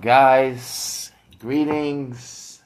guys. 0.00 1.12
Greetings, 1.38 2.62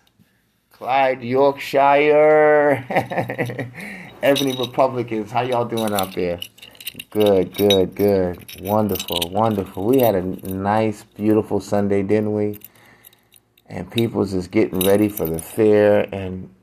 Clyde, 0.70 1.22
Yorkshire, 1.22 2.84
Ebony 4.22 4.56
Republicans. 4.56 5.30
How 5.30 5.42
y'all 5.42 5.64
doing 5.64 5.92
out 5.92 6.14
there? 6.14 6.40
Good, 7.10 7.56
good, 7.56 7.94
good. 7.94 8.60
Wonderful, 8.60 9.30
wonderful. 9.30 9.84
We 9.84 10.00
had 10.00 10.14
a 10.14 10.22
nice, 10.22 11.02
beautiful 11.04 11.60
Sunday, 11.60 12.02
didn't 12.02 12.32
we? 12.32 12.60
And 13.66 13.90
people's 13.90 14.32
just 14.32 14.50
getting 14.50 14.80
ready 14.80 15.08
for 15.08 15.26
the 15.26 15.38
fair. 15.38 16.08
And 16.14 16.54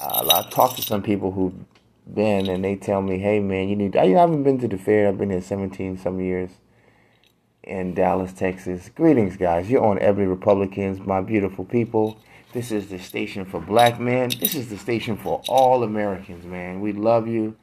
uh, 0.00 0.44
I 0.44 0.50
talked 0.50 0.76
to 0.76 0.82
some 0.82 1.02
people 1.02 1.32
who've 1.32 1.54
been, 2.12 2.48
and 2.48 2.64
they 2.64 2.76
tell 2.76 3.00
me, 3.00 3.18
"Hey, 3.18 3.40
man, 3.40 3.68
you 3.68 3.76
need." 3.76 3.96
I 3.96 4.08
haven't 4.08 4.42
been 4.42 4.58
to 4.60 4.68
the 4.68 4.76
fair. 4.76 5.08
I've 5.08 5.18
been 5.18 5.30
here 5.30 5.40
17 5.40 5.98
some 5.98 6.20
years 6.20 6.50
in 7.66 7.94
Dallas, 7.94 8.32
Texas. 8.32 8.90
Greetings, 8.94 9.36
guys. 9.36 9.68
You're 9.68 9.84
on 9.84 9.98
Ebony 9.98 10.26
Republicans, 10.26 11.00
my 11.00 11.20
beautiful 11.20 11.64
people. 11.64 12.18
This 12.52 12.70
is 12.70 12.86
the 12.86 12.98
station 12.98 13.44
for 13.44 13.60
black 13.60 13.98
men. 14.00 14.30
This 14.40 14.54
is 14.54 14.70
the 14.70 14.78
station 14.78 15.16
for 15.16 15.42
all 15.48 15.82
Americans, 15.82 16.46
man. 16.46 16.80
We 16.80 16.92
love 16.92 17.26
you, 17.26 17.56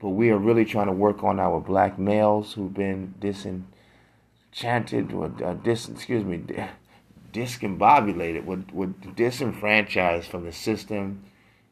but 0.00 0.10
we 0.10 0.30
are 0.30 0.38
really 0.38 0.64
trying 0.64 0.86
to 0.86 0.92
work 0.92 1.24
on 1.24 1.40
our 1.40 1.60
black 1.60 1.98
males 1.98 2.54
who've 2.54 2.72
been 2.72 3.14
disenchanted 3.20 5.12
or 5.12 5.32
uh, 5.44 5.54
dis, 5.54 5.88
excuse 5.88 6.24
me, 6.24 6.44
discombobulated, 7.32 8.44
with, 8.44 8.70
with 8.70 9.16
disenfranchised 9.16 10.30
from 10.30 10.44
the 10.44 10.52
system. 10.52 11.24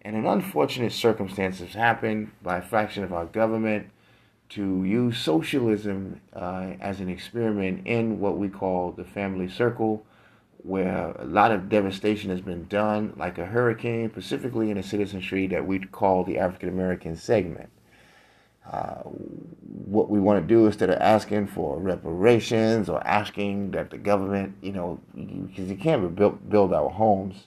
And 0.03 0.17
an 0.17 0.27
unfortunate 0.27 0.93
circumstance 0.93 1.61
has 1.61 1.73
happened 1.73 2.33
by 2.43 2.59
a 2.59 2.63
fraction 2.63 3.05
of 3.05 3.13
our 3.13 3.27
government 3.27 3.91
to 4.49 4.85
use 4.85 5.19
socialism 5.19 6.21
uh, 6.35 6.73
as 6.81 7.01
an 7.01 7.09
experiment 7.09 7.87
in 7.87 8.21
what 8.21 8.39
we 8.39 8.49
call 8.49 8.93
the 8.93 9.05
family 9.05 9.49
circle, 9.49 10.05
where 10.59 11.13
a 11.19 11.25
lot 11.25 11.53
of 11.53 11.69
devastation 11.69 12.31
has 12.31 12.41
been 12.41 12.67
done, 12.67 13.13
like 13.17 13.39
a 13.39 13.47
hurricane, 13.47 14.11
specifically 14.11 14.71
in 14.71 14.79
a 14.79 14.83
citizenry 14.83 15.47
that 15.47 15.67
we 15.67 15.79
call 15.79 16.25
the 16.25 16.39
African 16.39 16.69
American 16.69 17.17
segment. 17.17 17.71
Uh, 18.71 19.03
what 19.85 20.11
we 20.11 20.19
want 20.19 20.43
to 20.43 20.47
do 20.47 20.67
instead 20.67 20.91
of 20.91 20.97
asking 21.01 21.47
for 21.47 21.79
reparations 21.79 22.89
or 22.89 23.05
asking 23.07 23.71
that 23.71 23.91
the 23.91 23.99
government, 23.99 24.57
you 24.61 24.73
know, 24.73 25.01
because 25.15 25.71
you 25.71 25.77
can't 25.77 26.17
build, 26.17 26.51
build 26.51 26.73
our 26.73 26.91
homes. 26.91 27.47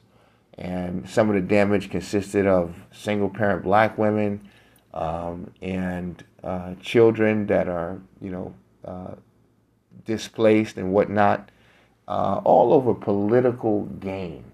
And 0.58 1.10
some 1.10 1.30
of 1.30 1.36
the 1.36 1.42
damage 1.42 1.90
consisted 1.90 2.46
of 2.46 2.76
single 2.92 3.30
parent 3.30 3.64
black 3.64 3.98
women 3.98 4.50
um, 4.94 5.52
and 5.62 6.24
uh, 6.44 6.74
children 6.82 7.46
that 7.48 7.68
are, 7.68 8.00
you 8.22 8.32
know, 8.32 8.54
uh, 8.86 9.16
displaced 10.06 10.78
and 10.78 10.92
whatnot, 10.92 11.52
uh, 12.08 12.42
all 12.44 12.74
over 12.74 12.94
political 12.94 13.86
gains. 13.86 14.46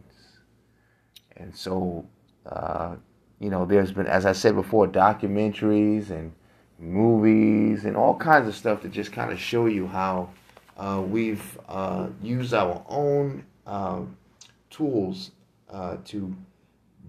And 1.37 1.55
so, 1.55 2.05
uh, 2.45 2.95
you 3.39 3.49
know, 3.49 3.65
there's 3.65 3.91
been, 3.91 4.07
as 4.07 4.25
I 4.25 4.33
said 4.33 4.55
before, 4.55 4.87
documentaries 4.87 6.09
and 6.09 6.33
movies 6.79 7.85
and 7.85 7.95
all 7.95 8.15
kinds 8.15 8.47
of 8.47 8.55
stuff 8.55 8.81
to 8.81 8.89
just 8.89 9.11
kind 9.13 9.31
of 9.31 9.39
show 9.39 9.67
you 9.67 9.87
how 9.87 10.29
uh, 10.77 11.01
we've 11.05 11.57
uh, 11.69 12.07
used 12.21 12.53
our 12.53 12.83
own 12.89 13.45
tools 14.69 15.31
to 16.03 16.35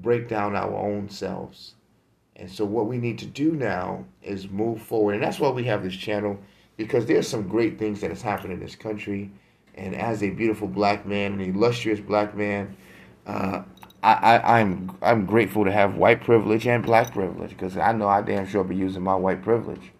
break 0.00 0.28
down 0.28 0.54
our 0.54 0.74
own 0.74 1.08
selves 1.08 1.75
and 2.36 2.50
so 2.50 2.64
what 2.66 2.86
we 2.86 2.98
need 2.98 3.18
to 3.20 3.26
do 3.26 3.52
now 3.52 4.04
is 4.22 4.48
move 4.48 4.82
forward. 4.82 5.14
And 5.14 5.22
that's 5.22 5.40
why 5.40 5.48
we 5.48 5.64
have 5.64 5.82
this 5.82 5.96
channel, 5.96 6.38
because 6.76 7.06
there's 7.06 7.26
some 7.26 7.48
great 7.48 7.78
things 7.78 8.00
that 8.02 8.10
has 8.10 8.20
happened 8.20 8.52
in 8.52 8.60
this 8.60 8.76
country. 8.76 9.30
And 9.74 9.94
as 9.94 10.22
a 10.22 10.30
beautiful 10.30 10.68
black 10.68 11.06
man, 11.06 11.32
an 11.34 11.40
illustrious 11.40 11.98
black 11.98 12.36
man, 12.36 12.76
uh, 13.26 13.62
I, 14.02 14.60
am 14.60 14.90
I'm, 14.92 14.98
I'm 15.02 15.26
grateful 15.26 15.64
to 15.64 15.72
have 15.72 15.96
white 15.96 16.22
privilege 16.22 16.66
and 16.66 16.84
black 16.84 17.12
privilege 17.12 17.50
because 17.50 17.76
I 17.76 17.92
know 17.92 18.06
I 18.06 18.20
damn 18.20 18.46
sure 18.46 18.62
be 18.62 18.76
using 18.76 19.02
my 19.02 19.16
white 19.16 19.42
privilege. 19.42 19.92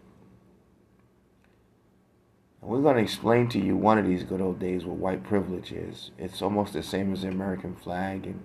And 2.61 2.71
we're 2.71 2.83
going 2.83 2.97
to 2.97 3.03
explain 3.03 3.49
to 3.49 3.59
you 3.59 3.77
one 3.77 3.99
of 3.99 4.07
these 4.07 4.23
good 4.23 4.43
old 4.43 4.61
days 4.61 4.85
what 4.85 4.99
white 4.99 5.25
privilege 5.25 5.73
is. 5.73 6.11
It's 6.19 6.43
almost 6.43 6.75
the 6.75 6.83
same 6.83 7.15
as 7.15 7.23
the 7.23 7.29
American 7.29 7.75
flag 7.75 8.27
and 8.27 8.45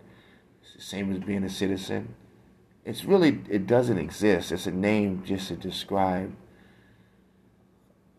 it's 0.61 0.73
the 0.75 0.81
same 0.81 1.11
as 1.11 1.19
being 1.19 1.43
a 1.43 1.49
citizen 1.49 2.15
it's 2.85 3.05
really 3.05 3.39
it 3.49 3.67
doesn't 3.67 3.97
exist. 3.97 4.51
It's 4.51 4.65
a 4.65 4.71
name 4.71 5.23
just 5.25 5.49
to 5.49 5.55
describe 5.55 6.35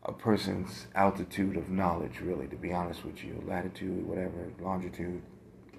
a 0.04 0.12
person's 0.12 0.88
altitude 0.94 1.56
of 1.56 1.68
knowledge, 1.68 2.20
really, 2.20 2.46
to 2.48 2.56
be 2.56 2.72
honest 2.72 3.04
with 3.04 3.22
you. 3.22 3.42
Latitude, 3.46 4.06
whatever, 4.06 4.50
longitude, 4.60 5.22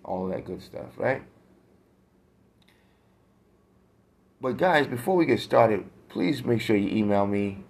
all 0.04 0.28
that 0.28 0.46
good 0.46 0.62
stuff, 0.62 0.98
right? 0.98 1.24
But 4.40 4.58
guys, 4.58 4.88
before 4.88 5.16
we 5.16 5.26
get 5.26 5.40
started, 5.40 5.86
please 6.10 6.44
make 6.44 6.62
sure 6.62 6.76
you 6.76 6.90
email 6.90 7.26
me, 7.26 7.64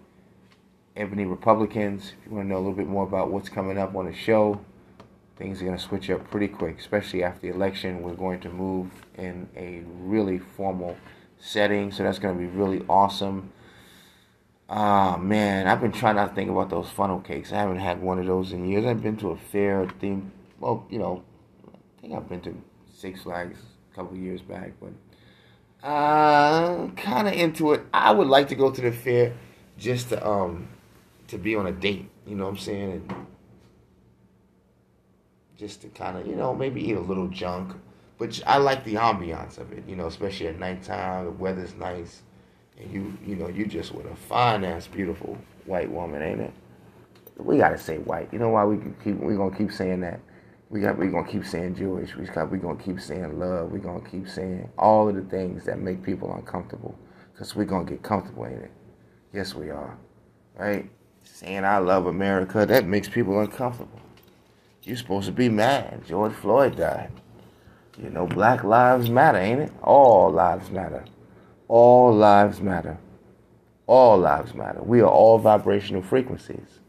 Ebony 0.95 1.25
Republicans, 1.25 2.13
if 2.19 2.25
you 2.25 2.35
want 2.35 2.45
to 2.45 2.49
know 2.49 2.57
a 2.57 2.59
little 2.59 2.73
bit 2.73 2.87
more 2.87 3.03
about 3.03 3.31
what's 3.31 3.49
coming 3.49 3.77
up 3.77 3.95
on 3.95 4.05
the 4.05 4.13
show 4.13 4.59
things 5.37 5.61
are 5.61 5.65
going 5.65 5.77
to 5.77 5.83
switch 5.83 6.09
up 6.09 6.29
pretty 6.29 6.47
quick, 6.47 6.79
especially 6.79 7.23
after 7.23 7.41
the 7.41 7.53
election. 7.53 8.01
We're 8.01 8.13
going 8.13 8.39
to 8.41 8.49
move 8.49 8.89
in 9.15 9.49
a 9.55 9.83
really 9.87 10.39
formal 10.39 10.97
setting, 11.39 11.91
so 11.91 12.03
that's 12.03 12.19
going 12.19 12.35
to 12.35 12.39
be 12.39 12.47
really 12.47 12.85
awesome. 12.87 13.51
Ah, 14.69 15.17
man, 15.17 15.67
I've 15.67 15.81
been 15.81 15.91
trying 15.91 16.15
not 16.15 16.29
to 16.29 16.35
think 16.35 16.49
about 16.49 16.69
those 16.69 16.89
funnel 16.89 17.19
cakes. 17.19 17.51
I 17.51 17.57
haven't 17.57 17.79
had 17.79 18.01
one 18.01 18.19
of 18.19 18.25
those 18.25 18.53
in 18.53 18.67
years. 18.67 18.85
I've 18.85 19.03
been 19.03 19.17
to 19.17 19.31
a 19.31 19.37
fair 19.37 19.87
theme. 19.99 20.31
Well, 20.59 20.85
you 20.89 20.99
know, 20.99 21.23
I 21.67 22.01
think 22.01 22.13
I've 22.13 22.29
been 22.29 22.41
to 22.41 22.55
Six 22.93 23.23
Flags 23.23 23.59
a 23.91 23.95
couple 23.95 24.17
years 24.17 24.41
back, 24.41 24.71
but 24.79 25.87
uh, 25.87 26.87
kind 26.95 27.27
of 27.27 27.33
into 27.33 27.73
it. 27.73 27.81
I 27.93 28.11
would 28.11 28.27
like 28.27 28.47
to 28.47 28.55
go 28.55 28.71
to 28.71 28.81
the 28.81 28.91
fair 28.91 29.33
just 29.77 30.09
to 30.09 30.25
um 30.25 30.69
to 31.27 31.37
be 31.37 31.55
on 31.55 31.67
a 31.67 31.71
date. 31.71 32.09
You 32.25 32.35
know 32.35 32.45
what 32.45 32.51
I'm 32.51 32.57
saying? 32.57 32.91
And 32.91 33.13
just 35.63 35.81
to 35.81 35.87
kind 35.87 36.17
of, 36.17 36.27
you 36.27 36.35
know, 36.35 36.53
maybe 36.53 36.81
eat 36.89 36.97
a 36.97 36.99
little 36.99 37.29
junk. 37.29 37.73
But 38.17 38.41
I 38.45 38.57
like 38.57 38.83
the 38.83 38.95
ambiance 38.95 39.57
of 39.57 39.71
it, 39.71 39.85
you 39.87 39.95
know, 39.95 40.07
especially 40.07 40.47
at 40.47 40.59
nighttime. 40.59 41.23
The 41.25 41.31
weather's 41.31 41.73
nice, 41.75 42.21
and 42.77 42.91
you, 42.91 43.17
you 43.25 43.35
know, 43.35 43.47
you 43.47 43.65
just 43.65 43.93
with 43.93 44.05
a 44.05 44.15
fine 44.15 44.65
ass, 44.65 44.87
beautiful 44.87 45.37
white 45.65 45.89
woman, 45.89 46.21
ain't 46.21 46.41
it? 46.41 46.53
We 47.37 47.57
gotta 47.57 47.77
say 47.77 47.97
white. 47.97 48.27
You 48.33 48.39
know 48.39 48.49
why 48.49 48.65
we 48.65 48.77
keep 49.03 49.17
we 49.19 49.35
gonna 49.35 49.57
keep 49.57 49.71
saying 49.71 50.01
that? 50.01 50.19
We 50.69 50.81
got 50.81 50.97
we 50.97 51.07
gonna 51.07 51.31
keep 51.31 51.45
saying 51.45 51.75
Jewish. 51.75 52.13
We 52.15 52.25
got 52.25 52.51
we 52.51 52.57
gonna 52.57 52.83
keep 52.83 52.99
saying 52.99 53.39
love. 53.39 53.71
We 53.71 53.79
gonna 53.79 54.07
keep 54.07 54.27
saying 54.27 54.69
all 54.77 55.07
of 55.07 55.15
the 55.15 55.23
things 55.23 55.63
that 55.65 55.79
make 55.79 56.03
people 56.03 56.33
uncomfortable, 56.35 56.93
cause 57.37 57.55
we 57.55 57.63
gonna 57.63 57.89
get 57.89 58.03
comfortable 58.03 58.45
in 58.45 58.53
it. 58.53 58.71
Yes, 59.31 59.55
we 59.55 59.69
are. 59.69 59.97
Right? 60.55 60.89
Saying 61.23 61.63
I 61.63 61.77
love 61.77 62.05
America 62.05 62.65
that 62.65 62.85
makes 62.85 63.07
people 63.07 63.39
uncomfortable. 63.39 64.02
You're 64.83 64.97
supposed 64.97 65.27
to 65.27 65.31
be 65.31 65.49
mad. 65.49 66.05
George 66.05 66.33
Floyd 66.33 66.75
died. 66.75 67.11
You 67.97 68.09
know, 68.09 68.27
Black 68.27 68.63
Lives 68.63 69.09
Matter, 69.09 69.37
ain't 69.37 69.61
it? 69.61 69.71
All 69.81 70.31
lives 70.31 70.69
matter. 70.69 71.05
All 71.67 72.13
lives 72.13 72.59
matter. 72.59 72.97
All 73.87 74.17
lives 74.17 74.53
matter. 74.53 74.81
We 74.81 75.01
are 75.01 75.09
all 75.09 75.37
vibrational 75.37 76.01
frequencies. 76.01 76.79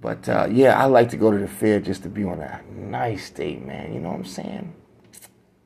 But 0.00 0.28
uh, 0.28 0.48
yeah, 0.50 0.80
I 0.80 0.86
like 0.86 1.10
to 1.10 1.16
go 1.16 1.30
to 1.30 1.38
the 1.38 1.48
fair 1.48 1.80
just 1.80 2.02
to 2.04 2.08
be 2.08 2.24
on 2.24 2.40
a 2.40 2.60
nice 2.70 3.30
date, 3.30 3.64
man. 3.64 3.92
You 3.92 4.00
know 4.00 4.10
what 4.10 4.18
I'm 4.18 4.24
saying? 4.24 4.74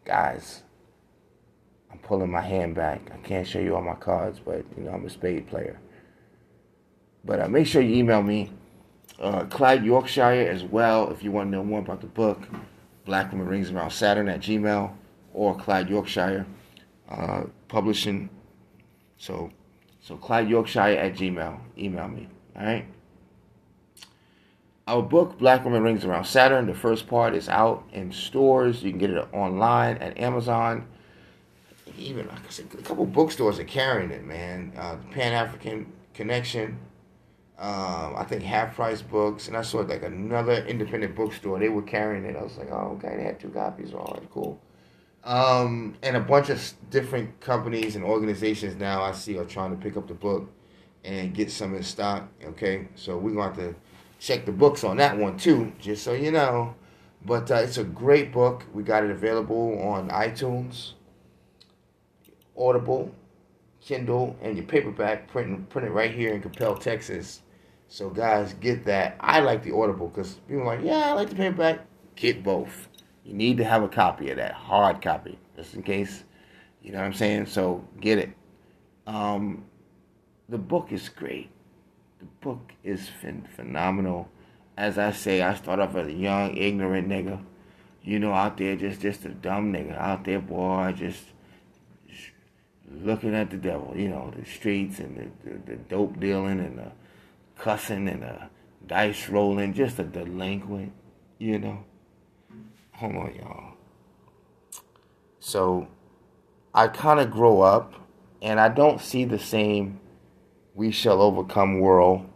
Guys, 0.05 0.63
I'm 1.91 1.99
pulling 1.99 2.31
my 2.31 2.43
hand 2.43 2.75
back. 2.75 3.11
I 3.13 3.17
can't 3.19 3.47
show 3.47 3.59
you 3.59 3.75
all 3.75 3.83
my 3.83 3.95
cards, 3.95 4.41
but 4.45 4.65
you 4.77 4.85
know, 4.85 4.93
I'm 4.93 5.07
a 5.07 5.11
spade 5.11 5.49
player. 5.49 5.79
But 7.25 7.41
uh, 7.41 7.49
make 7.49 7.67
sure 7.67 7.83
you 7.83 7.97
email 7.97 8.23
me 8.23 8.53
uh, 9.21 9.45
Clyde 9.45 9.85
Yorkshire 9.85 10.49
as 10.51 10.65
well 10.65 11.11
if 11.11 11.23
you 11.23 11.33
want 11.33 11.49
to 11.49 11.57
know 11.57 11.65
more 11.65 11.81
about 11.81 12.01
the 12.01 12.07
book. 12.07 12.43
Black 13.05 13.31
Woman 13.31 13.47
Rings 13.47 13.71
Around 13.71 13.91
Saturn 13.91 14.29
at 14.29 14.41
Gmail 14.41 14.93
or 15.33 15.57
Clyde 15.57 15.89
Yorkshire 15.89 16.45
uh, 17.09 17.45
Publishing. 17.69 18.29
So, 19.17 19.51
so 20.01 20.17
Clyde 20.17 20.49
Yorkshire 20.49 20.81
at 20.81 21.15
Gmail. 21.15 21.59
Email 21.79 22.09
me. 22.09 22.29
All 22.57 22.65
right. 22.65 22.87
Our 24.89 25.03
book, 25.03 25.39
Black 25.39 25.65
Woman 25.65 25.83
Rings 25.83 26.05
Around 26.05 26.25
Saturn, 26.27 26.67
the 26.67 26.75
first 26.75 27.09
part 27.09 27.35
is 27.35 27.49
out 27.49 27.89
in 27.93 28.13
stores. 28.13 28.83
You 28.85 28.91
can 28.91 28.99
get 28.99 29.11
it 29.11 29.29
online 29.33 29.97
at 29.99 30.17
Amazon. 30.19 30.87
Even 31.99 32.29
like 32.29 32.47
I 32.47 32.51
said, 32.51 32.67
a 32.79 32.83
couple 32.83 33.05
bookstores 33.07 33.59
are 33.59 33.65
carrying 33.65 34.11
it, 34.11 34.25
man. 34.25 34.73
Uh, 34.77 34.97
Pan 35.11 35.33
African 35.33 35.93
Connection 36.15 36.79
um, 37.59 38.15
I 38.17 38.25
think 38.25 38.43
half 38.43 38.75
price 38.75 39.01
books, 39.01 39.49
and 39.49 39.57
I 39.57 39.63
saw 39.63 39.79
like 39.79 40.03
another 40.03 40.65
independent 40.67 41.15
bookstore. 41.15 41.59
They 41.59 41.71
were 41.71 41.83
carrying 41.83 42.25
it. 42.25 42.37
I 42.37 42.43
was 42.43 42.59
like, 42.59 42.71
oh, 42.71 42.99
okay, 42.99 43.17
they 43.17 43.25
had 43.25 43.41
two 43.41 43.49
copies. 43.49 43.95
All 43.95 44.19
right, 44.19 44.31
cool. 44.31 44.61
Um, 45.25 45.97
and 46.03 46.17
a 46.17 46.21
bunch 46.21 46.51
of 46.51 46.63
different 46.91 47.41
companies 47.41 47.97
and 47.97 48.05
organizations 48.05 48.77
now 48.77 49.03
I 49.03 49.13
see 49.13 49.39
are 49.39 49.45
trying 49.45 49.71
to 49.71 49.77
pick 49.83 49.97
up 49.97 50.07
the 50.07 50.15
book 50.15 50.51
and 51.03 51.35
get 51.35 51.51
some 51.51 51.75
in 51.75 51.83
stock. 51.83 52.29
Okay, 52.45 52.89
so 52.95 53.17
we're 53.17 53.33
going 53.33 53.55
to 53.55 53.63
have 53.63 53.73
to 53.73 53.81
check 54.19 54.45
the 54.45 54.53
books 54.53 54.85
on 54.85 54.99
that 54.99 55.17
one 55.17 55.39
too, 55.39 55.73
just 55.81 56.05
so 56.05 56.13
you 56.13 56.31
know. 56.31 56.75
But 57.25 57.51
uh, 57.51 57.57
it's 57.57 57.79
a 57.79 57.85
great 57.85 58.33
book. 58.33 58.65
We 58.75 58.83
got 58.83 59.03
it 59.03 59.11
available 59.11 59.81
on 59.83 60.11
iTunes, 60.11 60.93
Audible, 62.57 63.15
Kindle, 63.81 64.37
and 64.43 64.57
your 64.57 64.67
paperback. 64.67 65.27
Print 65.29 65.71
print 65.71 65.89
it 65.89 65.91
right 65.91 66.15
here 66.15 66.35
in 66.35 66.43
Coppell, 66.43 66.79
Texas. 66.79 67.41
So 67.89 68.11
guys, 68.11 68.55
get 68.55 68.85
that. 68.87 69.17
I 69.21 69.41
like 69.41 69.63
the 69.63 69.75
Audible 69.75 70.09
because 70.09 70.35
people 70.49 70.63
are 70.63 70.77
like, 70.77 70.85
yeah, 70.85 71.11
I 71.11 71.13
like 71.13 71.31
the 71.31 71.37
paperback. 71.37 71.81
Get 72.17 72.43
both. 72.43 72.89
You 73.25 73.35
need 73.35 73.57
to 73.59 73.65
have 73.65 73.83
a 73.83 73.89
copy 73.89 74.31
of 74.31 74.37
that 74.37 74.53
hard 74.53 75.03
copy, 75.03 75.39
just 75.57 75.75
in 75.75 75.83
case. 75.83 76.25
You 76.83 76.93
know 76.93 76.99
what 76.99 77.05
I'm 77.05 77.15
saying? 77.15 77.47
So 77.47 77.87
get 78.01 78.19
it. 78.19 78.31
Um, 79.07 79.65
the 80.49 80.59
book 80.59 80.93
is 80.93 81.09
great. 81.09 81.51
The 82.19 82.27
book 82.41 82.73
is 82.85 83.11
ph- 83.21 83.35
phenomenal. 83.55 84.29
As 84.77 84.99
I 84.99 85.11
say, 85.11 85.43
I 85.43 85.55
start 85.55 85.81
off 85.81 85.97
as 85.97 86.07
a 86.07 86.13
young, 86.13 86.57
ignorant 86.57 87.09
nigga. 87.09 87.43
You 88.03 88.19
know, 88.21 88.33
out 88.33 88.57
there, 88.57 88.77
just 88.77 89.01
just 89.01 89.25
a 89.25 89.31
dumb 89.31 89.73
nigga. 89.73 89.99
Out 89.99 90.25
there, 90.25 90.41
boy, 90.41 90.95
just, 90.97 91.25
just 92.09 92.31
looking 92.91 93.35
at 93.35 93.51
the 93.51 93.57
devil. 93.57 93.93
You 93.97 94.09
know, 94.09 94.33
the 94.37 94.45
streets 94.45 95.01
and 95.01 95.17
the, 95.17 95.51
the, 95.51 95.59
the 95.73 95.77
dope 95.77 96.21
dealing 96.21 96.61
and 96.61 96.79
the 96.79 96.93
cussing 97.57 98.09
and 98.09 98.23
the 98.23 98.49
dice 98.87 99.29
rolling. 99.29 99.75
Just 99.75 99.99
a 99.99 100.05
delinquent, 100.05 100.93
you 101.39 101.59
know. 101.59 101.85
Hold 102.93 103.17
on, 103.17 103.35
y'all. 103.35 103.75
So, 105.41 105.89
I 106.75 106.89
kind 106.89 107.21
of 107.21 107.31
grow 107.31 107.61
up, 107.61 107.95
and 108.43 108.59
I 108.59 108.69
don't 108.69 109.01
see 109.01 109.25
the 109.25 109.39
same 109.39 110.01
we 110.75 110.91
shall 110.91 111.23
overcome 111.23 111.81
world. 111.81 112.29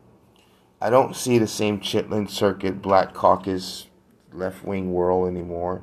I 0.80 0.90
don't 0.90 1.14
see 1.14 1.38
the 1.38 1.46
same 1.46 1.80
Chitlin 1.80 2.28
Circuit, 2.28 2.80
Black 2.80 3.12
Caucus, 3.12 3.86
left 4.32 4.64
wing 4.64 4.92
world 4.92 5.28
anymore. 5.28 5.82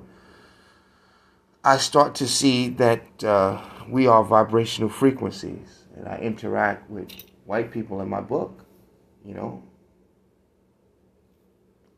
I 1.63 1.77
start 1.77 2.15
to 2.15 2.27
see 2.27 2.69
that 2.69 3.23
uh, 3.23 3.61
we 3.89 4.07
are 4.07 4.23
vibrational 4.23 4.89
frequencies, 4.89 5.85
and 5.95 6.07
I 6.07 6.17
interact 6.17 6.89
with 6.89 7.11
white 7.45 7.71
people 7.71 8.01
in 8.01 8.09
my 8.09 8.21
book. 8.21 8.65
You 9.27 9.33
know, 9.33 9.61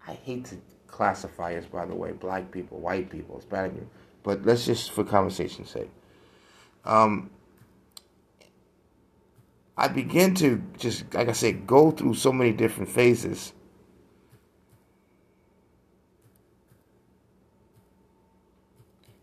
I 0.08 0.14
hate 0.14 0.46
to 0.46 0.58
classify 0.88 1.56
us, 1.56 1.66
by 1.66 1.86
the 1.86 1.94
way, 1.94 2.12
black 2.12 2.50
people, 2.50 2.80
white 2.80 3.12
people, 3.12 3.36
Hispanic 3.36 3.74
people, 3.74 3.90
but 4.24 4.44
let's 4.48 4.66
just, 4.66 4.92
for 4.92 5.04
conversation's 5.04 5.70
sake. 5.70 5.92
Um, 6.86 7.30
I 9.78 9.90
begin 9.90 10.34
to 10.36 10.64
just, 10.80 11.14
like 11.14 11.30
I 11.30 11.34
said, 11.34 11.68
go 11.68 11.92
through 11.92 12.16
so 12.16 12.34
many 12.34 12.52
different 12.52 12.90
phases. 12.90 13.54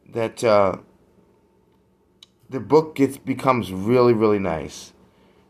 That 0.09 0.45
uh, 0.45 0.77
the 2.49 2.61
book 2.61 2.95
gets 2.95 3.19
becomes 3.19 3.73
really, 3.73 4.13
really 4.13 4.39
nice. 4.39 4.93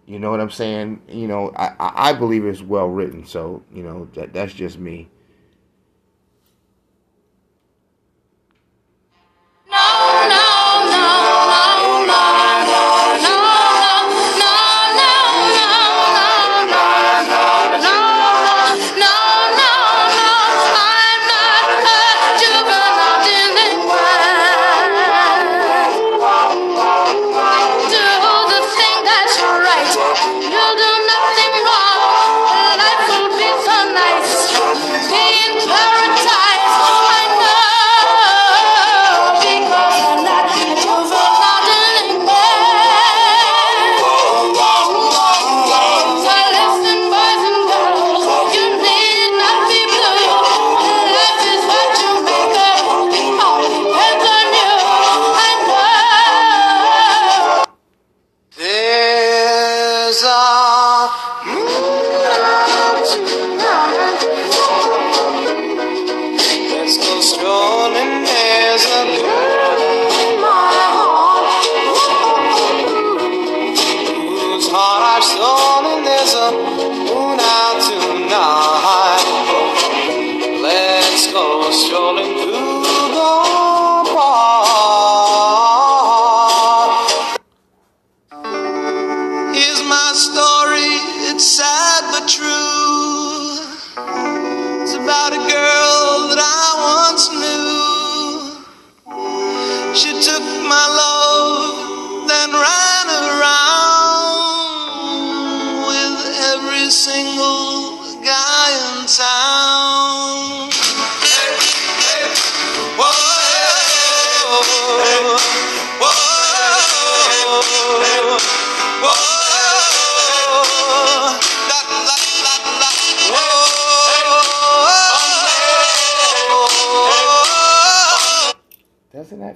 You 0.06 0.20
know 0.20 0.30
what 0.30 0.40
I'm 0.40 0.50
saying? 0.50 1.02
You 1.08 1.26
know, 1.26 1.52
I, 1.56 1.74
I 1.78 2.12
believe 2.12 2.44
it's 2.44 2.62
well 2.62 2.88
written, 2.88 3.26
so 3.26 3.62
you 3.72 3.82
know 3.82 4.08
that 4.14 4.32
that's 4.32 4.54
just 4.54 4.78
me. 4.78 5.08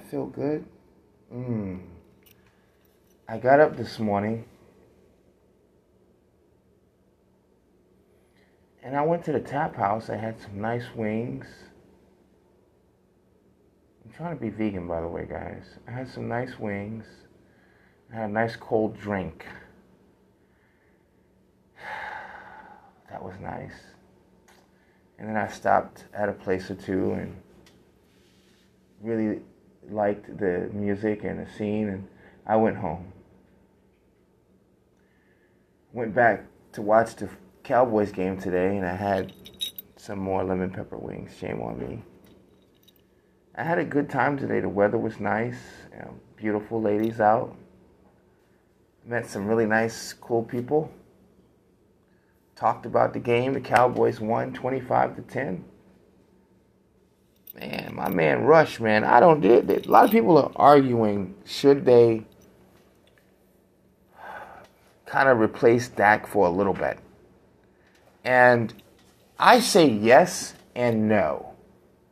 Feel 0.01 0.25
good? 0.25 0.65
Mmm. 1.33 1.79
I 3.27 3.37
got 3.37 3.59
up 3.59 3.77
this 3.77 3.97
morning 3.99 4.45
and 8.83 8.95
I 8.95 9.03
went 9.03 9.23
to 9.25 9.31
the 9.31 9.39
tap 9.39 9.75
house. 9.75 10.09
I 10.09 10.17
had 10.17 10.39
some 10.41 10.59
nice 10.59 10.85
wings. 10.95 11.45
I'm 14.03 14.11
trying 14.11 14.35
to 14.35 14.41
be 14.41 14.49
vegan, 14.49 14.87
by 14.87 14.99
the 15.01 15.07
way, 15.07 15.25
guys. 15.25 15.63
I 15.87 15.91
had 15.91 16.09
some 16.09 16.27
nice 16.27 16.59
wings. 16.59 17.05
I 18.11 18.17
had 18.17 18.29
a 18.29 18.33
nice 18.33 18.55
cold 18.55 18.99
drink. 18.99 19.45
That 23.09 23.21
was 23.21 23.35
nice. 23.41 23.73
And 25.19 25.27
then 25.27 25.35
I 25.35 25.47
stopped 25.47 26.05
at 26.13 26.29
a 26.29 26.31
place 26.31 26.71
or 26.71 26.75
two 26.75 27.11
and 27.11 27.35
really 29.01 29.41
liked 29.89 30.37
the 30.37 30.69
music 30.73 31.23
and 31.23 31.45
the 31.45 31.51
scene, 31.51 31.89
and 31.89 32.07
I 32.45 32.55
went 32.55 32.77
home. 32.77 33.11
Went 35.93 36.13
back 36.13 36.45
to 36.73 36.81
watch 36.81 37.15
the 37.15 37.29
Cowboys 37.63 38.11
game 38.11 38.39
today, 38.39 38.77
and 38.77 38.85
I 38.85 38.95
had 38.95 39.33
some 39.97 40.19
more 40.19 40.43
lemon 40.43 40.71
pepper 40.71 40.97
wings. 40.97 41.31
Shame 41.37 41.61
on 41.61 41.79
me. 41.79 42.03
I 43.55 43.63
had 43.63 43.77
a 43.77 43.83
good 43.83 44.09
time 44.09 44.37
today. 44.37 44.61
The 44.61 44.69
weather 44.69 44.97
was 44.97 45.19
nice. 45.19 45.59
You 45.91 45.99
know, 45.99 46.13
beautiful 46.37 46.81
ladies 46.81 47.19
out. 47.19 47.55
Met 49.05 49.27
some 49.27 49.45
really 49.45 49.65
nice, 49.65 50.13
cool 50.13 50.43
people. 50.43 50.91
Talked 52.55 52.85
about 52.85 53.13
the 53.13 53.19
game. 53.19 53.53
The 53.53 53.59
Cowboys 53.59 54.19
won 54.19 54.53
25 54.53 55.15
to 55.17 55.21
10. 55.23 55.65
My 57.91 58.09
man 58.09 58.43
Rush, 58.43 58.79
man, 58.79 59.03
I 59.03 59.19
don't 59.19 59.41
do 59.41 59.53
it. 59.53 59.85
A 59.85 59.91
lot 59.91 60.05
of 60.05 60.11
people 60.11 60.37
are 60.37 60.51
arguing 60.55 61.35
should 61.45 61.85
they 61.85 62.25
kind 65.05 65.27
of 65.27 65.39
replace 65.39 65.89
Dak 65.89 66.25
for 66.25 66.47
a 66.47 66.49
little 66.49 66.73
bit. 66.73 66.97
And 68.23 68.73
I 69.37 69.59
say 69.59 69.87
yes 69.87 70.53
and 70.75 71.09
no. 71.09 71.53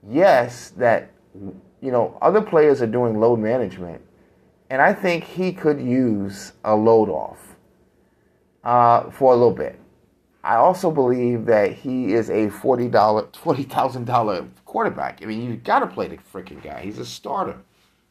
Yes, 0.07 0.71
that 0.71 1.11
you 1.33 1.91
know 1.91 2.17
other 2.21 2.41
players 2.41 2.81
are 2.81 2.87
doing 2.87 3.19
load 3.19 3.39
management, 3.39 4.01
and 4.69 4.81
I 4.81 4.93
think 4.93 5.23
he 5.23 5.53
could 5.53 5.79
use 5.79 6.53
a 6.63 6.75
load 6.75 7.09
off 7.09 7.55
uh, 8.63 9.09
for 9.11 9.33
a 9.33 9.35
little 9.35 9.53
bit. 9.53 9.79
I 10.43 10.55
also 10.55 10.89
believe 10.89 11.45
that 11.45 11.73
he 11.73 12.13
is 12.13 12.29
a 12.29 12.49
forty 12.49 12.87
dollar, 12.87 13.27
forty 13.33 13.63
thousand 13.63 14.05
dollar 14.05 14.47
quarterback. 14.65 15.21
I 15.21 15.25
mean, 15.25 15.49
you 15.49 15.57
got 15.57 15.79
to 15.79 15.87
play 15.87 16.07
the 16.07 16.17
freaking 16.17 16.63
guy. 16.63 16.81
He's 16.81 16.99
a 16.99 17.05
starter. 17.05 17.57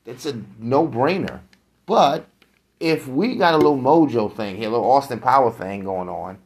It's 0.05 0.27
a 0.27 0.41
no 0.59 0.87
brainer. 0.87 1.41
But 1.87 2.27
if 2.81 3.09
we 3.09 3.37
got 3.37 3.55
a 3.55 3.57
little 3.57 3.79
mojo 3.79 4.35
thing 4.35 4.57
here, 4.57 4.69
a 4.69 4.73
little 4.73 4.91
Austin 4.91 5.21
Power 5.21 5.51
thing 5.51 5.85
going 5.85 6.09
on, 6.09 6.39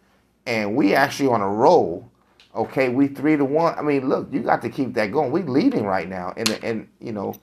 and 0.47 0.77
we 0.77 0.95
actually 0.95 1.29
on 1.29 1.41
a 1.41 1.49
roll, 1.49 2.09
okay, 2.55 2.89
we 2.89 3.09
three 3.09 3.37
to 3.37 3.45
one. 3.45 3.77
I 3.77 3.83
mean, 3.83 4.09
look, 4.09 4.29
you 4.33 4.41
got 4.41 4.63
to 4.63 4.69
keep 4.69 4.95
that 4.95 5.11
going. 5.11 5.33
We're 5.33 5.45
leading 5.45 5.85
right 5.85 6.09
now, 6.09 6.33
the, 6.37 6.61
in 6.63 6.89
you 7.01 7.13
know, 7.13 7.35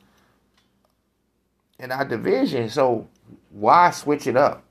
in 1.78 1.92
our 1.92 2.06
division. 2.06 2.70
So 2.70 3.08
why 3.50 3.92
switch 3.92 4.28
it 4.28 4.38
up? 4.38 4.64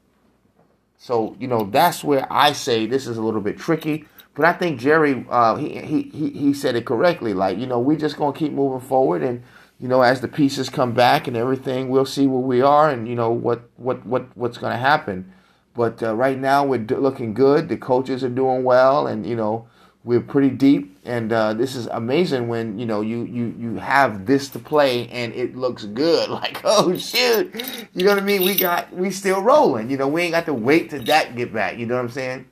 So 0.98 1.36
you 1.38 1.46
know 1.46 1.64
that's 1.70 2.04
where 2.04 2.26
I 2.30 2.52
say 2.52 2.86
this 2.86 3.06
is 3.06 3.16
a 3.16 3.22
little 3.22 3.40
bit 3.40 3.56
tricky. 3.56 4.04
But 4.34 4.44
I 4.44 4.52
think 4.52 4.78
Jerry, 4.78 5.26
uh, 5.30 5.56
he, 5.56 5.80
he 6.12 6.30
he 6.30 6.54
said 6.54 6.76
it 6.76 6.84
correctly. 6.84 7.34
Like 7.34 7.56
you 7.58 7.66
know, 7.66 7.78
we're 7.78 7.96
just 7.96 8.16
gonna 8.16 8.36
keep 8.36 8.52
moving 8.52 8.86
forward, 8.86 9.22
and 9.22 9.42
you 9.78 9.88
know, 9.88 10.02
as 10.02 10.20
the 10.20 10.28
pieces 10.28 10.68
come 10.68 10.92
back 10.92 11.26
and 11.26 11.36
everything, 11.36 11.88
we'll 11.88 12.04
see 12.04 12.26
where 12.26 12.40
we 12.40 12.60
are, 12.60 12.90
and 12.90 13.08
you 13.08 13.14
know 13.14 13.30
what 13.30 13.62
what 13.76 14.04
what 14.04 14.36
what's 14.36 14.58
gonna 14.58 14.76
happen. 14.76 15.32
But 15.74 16.02
uh, 16.02 16.14
right 16.16 16.38
now, 16.38 16.64
we're 16.64 16.80
looking 16.80 17.32
good. 17.34 17.68
The 17.68 17.76
coaches 17.76 18.24
are 18.24 18.28
doing 18.28 18.64
well, 18.64 19.06
and 19.06 19.24
you 19.24 19.36
know, 19.36 19.68
we're 20.02 20.20
pretty 20.20 20.50
deep. 20.50 20.97
And 21.08 21.32
uh, 21.32 21.54
this 21.54 21.74
is 21.74 21.86
amazing 21.86 22.48
when 22.48 22.78
you 22.78 22.84
know 22.84 23.00
you 23.00 23.24
you 23.24 23.54
you 23.58 23.76
have 23.76 24.26
this 24.26 24.50
to 24.50 24.58
play 24.58 25.08
and 25.08 25.32
it 25.32 25.56
looks 25.56 25.86
good. 25.86 26.28
Like 26.38 26.60
oh 26.64 26.94
shoot, 26.98 27.54
you 27.94 28.04
know 28.04 28.10
what 28.10 28.18
I 28.18 28.24
mean? 28.26 28.42
We 28.42 28.54
got 28.54 28.92
we 28.92 29.10
still 29.10 29.40
rolling. 29.40 29.90
You 29.90 29.96
know, 29.96 30.06
we 30.06 30.22
ain't 30.22 30.32
got 30.32 30.44
to 30.44 30.52
wait 30.52 30.90
till 30.90 31.02
that 31.04 31.34
get 31.34 31.50
back. 31.52 31.78
You 31.78 31.86
know 31.86 31.94
what 31.94 32.02
I'm 32.02 32.10
saying? 32.10 32.46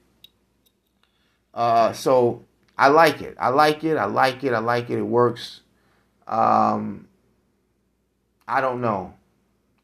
Uh, 1.52 1.92
so 1.92 2.46
I 2.78 2.88
like 2.88 3.20
it. 3.20 3.36
I 3.38 3.50
like 3.50 3.84
it. 3.84 3.98
I 3.98 4.06
like 4.06 4.42
it. 4.42 4.54
I 4.54 4.58
like 4.58 4.88
it. 4.88 4.98
It 4.98 5.02
works. 5.02 5.60
Um, 6.26 7.08
I 8.48 8.62
don't 8.62 8.80
know. 8.80 9.12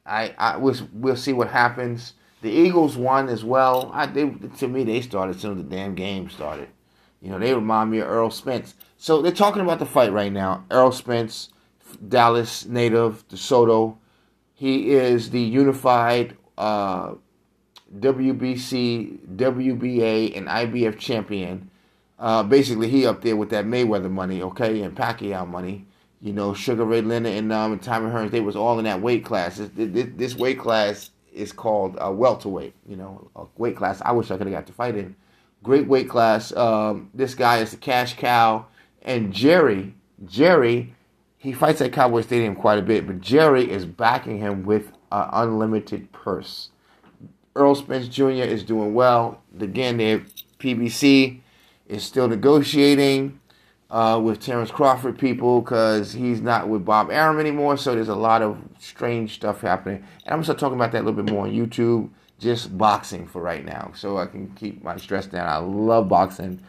I, 0.07 0.35
I 0.39 0.57
we'll, 0.57 0.77
we'll 0.95 1.17
see 1.17 1.35
what 1.35 1.49
happens. 1.49 2.15
The 2.41 2.51
Eagles 2.51 2.97
won 2.97 3.29
as 3.29 3.45
well. 3.45 3.91
I 3.93 4.07
they, 4.07 4.31
to 4.31 4.67
me 4.67 4.85
they 4.85 5.03
started 5.03 5.39
soon 5.39 5.59
as 5.59 5.65
the 5.65 5.71
damn 5.71 5.95
game 5.95 6.31
started. 6.31 6.69
You 7.23 7.31
know 7.31 7.39
they 7.39 7.55
remind 7.55 7.91
me 7.91 7.99
of 7.99 8.09
Errol 8.09 8.31
Spence. 8.31 8.75
So 8.99 9.23
they're 9.23 9.33
talking 9.33 9.63
about 9.63 9.79
the 9.79 9.87
fight 9.87 10.13
right 10.13 10.33
now. 10.33 10.65
Errol 10.71 10.93
Spence, 10.93 11.51
Dallas 12.09 12.67
native, 12.67 13.27
DeSoto. 13.29 13.97
He 14.55 14.91
is 14.91 15.31
the 15.31 15.41
unified 15.41 16.37
uh, 16.59 17.15
WBC, 17.99 19.37
WBA, 19.37 20.37
and 20.37 20.47
IBF 20.47 20.99
champion. 20.99 21.71
Uh, 22.19 22.43
basically, 22.43 22.89
he 22.89 23.07
up 23.07 23.23
there 23.23 23.37
with 23.37 23.51
that 23.51 23.65
Mayweather 23.65 24.11
money, 24.11 24.43
okay, 24.43 24.83
and 24.83 24.97
Pacquiao 24.97 25.49
money 25.49 25.87
you 26.23 26.33
know, 26.33 26.55
Sugar 26.55 26.85
Ray 26.85 27.03
Leonard 27.03 27.33
and 27.33 27.53
um, 27.53 27.73
and 27.73 27.83
Tommy 27.83 28.09
Hearns, 28.09 28.31
they 28.31 28.41
was 28.41 28.55
all 28.55 28.79
in 28.79 28.85
that 28.85 29.03
weight 29.03 29.25
class. 29.25 29.57
This, 29.57 29.71
this, 29.75 30.07
this 30.15 30.37
weight 30.37 30.59
class 30.59 31.11
is 31.33 31.51
called 31.51 31.97
uh, 32.01 32.13
welterweight. 32.13 32.75
You 32.87 32.97
know, 32.97 33.31
a 33.35 33.45
weight 33.57 33.77
class. 33.77 34.01
I 34.03 34.13
wish 34.13 34.31
I 34.31 34.37
could 34.37 34.47
have 34.47 34.55
got 34.55 34.67
to 34.69 34.73
fight 34.73 34.97
in. 34.97 35.17
Great 35.63 35.87
weight 35.87 36.09
class. 36.09 36.55
Um, 36.57 37.11
this 37.15 37.35
guy 37.35 37.59
is 37.59 37.73
a 37.73 37.77
cash 37.77 38.17
cow, 38.17 38.67
and 39.03 39.33
Jerry, 39.33 39.95
Jerry, 40.25 40.95
he 41.39 41.53
fights 41.53 41.81
at 41.81 41.93
Cowboy 41.93 42.23
Stadium 42.23 42.55
quite 42.55 42.79
a 42.79 42.83
bit, 42.83 43.07
but 43.07 43.21
Jerry 43.21 43.71
is 43.71 43.85
backing 43.85 44.39
him 44.39 44.65
with 44.65 44.89
an 45.11 45.29
unlimited 45.33 46.13
purse. 46.13 46.71
Errol 47.57 47.75
Spence 47.75 48.09
Jr. 48.09 48.31
is 48.31 48.63
doing 48.63 48.95
well. 48.95 49.43
Again, 49.61 49.99
the 49.99 50.23
PBC 50.59 51.41
is 51.87 52.03
still 52.03 52.29
negotiating 52.29 53.41
uh, 53.91 54.19
with 54.23 54.41
Terence 54.41 54.71
Crawford 54.71 55.19
people 55.19 55.61
because 55.61 56.13
he's 56.13 56.41
not 56.41 56.69
with 56.69 56.85
Bob 56.85 57.11
Arum 57.11 57.39
anymore. 57.39 57.77
So 57.77 57.95
there's 57.95 58.09
a 58.09 58.15
lot 58.15 58.41
of 58.41 58.57
strange 58.79 59.35
stuff 59.35 59.61
happening. 59.61 59.97
And 59.97 60.07
I'm 60.27 60.31
going 60.31 60.41
to 60.41 60.45
start 60.45 60.59
talking 60.59 60.77
about 60.77 60.93
that 60.93 61.03
a 61.03 61.05
little 61.05 61.23
bit 61.23 61.33
more 61.33 61.47
on 61.47 61.53
YouTube. 61.53 62.09
Just 62.43 62.77
boxing 62.77 63.29
for 63.29 63.41
right 63.41 63.65
now, 63.65 63.93
so 63.95 64.19
I 64.19 64.27
can 64.27 64.49
keep 64.57 64.83
my 64.83 64.97
stress 64.97 65.27
down. 65.27 65.47
I 65.47 65.59
love 65.59 66.09
boxing. 66.09 66.61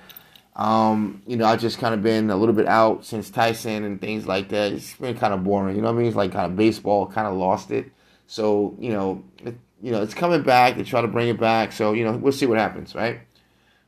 Um, 0.56 1.24
you 1.26 1.36
know, 1.36 1.46
I've 1.46 1.60
just 1.60 1.80
kind 1.80 1.96
of 1.96 2.04
been 2.04 2.30
a 2.30 2.36
little 2.36 2.54
bit 2.54 2.68
out 2.68 3.04
since 3.06 3.32
Tyson 3.32 3.84
and 3.84 4.00
things 4.00 4.28
like 4.28 4.50
that. 4.50 4.72
It's 4.72 4.94
been 4.94 5.18
kind 5.18 5.34
of 5.34 5.44
boring. 5.44 5.76
You 5.76 5.82
know 5.82 5.88
what 5.88 5.96
I 5.96 5.98
mean? 5.98 6.08
It's 6.08 6.16
like 6.16 6.32
kind 6.32 6.46
of 6.46 6.56
baseball, 6.56 7.08
kind 7.08 7.26
of 7.26 7.34
lost 7.34 7.72
it. 7.72 7.92
So 8.28 8.76
you 8.80 8.92
know, 8.92 9.24
it, 9.40 9.56
you 9.82 9.92
know, 9.92 10.04
it's 10.04 10.14
coming 10.14 10.44
back. 10.44 10.78
They 10.78 10.84
try 10.84 11.02
to 11.02 11.08
bring 11.08 11.30
it 11.30 11.40
back. 11.40 11.72
So 11.72 11.94
you 11.94 12.06
know, 12.06 12.16
we'll 12.18 12.34
see 12.34 12.46
what 12.46 12.60
happens, 12.60 12.94
right? 12.94 13.22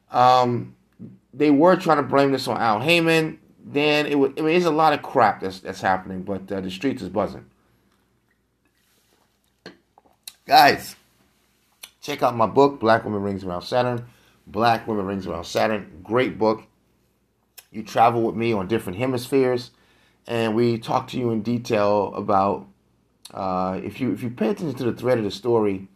Um, 0.10 0.76
they 1.36 1.52
were 1.52 1.76
trying 1.76 1.98
to 1.98 2.04
blame 2.04 2.32
this 2.32 2.48
on 2.48 2.58
Al 2.58 2.80
Haymon. 2.80 3.38
Then 3.64 4.08
it 4.08 4.18
would. 4.18 4.40
I 4.40 4.42
mean, 4.42 4.54
there's 4.54 4.66
a 4.66 4.72
lot 4.72 4.94
of 4.94 5.04
crap 5.04 5.42
that's 5.42 5.60
that's 5.60 5.82
happening, 5.82 6.24
but 6.24 6.52
uh, 6.52 6.62
the 6.62 6.72
streets 6.72 7.04
is 7.04 7.10
buzzing. 7.10 7.46
Guys, 10.48 10.96
check 12.06 12.22
out 12.22 12.36
my 12.36 12.46
book, 12.46 12.80
Black 12.80 13.04
Women 13.04 13.24
Rings 13.24 13.44
Around 13.44 13.64
Saturn. 13.64 14.06
Black 14.46 14.88
Women 14.88 15.08
Rings 15.08 15.26
Around 15.26 15.46
Saturn. 15.46 16.02
Great 16.04 16.38
book. 16.38 16.64
You 17.72 17.84
travel 17.84 18.22
with 18.22 18.36
me 18.36 18.54
on 18.54 18.68
different 18.68 19.00
hemispheres, 19.00 19.72
and 20.28 20.56
we 20.56 20.78
talk 20.78 21.08
to 21.10 21.18
you 21.18 21.32
in 21.32 21.42
detail 21.42 22.14
about. 22.16 22.68
Uh, 23.34 23.82
if 23.84 24.00
you 24.00 24.14
if 24.14 24.22
you 24.22 24.30
pay 24.30 24.50
attention 24.50 24.78
to 24.78 24.84
the 24.86 24.94
thread 24.94 25.18
of 25.18 25.24
the 25.24 25.32
story, 25.32 25.88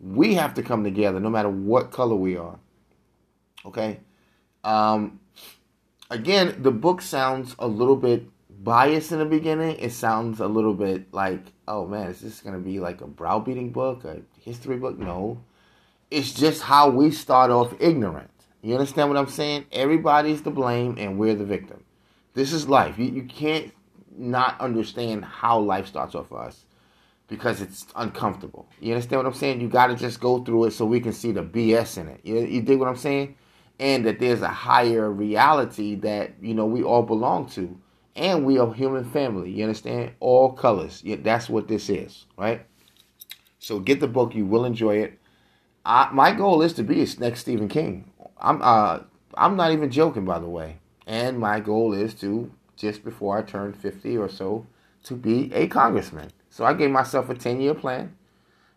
we 0.00 0.34
have 0.34 0.54
to 0.54 0.62
come 0.62 0.84
together, 0.84 1.18
no 1.18 1.28
matter 1.28 1.50
what 1.50 1.90
color 1.90 2.14
we 2.14 2.36
are. 2.36 2.58
Okay, 3.66 3.98
um, 4.62 5.18
again, 6.10 6.62
the 6.62 6.70
book 6.70 7.02
sounds 7.02 7.56
a 7.58 7.66
little 7.66 7.96
bit 7.96 8.24
biased 8.62 9.10
in 9.10 9.18
the 9.18 9.24
beginning. 9.24 9.76
It 9.78 9.92
sounds 9.92 10.38
a 10.40 10.46
little 10.46 10.74
bit 10.74 11.12
like, 11.12 11.40
oh 11.66 11.86
man, 11.86 12.08
is 12.08 12.20
this 12.20 12.40
going 12.40 12.54
to 12.54 12.62
be 12.62 12.78
like 12.78 13.00
a 13.00 13.06
browbeating 13.06 13.72
book, 13.72 14.04
a 14.04 14.22
history 14.40 14.76
book? 14.76 14.96
No. 14.96 15.40
It's 16.16 16.32
just 16.32 16.62
how 16.62 16.88
we 16.88 17.10
start 17.10 17.50
off 17.50 17.74
ignorant. 17.78 18.30
You 18.62 18.74
understand 18.74 19.10
what 19.10 19.18
I'm 19.18 19.28
saying? 19.28 19.66
Everybody's 19.70 20.40
to 20.42 20.50
blame 20.50 20.96
and 20.98 21.18
we're 21.18 21.34
the 21.34 21.44
victim. 21.44 21.84
This 22.34 22.52
is 22.52 22.68
life. 22.68 22.98
You, 22.98 23.06
you 23.06 23.22
can't 23.24 23.72
not 24.16 24.58
understand 24.60 25.24
how 25.24 25.58
life 25.58 25.86
starts 25.86 26.14
off 26.14 26.28
for 26.28 26.42
us 26.42 26.64
because 27.28 27.60
it's 27.60 27.86
uncomfortable. 27.96 28.66
You 28.80 28.94
understand 28.94 29.18
what 29.18 29.26
I'm 29.26 29.38
saying? 29.38 29.60
You 29.60 29.68
got 29.68 29.88
to 29.88 29.94
just 29.94 30.18
go 30.20 30.42
through 30.42 30.64
it 30.64 30.70
so 30.70 30.86
we 30.86 31.00
can 31.00 31.12
see 31.12 31.32
the 31.32 31.42
BS 31.42 31.98
in 31.98 32.08
it. 32.08 32.20
You, 32.24 32.38
you 32.40 32.62
dig 32.62 32.78
what 32.78 32.88
I'm 32.88 32.96
saying? 32.96 33.36
and 33.78 34.06
that 34.06 34.18
there's 34.18 34.42
a 34.42 34.48
higher 34.48 35.10
reality 35.10 35.94
that 35.96 36.32
you 36.40 36.54
know 36.54 36.66
we 36.66 36.82
all 36.82 37.02
belong 37.02 37.46
to 37.46 37.78
and 38.14 38.44
we 38.44 38.58
are 38.58 38.72
human 38.72 39.04
family 39.04 39.50
you 39.50 39.62
understand 39.62 40.12
all 40.20 40.52
colors 40.52 41.02
yeah, 41.04 41.16
that's 41.20 41.48
what 41.48 41.68
this 41.68 41.90
is 41.90 42.24
right 42.36 42.64
so 43.58 43.78
get 43.78 44.00
the 44.00 44.08
book 44.08 44.34
you 44.34 44.46
will 44.46 44.64
enjoy 44.64 44.96
it 44.96 45.18
I, 45.86 46.10
my 46.12 46.32
goal 46.32 46.62
is 46.62 46.72
to 46.74 46.82
be 46.82 47.02
a 47.02 47.06
next 47.20 47.40
stephen 47.40 47.68
king 47.68 48.10
i'm 48.38 48.60
uh 48.62 49.00
i'm 49.34 49.56
not 49.56 49.72
even 49.72 49.90
joking 49.90 50.24
by 50.24 50.38
the 50.38 50.48
way 50.48 50.78
and 51.06 51.38
my 51.38 51.60
goal 51.60 51.92
is 51.94 52.14
to 52.14 52.50
just 52.76 53.04
before 53.04 53.38
i 53.38 53.42
turn 53.42 53.72
50 53.72 54.18
or 54.18 54.28
so 54.28 54.66
to 55.04 55.14
be 55.14 55.52
a 55.54 55.68
congressman 55.68 56.30
so 56.50 56.64
i 56.64 56.74
gave 56.74 56.90
myself 56.90 57.30
a 57.30 57.34
10 57.34 57.60
year 57.60 57.74
plan 57.74 58.16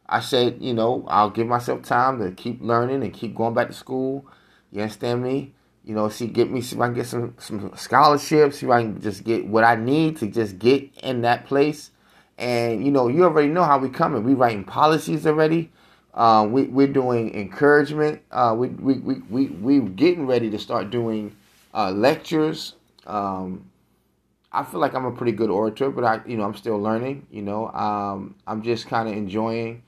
i 0.07 0.19
said 0.19 0.57
you 0.61 0.73
know 0.73 1.05
i'll 1.07 1.31
give 1.31 1.47
myself 1.47 1.81
time 1.81 2.19
to 2.19 2.31
keep 2.31 2.61
learning 2.61 3.03
and 3.03 3.13
keep 3.13 3.35
going 3.35 3.53
back 3.53 3.67
to 3.67 3.73
school 3.73 4.25
you 4.71 4.81
understand 4.81 5.23
me? 5.23 5.53
You 5.83 5.95
know, 5.95 6.09
see, 6.09 6.27
get 6.27 6.51
me, 6.51 6.61
see 6.61 6.75
if 6.75 6.81
I 6.81 6.87
can 6.87 6.95
get 6.95 7.07
some 7.07 7.35
some 7.39 7.71
scholarships, 7.75 8.57
see 8.59 8.65
if 8.65 8.71
I 8.71 8.83
can 8.83 9.01
just 9.01 9.23
get 9.23 9.47
what 9.47 9.63
I 9.63 9.75
need 9.75 10.17
to 10.17 10.27
just 10.27 10.59
get 10.59 10.89
in 11.01 11.21
that 11.21 11.45
place. 11.45 11.91
And 12.37 12.85
you 12.85 12.91
know, 12.91 13.07
you 13.07 13.23
already 13.23 13.49
know 13.49 13.63
how 13.63 13.79
we 13.79 13.89
coming. 13.89 14.23
We 14.23 14.33
writing 14.33 14.63
policies 14.63 15.25
already. 15.25 15.71
Uh, 16.13 16.47
we 16.49 16.63
we're 16.63 16.87
doing 16.87 17.33
encouragement. 17.35 18.21
Uh, 18.31 18.55
we 18.57 18.69
we 18.69 18.95
we 18.99 19.15
we 19.29 19.47
we 19.47 19.79
getting 19.89 20.25
ready 20.25 20.49
to 20.49 20.59
start 20.59 20.89
doing 20.89 21.35
uh, 21.73 21.91
lectures. 21.91 22.75
Um, 23.05 23.69
I 24.51 24.63
feel 24.63 24.79
like 24.79 24.95
I'm 24.95 25.05
a 25.05 25.11
pretty 25.11 25.31
good 25.31 25.49
orator, 25.49 25.91
but 25.91 26.03
I 26.03 26.21
you 26.25 26.37
know 26.37 26.43
I'm 26.43 26.55
still 26.55 26.79
learning. 26.79 27.27
You 27.29 27.43
know, 27.43 27.69
um, 27.71 28.35
I'm 28.47 28.61
just 28.63 28.87
kind 28.87 29.07
of 29.07 29.15
enjoying 29.15 29.83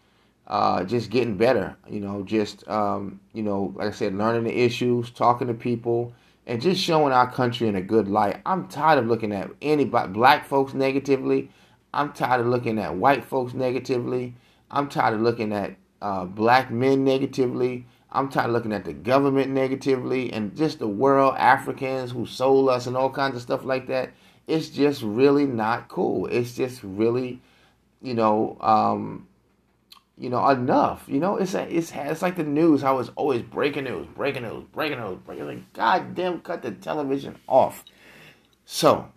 uh, 0.48 0.84
just 0.84 1.10
getting 1.10 1.38
better. 1.38 1.75
You 1.90 2.01
know, 2.01 2.24
just 2.24 2.68
um, 2.68 3.20
you 3.34 3.42
know, 3.42 3.74
like 3.75 3.88
I 3.88 3.92
said, 3.92 4.16
learning 4.16 4.44
the 4.44 4.56
issues, 4.56 5.10
talking 5.10 5.48
to 5.48 5.54
people, 5.54 6.13
and 6.46 6.62
just 6.62 6.82
showing 6.82 7.13
our 7.13 7.32
country 7.32 7.68
in 7.68 7.75
a 7.75 7.82
good 7.82 8.08
light. 8.08 8.42
I'm 8.46 8.68
tired 8.68 9.00
of 9.00 9.08
looking 9.08 9.32
at 9.32 9.50
anybody, 9.62 10.12
black 10.12 10.46
folks 10.46 10.74
negatively. 10.74 11.50
I'm 11.94 12.13
tired 12.13 12.42
of 12.42 12.48
looking 12.48 12.80
at 12.80 12.96
white 12.96 13.24
folks 13.24 13.54
negatively. 13.54 14.36
I'm 14.70 14.88
tired 14.88 15.16
of 15.16 15.22
looking 15.22 15.51
at 15.51 15.75
uh, 16.01 16.25
black 16.25 16.72
men 16.72 17.03
negatively. 17.03 17.86
I'm 18.12 18.29
tired 18.29 18.48
of 18.48 18.51
looking 18.51 18.74
at 18.74 18.84
the 18.84 18.93
government 18.93 19.51
negatively 19.51 20.34
and 20.34 20.55
just 20.55 20.79
the 20.79 20.88
world, 20.88 21.36
Africans 21.38 22.12
who 22.12 22.25
sold 22.25 22.70
us 22.70 22.88
and 22.88 22.98
all 22.98 23.10
kinds 23.10 23.36
of 23.36 23.41
stuff 23.41 23.63
like 23.63 23.88
that. 23.88 24.12
It's 24.48 24.70
just 24.70 25.01
really 25.01 25.46
not 25.46 25.88
cool. 25.88 26.25
It's 26.27 26.55
just 26.55 26.84
really, 26.84 27.41
you 28.01 28.13
know, 28.13 28.58
um, 28.60 29.27
you 30.17 30.29
know, 30.29 30.48
enough. 30.50 31.05
You 31.08 31.20
know, 31.20 31.38
it's 31.38 31.53
a, 31.53 31.62
it's 31.74 31.91
it's 31.96 32.22
like 32.22 32.36
the 32.36 32.43
news, 32.43 32.81
how 32.81 33.00
it's 33.00 33.12
always 33.15 33.41
breaking 33.41 33.86
news, 33.86 34.08
breaking 34.15 34.43
news, 34.43 34.65
breaking 34.74 35.00
news, 35.00 35.20
breaking. 35.25 35.65
God 35.74 36.13
damn, 36.13 36.41
cut 36.41 36.62
the 36.62 36.72
television 36.72 37.38
off. 37.48 37.86
So, 38.65 39.10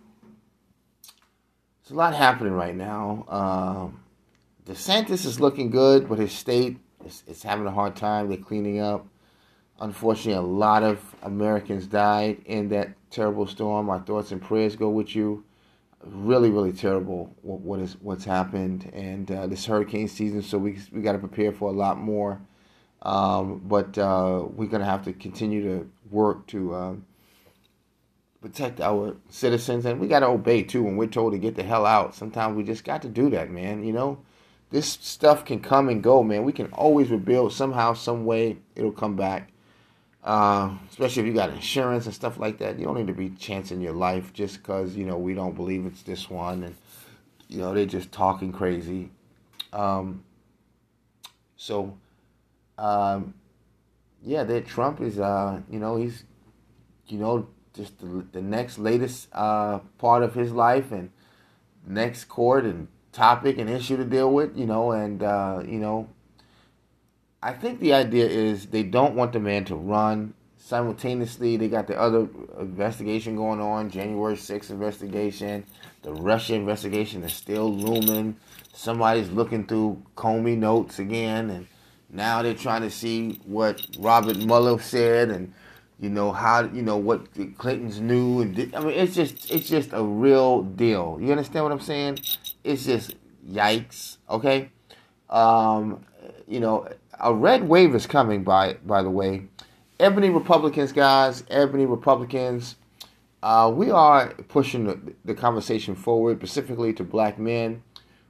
it's 1.81 1.91
a 1.91 1.95
lot 1.95 2.15
happening 2.15 2.53
right 2.53 2.75
now. 2.75 3.25
Um, 3.27 3.99
DeSantis 4.65 5.25
is 5.25 5.39
looking 5.39 5.69
good, 5.69 6.09
but 6.09 6.17
his 6.17 6.31
state 6.31 6.77
is, 7.05 7.23
is 7.27 7.43
having 7.43 7.67
a 7.67 7.71
hard 7.71 7.95
time. 7.95 8.29
They're 8.29 8.37
cleaning 8.37 8.79
up. 8.79 9.05
Unfortunately, 9.79 10.33
a 10.33 10.41
lot 10.41 10.81
of 10.81 10.99
Americans 11.21 11.85
died 11.85 12.41
in 12.45 12.69
that 12.69 12.89
terrible 13.11 13.45
storm. 13.45 13.89
Our 13.89 13.99
thoughts 13.99 14.31
and 14.31 14.41
prayers 14.41 14.75
go 14.75 14.89
with 14.89 15.15
you. 15.15 15.43
Really, 16.03 16.49
really 16.49 16.71
terrible 16.71 17.35
what, 17.41 17.59
what 17.59 17.79
is 17.79 17.97
what's 18.01 18.25
happened, 18.25 18.91
and 18.93 19.29
uh, 19.31 19.47
this 19.47 19.65
hurricane 19.65 20.07
season. 20.07 20.41
So 20.41 20.57
we 20.57 20.77
we 20.91 21.01
got 21.01 21.13
to 21.13 21.19
prepare 21.19 21.51
for 21.51 21.69
a 21.69 21.73
lot 21.73 21.97
more. 21.97 22.39
Um, 23.01 23.61
but 23.65 23.97
uh, 23.97 24.45
we're 24.49 24.67
gonna 24.69 24.85
have 24.85 25.03
to 25.05 25.13
continue 25.13 25.63
to 25.63 25.89
work 26.11 26.45
to 26.47 26.75
um, 26.75 27.05
protect 28.41 28.81
our 28.81 29.15
citizens, 29.29 29.85
and 29.85 29.99
we 29.99 30.07
got 30.07 30.19
to 30.19 30.27
obey 30.27 30.61
too 30.61 30.83
when 30.83 30.95
we're 30.95 31.07
told 31.07 31.33
to 31.33 31.39
get 31.39 31.55
the 31.55 31.63
hell 31.63 31.85
out. 31.85 32.13
Sometimes 32.13 32.55
we 32.55 32.63
just 32.63 32.83
got 32.83 33.01
to 33.01 33.09
do 33.09 33.29
that, 33.31 33.49
man. 33.49 33.83
You 33.83 33.93
know, 33.93 34.19
this 34.71 34.87
stuff 34.87 35.45
can 35.45 35.59
come 35.59 35.89
and 35.89 36.01
go, 36.01 36.23
man. 36.23 36.43
We 36.43 36.53
can 36.53 36.67
always 36.67 37.09
rebuild 37.09 37.53
somehow, 37.53 37.93
some 37.93 38.25
way. 38.25 38.57
It'll 38.75 38.91
come 38.91 39.15
back. 39.15 39.51
Uh, 40.23 40.71
especially 40.89 41.21
if 41.21 41.27
you 41.27 41.33
got 41.33 41.51
insurance 41.51 42.05
and 42.05 42.15
stuff 42.15 42.39
like 42.39 42.57
that. 42.57 42.79
You 42.79 42.85
don't 42.85 42.97
need 42.97 43.07
to 43.07 43.13
be 43.13 43.29
chancing 43.29 43.79
your 43.79 43.93
life 43.93 44.33
just 44.33 44.57
because 44.57 44.95
you 44.95 45.05
know 45.05 45.17
we 45.17 45.35
don't 45.35 45.55
believe 45.55 45.85
it's 45.85 46.01
this 46.01 46.29
one, 46.29 46.63
and 46.63 46.75
you 47.47 47.59
know 47.59 47.73
they're 47.73 47.85
just 47.85 48.11
talking 48.11 48.51
crazy. 48.51 49.11
Um, 49.71 50.23
so, 51.57 51.97
um, 52.77 53.33
yeah, 54.23 54.43
that 54.43 54.65
Trump 54.65 55.01
is, 55.01 55.19
uh, 55.19 55.61
you 55.69 55.79
know, 55.79 55.97
he's, 55.97 56.23
you 57.07 57.17
know, 57.17 57.47
just 57.73 57.99
the, 57.99 58.25
the 58.31 58.41
next 58.41 58.77
latest 58.77 59.27
uh, 59.33 59.79
part 59.97 60.23
of 60.23 60.33
his 60.33 60.51
life 60.51 60.91
and 60.91 61.09
next 61.85 62.25
court 62.25 62.65
and 62.65 62.87
topic 63.15 63.57
and 63.57 63.69
issue 63.69 63.95
to 63.97 64.03
deal 64.03 64.31
with, 64.31 64.55
you 64.57 64.65
know, 64.65 64.91
and 64.91 65.23
uh, 65.23 65.63
you 65.65 65.79
know, 65.79 66.07
I 67.41 67.53
think 67.53 67.79
the 67.79 67.93
idea 67.93 68.27
is 68.27 68.67
they 68.67 68.83
don't 68.83 69.15
want 69.15 69.33
the 69.33 69.39
man 69.39 69.65
to 69.65 69.75
run. 69.75 70.33
Simultaneously, 70.57 71.57
they 71.57 71.67
got 71.67 71.87
the 71.87 71.99
other 71.99 72.27
investigation 72.59 73.35
going 73.35 73.61
on, 73.61 73.89
January 73.89 74.35
6th 74.35 74.71
investigation. 74.71 75.63
The 76.01 76.11
Russia 76.11 76.55
investigation 76.55 77.23
is 77.23 77.33
still 77.33 77.71
looming. 77.71 78.35
Somebody's 78.73 79.29
looking 79.29 79.65
through 79.65 80.01
Comey 80.17 80.57
notes 80.57 80.99
again, 80.99 81.49
and 81.51 81.67
now 82.09 82.41
they're 82.41 82.53
trying 82.53 82.81
to 82.81 82.89
see 82.89 83.39
what 83.45 83.85
Robert 83.99 84.37
Mueller 84.37 84.79
said 84.79 85.29
and 85.29 85.53
you 85.99 86.09
know 86.09 86.31
how 86.33 86.63
you 86.65 86.81
know 86.81 86.97
what 86.97 87.33
Clintons 87.57 88.01
knew, 88.01 88.41
and 88.41 88.53
did, 88.53 88.75
I 88.75 88.81
mean 88.81 88.89
it's 88.91 89.15
just 89.15 89.49
it's 89.49 89.69
just 89.69 89.91
a 89.93 90.03
real 90.03 90.61
deal. 90.61 91.17
You 91.21 91.31
understand 91.31 91.63
what 91.63 91.71
I'm 91.71 91.79
saying? 91.79 92.19
It's 92.65 92.85
just 92.85 93.15
yikes. 93.47 94.17
Okay, 94.29 94.71
um, 95.29 96.03
you 96.47 96.59
know 96.59 96.87
a 97.19 97.33
red 97.33 97.69
wave 97.69 97.93
is 97.95 98.07
coming. 98.07 98.43
By 98.43 98.73
by 98.85 99.03
the 99.03 99.09
way, 99.09 99.43
Ebony 99.99 100.29
Republicans, 100.29 100.91
guys, 100.91 101.43
Ebony 101.49 101.85
Republicans. 101.85 102.75
Uh, 103.43 103.71
we 103.71 103.91
are 103.91 104.33
pushing 104.47 104.85
the, 104.85 105.13
the 105.23 105.35
conversation 105.35 105.93
forward, 105.93 106.39
specifically 106.39 106.91
to 106.91 107.03
black 107.03 107.37
men. 107.37 107.83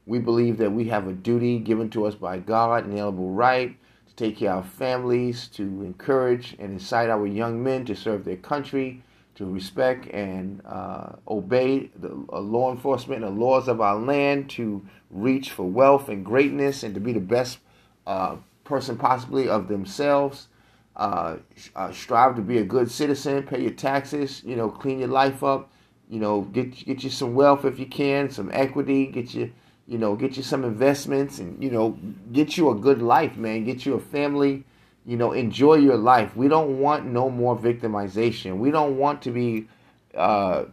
We 0.05 0.19
believe 0.19 0.57
that 0.57 0.71
we 0.71 0.89
have 0.89 1.07
a 1.07 1.13
duty 1.13 1.57
given 1.57 1.89
to 1.91 2.05
us 2.05 2.15
by 2.15 2.39
God, 2.39 2.85
inalienable 2.85 3.31
right 3.31 3.77
to 4.07 4.15
take 4.15 4.37
care 4.37 4.51
of 4.51 4.57
our 4.57 4.69
families, 4.69 5.47
to 5.53 5.63
encourage 5.63 6.57
and 6.59 6.73
incite 6.73 7.09
our 7.09 7.25
young 7.25 7.63
men 7.63 7.85
to 7.85 7.95
serve 7.95 8.25
their 8.25 8.35
country, 8.35 9.03
to 9.35 9.45
respect 9.45 10.07
and 10.13 10.61
uh, 10.65 11.13
obey 11.27 11.89
the 11.99 12.09
uh, 12.31 12.39
law 12.39 12.71
enforcement 12.71 13.23
and 13.23 13.35
the 13.35 13.39
laws 13.39 13.67
of 13.67 13.81
our 13.81 13.97
land, 13.97 14.49
to 14.51 14.85
reach 15.09 15.51
for 15.51 15.63
wealth 15.63 16.09
and 16.09 16.25
greatness, 16.25 16.83
and 16.83 16.93
to 16.93 16.99
be 16.99 17.13
the 17.13 17.19
best 17.19 17.59
uh, 18.07 18.35
person 18.63 18.97
possibly 18.97 19.47
of 19.47 19.67
themselves. 19.67 20.47
Uh, 20.95 21.37
uh, 21.75 21.91
strive 21.91 22.35
to 22.35 22.41
be 22.41 22.59
a 22.59 22.63
good 22.63 22.89
citizen, 22.89 23.43
pay 23.43 23.61
your 23.61 23.71
taxes, 23.71 24.41
you 24.45 24.55
know, 24.55 24.69
clean 24.69 24.99
your 24.99 25.09
life 25.09 25.43
up, 25.43 25.69
you 26.09 26.19
know, 26.19 26.41
get 26.41 26.85
get 26.85 27.03
you 27.03 27.09
some 27.09 27.35
wealth 27.35 27.65
if 27.65 27.77
you 27.77 27.85
can, 27.85 28.29
some 28.29 28.49
equity, 28.53 29.07
get 29.07 29.33
you 29.33 29.51
you 29.87 29.97
know, 29.97 30.15
get 30.15 30.35
you 30.35 30.43
some 30.43 30.63
investments 30.63 31.39
and, 31.39 31.61
you 31.63 31.69
know, 31.69 31.97
get 32.31 32.57
you 32.57 32.71
a 32.71 32.75
good 32.75 33.01
life, 33.01 33.37
man. 33.37 33.63
Get 33.63 33.85
you 33.85 33.93
a 33.95 33.99
family, 33.99 34.63
you 35.05 35.17
know, 35.17 35.33
enjoy 35.33 35.75
your 35.75 35.97
life. 35.97 36.35
We 36.35 36.47
don't 36.47 36.79
want 36.79 37.05
no 37.05 37.29
more 37.29 37.57
victimization. 37.57 38.57
We 38.57 38.71
don't 38.71 38.97
want 38.97 39.21
to 39.23 39.31
be, 39.31 39.67
uh, 40.15 40.65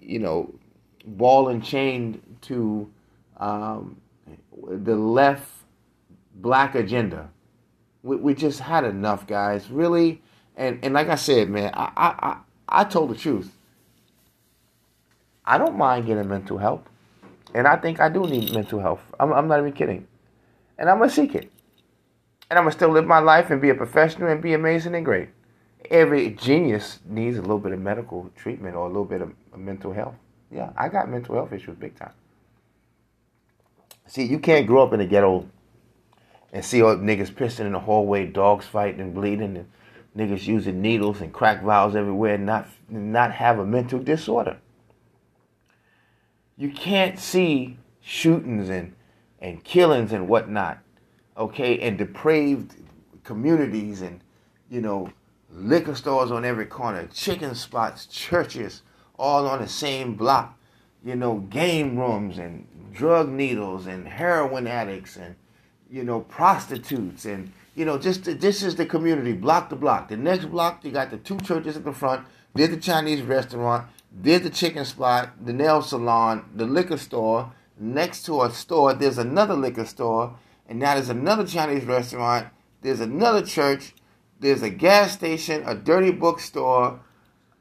you 0.00 0.20
know, 0.20 0.54
ball 1.04 1.48
and 1.48 1.62
chained 1.62 2.20
to 2.42 2.90
um, 3.38 4.00
the 4.66 4.94
left 4.94 5.50
black 6.36 6.74
agenda. 6.76 7.30
We, 8.02 8.16
we 8.16 8.34
just 8.34 8.60
had 8.60 8.84
enough, 8.84 9.26
guys. 9.26 9.68
Really. 9.70 10.22
And, 10.56 10.78
and 10.84 10.94
like 10.94 11.08
I 11.08 11.16
said, 11.16 11.50
man, 11.50 11.72
I, 11.74 11.90
I, 11.96 12.36
I, 12.68 12.84
told 12.84 13.10
the 13.10 13.16
truth. 13.16 13.50
I 15.44 15.58
don't 15.58 15.76
mind 15.76 16.06
getting 16.06 16.28
mental 16.28 16.58
help. 16.58 16.88
And 17.54 17.66
I 17.66 17.76
think 17.76 17.98
I 17.98 18.08
do 18.08 18.24
need 18.26 18.52
mental 18.52 18.78
health. 18.78 19.02
I'm, 19.18 19.32
I'm 19.32 19.48
not 19.48 19.58
even 19.58 19.72
kidding. 19.72 20.06
And 20.78 20.88
I'm 20.88 21.00
to 21.00 21.10
seek 21.10 21.34
it. 21.34 21.50
And 22.54 22.58
I'm 22.60 22.66
going 22.66 22.70
to 22.70 22.78
still 22.78 22.90
live 22.90 23.04
my 23.04 23.18
life 23.18 23.50
and 23.50 23.60
be 23.60 23.70
a 23.70 23.74
professional 23.74 24.28
and 24.28 24.40
be 24.40 24.52
amazing 24.52 24.94
and 24.94 25.04
great. 25.04 25.30
Every 25.90 26.30
genius 26.30 27.00
needs 27.04 27.36
a 27.36 27.40
little 27.40 27.58
bit 27.58 27.72
of 27.72 27.80
medical 27.80 28.30
treatment 28.36 28.76
or 28.76 28.84
a 28.84 28.88
little 28.88 29.04
bit 29.04 29.22
of 29.22 29.32
mental 29.56 29.92
health. 29.92 30.14
Yeah, 30.52 30.70
I 30.76 30.88
got 30.88 31.10
mental 31.10 31.34
health 31.34 31.52
issues 31.52 31.76
big 31.76 31.98
time. 31.98 32.12
See, 34.06 34.22
you 34.22 34.38
can't 34.38 34.68
grow 34.68 34.84
up 34.84 34.92
in 34.92 35.00
the 35.00 35.06
ghetto 35.06 35.48
and 36.52 36.64
see 36.64 36.80
all 36.80 36.94
niggas 36.94 37.32
pissing 37.32 37.66
in 37.66 37.72
the 37.72 37.80
hallway, 37.80 38.26
dogs 38.26 38.66
fighting 38.66 39.00
and 39.00 39.12
bleeding, 39.12 39.56
and 39.56 39.68
niggas 40.16 40.46
using 40.46 40.80
needles 40.80 41.20
and 41.20 41.32
crack 41.32 41.62
vials 41.62 41.96
everywhere, 41.96 42.36
and 42.36 42.46
not 42.46 42.68
not 42.88 43.32
have 43.32 43.58
a 43.58 43.66
mental 43.66 43.98
disorder 43.98 44.58
you 46.56 46.70
can't 46.70 47.18
see 47.18 47.76
shootings 48.00 48.68
and 48.68 48.94
and 49.40 49.62
killings 49.62 50.12
and 50.12 50.26
whatnot, 50.26 50.78
okay, 51.36 51.78
and 51.80 51.98
depraved 51.98 52.74
communities 53.24 54.02
and 54.02 54.20
you 54.70 54.80
know 54.80 55.10
liquor 55.50 55.94
stores 55.94 56.30
on 56.30 56.44
every 56.44 56.66
corner, 56.66 57.08
chicken 57.12 57.54
spots, 57.54 58.06
churches, 58.06 58.82
all 59.18 59.46
on 59.46 59.60
the 59.60 59.68
same 59.68 60.14
block, 60.14 60.58
you 61.04 61.14
know, 61.14 61.38
game 61.38 61.96
rooms 61.98 62.38
and 62.38 62.66
drug 62.92 63.28
needles 63.28 63.86
and 63.86 64.06
heroin 64.06 64.66
addicts 64.66 65.16
and 65.16 65.34
you 65.90 66.04
know 66.04 66.20
prostitutes 66.20 67.24
and 67.24 67.52
you 67.74 67.84
know 67.84 67.98
just 67.98 68.24
this 68.40 68.62
is 68.62 68.76
the 68.76 68.86
community 68.86 69.32
block 69.32 69.68
to 69.70 69.76
block. 69.76 70.08
The 70.08 70.16
next 70.16 70.46
block 70.46 70.84
you 70.84 70.90
got 70.90 71.10
the 71.10 71.18
two 71.18 71.38
churches 71.38 71.76
at 71.76 71.84
the 71.84 71.92
front. 71.92 72.26
There's 72.54 72.70
the 72.70 72.76
Chinese 72.76 73.22
restaurant. 73.22 73.86
There's 74.12 74.42
the 74.42 74.50
chicken 74.50 74.84
spot, 74.84 75.44
the 75.44 75.52
nail 75.52 75.82
salon, 75.82 76.44
the 76.54 76.66
liquor 76.66 76.98
store. 76.98 77.52
Next 77.76 78.24
to 78.26 78.42
a 78.42 78.52
store, 78.52 78.94
there's 78.94 79.18
another 79.18 79.54
liquor 79.54 79.84
store, 79.84 80.38
and 80.68 80.78
now 80.78 80.94
there's 80.94 81.08
another 81.08 81.46
Chinese 81.46 81.84
restaurant. 81.84 82.48
There's 82.82 83.00
another 83.00 83.44
church. 83.44 83.94
There's 84.40 84.62
a 84.62 84.70
gas 84.70 85.12
station, 85.12 85.62
a 85.66 85.74
dirty 85.74 86.10
bookstore, 86.10 87.00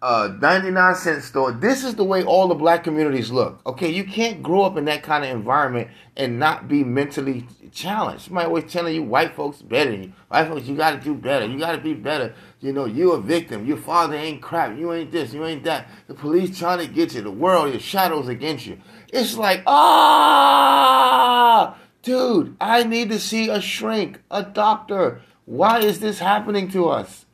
a 0.01 0.35
99 0.41 0.95
cent 0.95 1.23
store. 1.23 1.53
This 1.53 1.83
is 1.83 1.95
the 1.95 2.03
way 2.03 2.23
all 2.23 2.49
the 2.49 2.55
black 2.55 2.83
communities 2.83 3.31
look. 3.31 3.61
Okay, 3.65 3.89
you 3.89 4.03
can't 4.03 4.43
grow 4.43 4.63
up 4.63 4.75
in 4.75 4.85
that 4.85 5.01
kind 5.01 5.23
of 5.23 5.31
environment 5.31 5.89
and 6.17 6.37
not 6.37 6.67
be 6.67 6.83
mentally 6.83 7.47
challenged. 7.71 8.25
Somebody 8.25 8.47
always 8.47 8.71
telling 8.71 8.95
you 8.95 9.03
white 9.03 9.33
folks 9.33 9.61
better 9.61 9.91
than 9.91 10.03
you. 10.03 10.13
White 10.27 10.49
folks, 10.49 10.67
you 10.67 10.75
got 10.75 10.91
to 10.91 10.99
do 10.99 11.15
better. 11.15 11.45
You 11.45 11.57
got 11.57 11.71
to 11.71 11.81
be 11.81 11.93
better. 11.93 12.33
You 12.59 12.73
know, 12.73 12.85
you 12.85 13.13
a 13.13 13.21
victim. 13.21 13.65
Your 13.65 13.77
father 13.77 14.15
ain't 14.15 14.41
crap. 14.41 14.77
You 14.77 14.91
ain't 14.91 15.11
this. 15.11 15.33
You 15.33 15.45
ain't 15.45 15.63
that. 15.63 15.87
The 16.07 16.13
police 16.13 16.57
trying 16.57 16.85
to 16.85 16.93
get 16.93 17.13
you. 17.13 17.21
The 17.21 17.31
world, 17.31 17.71
your 17.71 17.79
shadows 17.79 18.27
against 18.27 18.65
you. 18.65 18.77
It's 19.07 19.37
like, 19.37 19.63
ah, 19.67 21.77
dude, 22.03 22.55
I 22.61 22.83
need 22.83 23.09
to 23.09 23.19
see 23.19 23.49
a 23.49 23.59
shrink, 23.59 24.21
a 24.29 24.43
doctor. 24.43 25.21
Why 25.45 25.79
is 25.79 25.99
this 25.99 26.19
happening 26.19 26.69
to 26.71 26.89
us? 26.89 27.25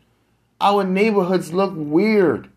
Our 0.62 0.84
neighborhoods 0.84 1.51
look 1.51 1.73
weird. 1.75 2.49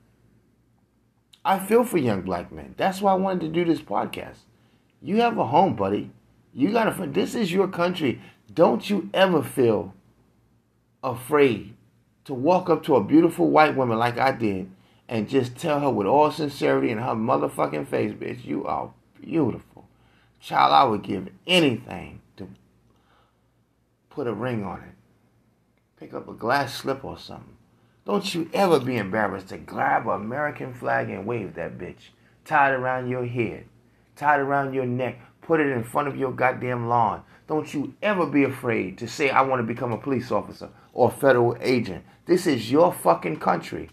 I 1.45 1.59
feel 1.59 1.83
for 1.83 1.99
young 1.99 2.23
black 2.23 2.53
men. 2.53 2.75
That's 2.77 3.01
why 3.01 3.13
I 3.13 3.17
wanted 3.17 3.41
to 3.41 3.49
do 3.49 3.65
this 3.65 3.83
podcast. 3.83 4.39
You 5.01 5.21
have 5.23 5.37
a 5.37 5.47
home, 5.47 5.75
buddy. 5.75 6.11
You 6.55 6.71
got 6.71 6.97
to. 6.97 7.07
This 7.07 7.35
is 7.35 7.53
your 7.53 7.67
country. 7.67 8.21
Don't 8.53 8.89
you 8.89 9.11
ever 9.13 9.43
feel 9.43 9.95
afraid 11.03 11.75
to 12.25 12.35
walk 12.35 12.71
up 12.71 12.85
to 12.85 12.95
a 12.95 13.03
beautiful 13.03 13.51
white 13.51 13.77
woman 13.77 13.99
like 13.99 14.19
I 14.19 14.33
did 14.33 14.71
and 15.09 15.29
just 15.29 15.57
tell 15.57 15.81
her 15.81 15.91
with 15.91 16.07
all 16.07 16.31
sincerity 16.31 16.91
in 16.91 16.99
her 16.99 17.15
motherfucking 17.15 17.89
face, 17.89 18.13
bitch, 18.13 18.45
you 18.45 18.65
are 18.65 18.93
beautiful. 19.21 19.72
Child, 20.43 20.73
I 20.73 20.83
would 20.83 21.03
give 21.03 21.29
anything 21.47 22.21
to 22.37 22.49
put 24.11 24.27
a 24.27 24.35
ring 24.35 24.65
on 24.65 24.81
it. 24.81 24.95
Pick 26.01 26.13
up 26.15 26.29
a 26.29 26.35
glass 26.35 26.75
slip 26.75 27.05
or 27.05 27.17
something. 27.17 27.57
Don't 28.05 28.35
you 28.35 28.51
ever 28.53 28.81
be 28.81 28.97
embarrassed 28.97 29.51
to 29.51 29.59
grab 29.59 30.09
an 30.09 30.21
American 30.21 30.75
flag 30.75 31.11
and 31.11 31.27
wave 31.27 31.55
that 31.55 31.79
bitch. 31.79 32.09
Tie 32.45 32.71
it 32.71 32.75
around 32.75 33.09
your 33.09 33.25
head. 33.25 33.67
Tie 34.17 34.35
it 34.35 34.41
around 34.41 34.75
your 34.75 34.85
neck. 34.85 35.21
Put 35.43 35.61
it 35.61 35.69
in 35.69 35.85
front 35.85 36.09
of 36.09 36.17
your 36.17 36.33
goddamn 36.33 36.89
lawn. 36.89 37.23
Don't 37.47 37.73
you 37.73 37.95
ever 38.03 38.27
be 38.27 38.43
afraid 38.43 38.99
to 38.99 39.07
say, 39.07 39.31
I 39.31 39.43
want 39.43 39.61
to 39.61 39.75
become 39.75 39.93
a 39.93 39.99
police 39.99 40.33
officer 40.33 40.71
or 40.93 41.09
a 41.09 41.13
federal 41.13 41.57
agent. 41.61 42.05
This 42.27 42.49
is 42.49 42.73
your 42.73 42.93
fucking 42.93 43.39
country. 43.39 43.91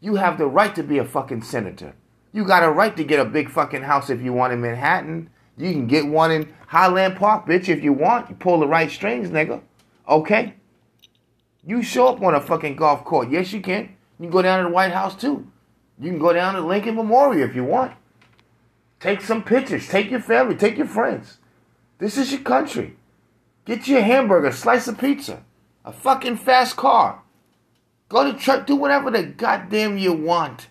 You 0.00 0.14
have 0.14 0.38
the 0.38 0.46
right 0.46 0.74
to 0.76 0.82
be 0.82 0.96
a 0.96 1.04
fucking 1.04 1.42
senator. 1.42 1.92
You 2.32 2.46
got 2.46 2.62
a 2.62 2.70
right 2.70 2.96
to 2.96 3.04
get 3.04 3.20
a 3.20 3.24
big 3.26 3.50
fucking 3.50 3.82
house 3.82 4.08
if 4.08 4.22
you 4.22 4.32
want 4.32 4.54
in 4.54 4.62
Manhattan. 4.62 5.28
You 5.60 5.72
can 5.72 5.86
get 5.86 6.06
one 6.06 6.30
in 6.30 6.52
Highland 6.68 7.16
Park, 7.16 7.46
bitch, 7.46 7.68
if 7.68 7.82
you 7.82 7.92
want. 7.92 8.30
You 8.30 8.36
pull 8.36 8.60
the 8.60 8.66
right 8.66 8.90
strings, 8.90 9.28
nigga. 9.28 9.60
Okay? 10.08 10.54
You 11.64 11.82
show 11.82 12.08
up 12.08 12.22
on 12.22 12.34
a 12.34 12.40
fucking 12.40 12.76
golf 12.76 13.04
course. 13.04 13.28
Yes, 13.30 13.52
you 13.52 13.60
can. 13.60 13.96
You 14.18 14.24
can 14.26 14.30
go 14.30 14.42
down 14.42 14.62
to 14.62 14.68
the 14.68 14.74
White 14.74 14.92
House 14.92 15.14
too. 15.14 15.46
You 15.98 16.10
can 16.10 16.18
go 16.18 16.32
down 16.32 16.54
to 16.54 16.60
Lincoln 16.62 16.96
Memorial 16.96 17.48
if 17.48 17.54
you 17.54 17.64
want. 17.64 17.92
Take 18.98 19.20
some 19.20 19.42
pictures. 19.42 19.88
Take 19.88 20.10
your 20.10 20.20
family. 20.20 20.54
Take 20.54 20.78
your 20.78 20.86
friends. 20.86 21.38
This 21.98 22.16
is 22.16 22.32
your 22.32 22.40
country. 22.40 22.96
Get 23.66 23.86
you 23.86 23.98
a 23.98 24.02
hamburger, 24.02 24.52
slice 24.52 24.88
of 24.88 24.98
pizza, 24.98 25.42
a 25.84 25.92
fucking 25.92 26.38
fast 26.38 26.76
car. 26.76 27.22
Go 28.08 28.30
to 28.30 28.38
church. 28.38 28.66
Do 28.66 28.76
whatever 28.76 29.10
the 29.10 29.22
goddamn 29.22 29.98
you 29.98 30.12
want. 30.12 30.68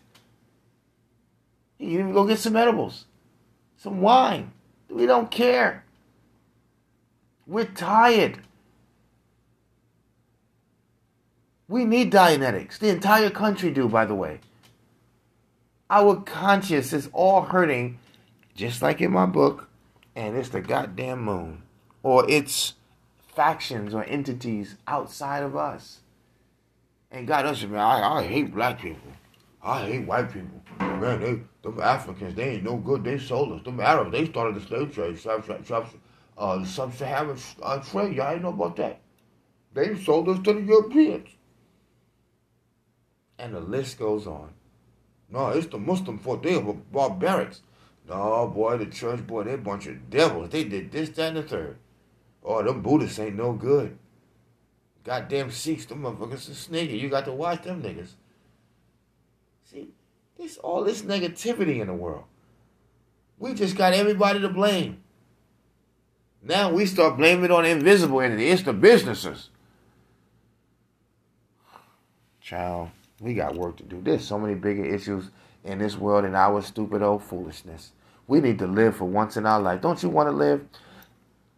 You 1.78 2.00
even 2.00 2.12
go 2.12 2.26
get 2.26 2.40
some 2.40 2.56
edibles, 2.56 3.06
some 3.78 4.02
wine. 4.02 4.52
We 4.90 5.06
don't 5.06 5.30
care. 5.30 5.84
We're 7.46 7.66
tired. 7.66 8.40
We 11.68 11.86
need 11.86 12.12
Dianetics. 12.12 12.80
The 12.80 12.90
entire 12.90 13.30
country 13.30 13.72
do, 13.72 13.88
by 13.88 14.06
the 14.06 14.16
way. 14.16 14.40
Our 15.90 16.18
conscience 16.18 16.94
is 16.94 17.10
all 17.14 17.42
hurting, 17.42 18.00
just 18.56 18.82
like 18.82 19.02
in 19.02 19.12
my 19.12 19.26
book, 19.26 19.70
and 20.16 20.36
it's 20.36 20.50
the 20.50 20.62
goddamn 20.62 21.22
moon. 21.22 21.64
Or 22.04 22.30
it's 22.30 22.74
factions 23.18 23.94
or 23.94 24.04
entities 24.04 24.76
outside 24.88 25.44
of 25.44 25.56
us. 25.56 26.00
And 27.12 27.28
God, 27.28 27.46
us, 27.46 27.64
man, 27.64 27.80
I, 27.80 28.18
I 28.18 28.24
hate 28.24 28.54
black 28.54 28.80
people. 28.80 29.12
I 29.62 29.86
hate 29.86 30.06
white 30.06 30.32
people. 30.32 30.62
Man, 30.80 31.49
them 31.72 31.82
Africans, 31.82 32.36
they 32.36 32.56
ain't 32.56 32.64
no 32.64 32.78
good. 32.78 33.04
They 33.04 33.18
sold 33.18 33.54
us. 33.54 33.64
Them 33.64 33.80
Arabs, 33.80 34.12
they 34.12 34.26
started 34.26 34.56
the 34.56 34.66
slave 34.66 34.94
trade. 34.94 35.20
Uh, 36.38 36.64
sub-Saharan 36.64 37.38
uh, 37.62 37.80
trade. 37.80 38.16
Y'all 38.16 38.32
ain't 38.32 38.42
know 38.42 38.50
about 38.50 38.76
that. 38.78 39.02
They 39.74 39.98
sold 39.98 40.30
us 40.30 40.40
to 40.40 40.54
the 40.54 40.62
Europeans. 40.62 41.30
And 43.38 43.54
the 43.54 43.60
list 43.60 44.00
goes 44.00 44.26
on. 44.26 44.54
No, 45.30 45.50
it's 45.50 45.68
the 45.68 45.78
Muslim 45.78 46.18
for 46.18 46.38
they 46.38 46.58
were 46.58 46.74
barbarics. 46.74 47.62
No, 48.08 48.48
boy, 48.48 48.78
the 48.78 48.88
church, 48.88 49.26
boy, 49.28 49.44
they 49.44 49.56
bunch 49.56 49.86
of 49.88 50.10
devils. 50.10 50.50
They 50.50 50.64
did 50.64 50.92
this, 50.92 51.10
that, 51.10 51.28
and 51.30 51.38
the 51.38 51.44
third. 51.44 51.78
Oh, 52.44 52.64
them 52.64 52.82
Buddhists 52.82 53.20
ain't 53.20 53.36
no 53.36 53.54
good. 53.54 53.98
Goddamn 55.04 55.52
Sikhs, 55.52 55.86
them 55.86 56.02
motherfuckers 56.02 56.50
are 56.50 56.56
sneaky. 56.56 56.98
You 56.98 57.10
got 57.10 57.26
to 57.26 57.32
watch 57.32 57.64
them 57.64 57.84
niggas. 57.84 58.12
There's 60.40 60.58
all 60.58 60.86
this 60.86 61.02
negativity 61.02 61.82
in 61.82 61.88
the 61.88 61.94
world. 61.94 62.24
We 63.40 63.54
just 63.54 63.76
got 63.76 63.92
everybody 63.92 64.40
to 64.40 64.48
blame. 64.48 65.04
Now 66.42 66.72
we 66.72 66.86
start 66.86 67.18
blaming 67.18 67.52
on 67.52 67.66
invisible 67.66 68.22
entity. 68.22 68.48
It's 68.48 68.64
the 68.64 68.72
businesses. 68.72 69.50
Child. 72.40 72.90
We 73.20 73.34
got 73.34 73.56
work 73.56 73.76
to 73.78 73.84
do. 73.84 74.02
There's 74.02 74.26
so 74.26 74.40
many 74.40 74.56
bigger 74.56 74.86
issues 74.86 75.30
in 75.66 75.78
this 75.78 75.98
world 75.98 76.24
than 76.24 76.36
our 76.36 76.62
stupid 76.62 77.02
old 77.02 77.22
foolishness. 77.22 77.92
We 78.28 78.40
need 78.40 78.60
to 78.60 78.68
live 78.68 78.96
for 78.96 79.06
once 79.06 79.36
in 79.36 79.46
our 79.46 79.60
life. 79.60 79.82
Don't 79.82 80.02
you 80.02 80.08
want 80.08 80.30
to 80.30 80.34
live? 80.34 80.66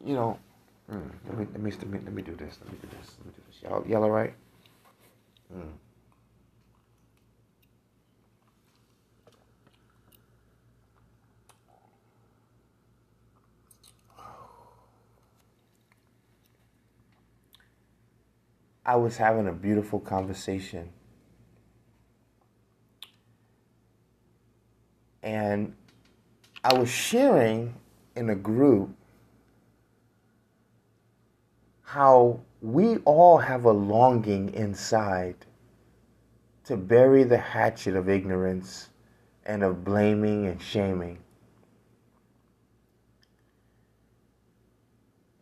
You 0.04 0.16
know, 0.16 0.40
mm, 0.92 1.12
let, 1.28 1.38
me, 1.38 1.48
let, 1.52 1.62
me, 1.62 1.72
let, 1.72 1.88
me, 1.88 2.00
let 2.04 2.14
me 2.14 2.22
do 2.24 2.36
this. 2.36 2.58
Let 2.64 2.72
me 2.72 2.80
do 2.82 2.88
this. 2.98 3.16
Let 3.20 3.28
me 3.28 3.34
do 3.36 3.42
this. 3.48 3.62
Y'all, 3.62 3.86
y'all 3.88 4.04
all 4.04 4.10
right? 4.10 4.34
Mm. 5.56 5.70
I 18.86 18.96
was 18.96 19.18
having 19.18 19.48
a 19.48 19.54
beautiful 19.54 20.00
conversation 20.00 20.90
And 25.24 25.76
I 26.64 26.74
was 26.74 26.90
sharing 26.90 27.76
in 28.16 28.30
a 28.30 28.36
group 28.36 28.90
how 31.84 32.40
we 32.62 32.98
all 32.98 33.38
have 33.38 33.66
a 33.66 33.72
longing 33.72 34.54
inside 34.54 35.36
to 36.66 36.78
bury 36.78 37.24
the 37.24 37.38
hatchet 37.38 37.96
of 37.96 38.08
ignorance 38.10 38.90
and 39.46 39.64
of 39.64 39.84
blaming 39.84 40.48
and 40.48 40.62
shaming. 40.62 41.18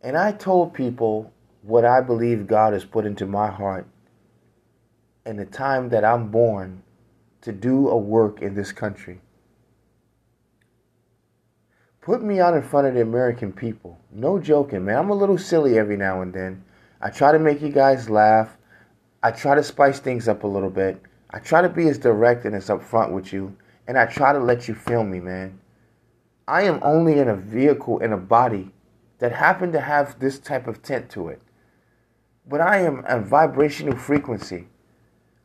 And 0.02 0.16
I 0.16 0.32
told 0.32 0.72
people 0.72 1.32
what 1.62 1.84
I 1.84 2.00
believe 2.00 2.46
God 2.46 2.72
has 2.72 2.84
put 2.84 3.06
into 3.06 3.26
my 3.26 3.48
heart 3.50 3.86
in 5.26 5.36
the 5.36 5.44
time 5.44 5.88
that 5.90 6.04
I'm 6.04 6.30
born 6.30 6.82
to 7.42 7.52
do 7.52 7.88
a 7.88 7.96
work 7.96 8.42
in 8.42 8.54
this 8.54 8.72
country. 8.72 9.20
Put 12.00 12.22
me 12.22 12.40
out 12.40 12.54
in 12.54 12.62
front 12.62 12.86
of 12.86 12.94
the 12.94 13.02
American 13.02 13.52
people. 13.52 13.98
No 14.10 14.38
joking, 14.38 14.84
man. 14.84 14.96
I'm 14.96 15.10
a 15.10 15.14
little 15.14 15.38
silly 15.38 15.78
every 15.78 15.96
now 15.96 16.22
and 16.22 16.32
then. 16.32 16.64
I 17.00 17.10
try 17.10 17.32
to 17.32 17.38
make 17.38 17.60
you 17.60 17.70
guys 17.70 18.08
laugh. 18.08 18.56
I 19.22 19.30
try 19.30 19.54
to 19.54 19.62
spice 19.62 20.00
things 20.00 20.26
up 20.26 20.44
a 20.44 20.46
little 20.46 20.70
bit. 20.70 21.00
I 21.30 21.38
try 21.38 21.60
to 21.62 21.68
be 21.68 21.88
as 21.88 21.98
direct 21.98 22.44
and 22.46 22.54
as 22.54 22.68
upfront 22.68 23.12
with 23.12 23.32
you. 23.32 23.54
And 23.86 23.98
I 23.98 24.06
try 24.06 24.32
to 24.32 24.38
let 24.38 24.66
you 24.66 24.74
feel 24.74 25.04
me, 25.04 25.20
man. 25.20 25.60
I 26.48 26.62
am 26.62 26.80
only 26.82 27.18
in 27.18 27.28
a 27.28 27.36
vehicle, 27.36 27.98
in 28.00 28.12
a 28.12 28.16
body 28.16 28.72
that 29.18 29.32
happened 29.32 29.72
to 29.74 29.80
have 29.80 30.18
this 30.18 30.38
type 30.38 30.66
of 30.66 30.82
tint 30.82 31.10
to 31.10 31.28
it. 31.28 31.40
But 32.50 32.60
I 32.60 32.80
am 32.80 33.04
a 33.06 33.20
vibrational 33.20 33.96
frequency. 33.96 34.66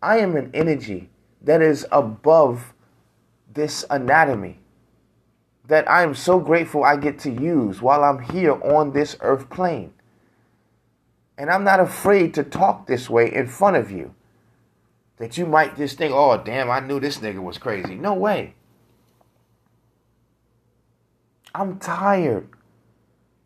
I 0.02 0.18
am 0.18 0.36
an 0.36 0.50
energy 0.56 1.10
that 1.44 1.62
is 1.62 1.86
above 1.92 2.74
this 3.54 3.86
anatomy 3.92 4.58
that 5.68 5.90
I 5.90 6.02
am 6.02 6.16
so 6.16 6.40
grateful 6.40 6.84
I 6.84 6.98
get 6.98 7.20
to 7.20 7.32
use 7.32 7.80
while 7.80 8.04
I'm 8.04 8.20
here 8.20 8.54
on 8.54 8.92
this 8.92 9.18
earth 9.22 9.52
plane. 9.52 9.94
And 11.38 11.52
I'm 11.52 11.64
not 11.64 11.80
afraid 11.80 12.34
to 12.34 12.44
talk 12.44 12.88
this 12.88 13.08
way 13.08 13.32
in 13.32 13.46
front 13.46 13.78
of 13.78 13.92
you. 13.92 14.16
That 15.18 15.38
you 15.38 15.46
might 15.46 15.78
just 15.78 16.00
think, 16.00 16.12
oh, 16.12 16.42
damn, 16.44 16.72
I 16.72 16.80
knew 16.80 17.00
this 17.00 17.20
nigga 17.20 17.42
was 17.42 17.60
crazy. 17.60 17.94
No 17.94 18.16
way. 18.16 18.56
I'm 21.54 21.78
tired. 21.78 22.50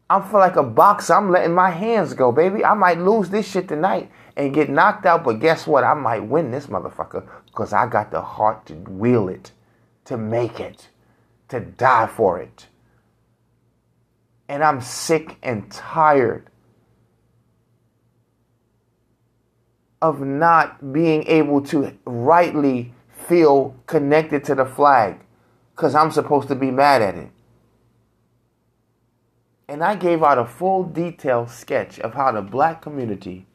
I 0.10 0.22
feel 0.22 0.40
like 0.40 0.56
a 0.56 0.64
boxer. 0.64 1.14
I'm 1.14 1.32
letting 1.32 1.54
my 1.54 1.70
hands 1.70 2.14
go, 2.14 2.32
baby. 2.32 2.66
I 2.66 2.74
might 2.74 2.98
lose 2.98 3.30
this 3.30 3.48
shit 3.48 3.68
tonight 3.68 4.12
and 4.36 4.54
get 4.54 4.70
knocked 4.70 5.06
out, 5.06 5.24
but 5.24 5.40
guess 5.40 5.68
what? 5.68 5.84
I 5.84 5.94
might 5.94 6.26
win 6.26 6.50
this 6.50 6.68
motherfucker 6.68 7.28
because 7.46 7.74
I 7.74 7.86
got 7.88 8.12
the 8.12 8.22
heart 8.22 8.66
to 8.68 8.74
wheel 8.74 9.30
it, 9.30 9.52
to 10.06 10.18
make 10.18 10.60
it 10.60 10.90
to 11.50 11.60
die 11.60 12.08
for 12.08 12.40
it. 12.40 12.68
And 14.48 14.64
I'm 14.64 14.82
sick 14.82 15.38
and 15.44 15.70
tired 15.72 16.50
of 20.02 20.22
not 20.22 20.94
being 20.94 21.28
able 21.28 21.62
to 21.62 21.96
rightly 22.06 22.94
feel 23.28 23.76
connected 23.86 24.44
to 24.46 24.56
the 24.56 24.66
flag 24.66 25.20
because 25.76 25.94
I'm 25.94 26.10
supposed 26.10 26.48
to 26.48 26.56
be 26.56 26.72
mad 26.72 27.02
at 27.02 27.16
it. 27.16 27.30
And 29.70 29.84
I 29.84 29.94
gave 29.94 30.24
out 30.24 30.40
a 30.40 30.46
full 30.46 30.84
detailed 30.84 31.52
sketch 31.52 32.00
of 32.00 32.16
how 32.16 32.32
the 32.32 32.42
black 32.42 32.82
community 32.82 33.46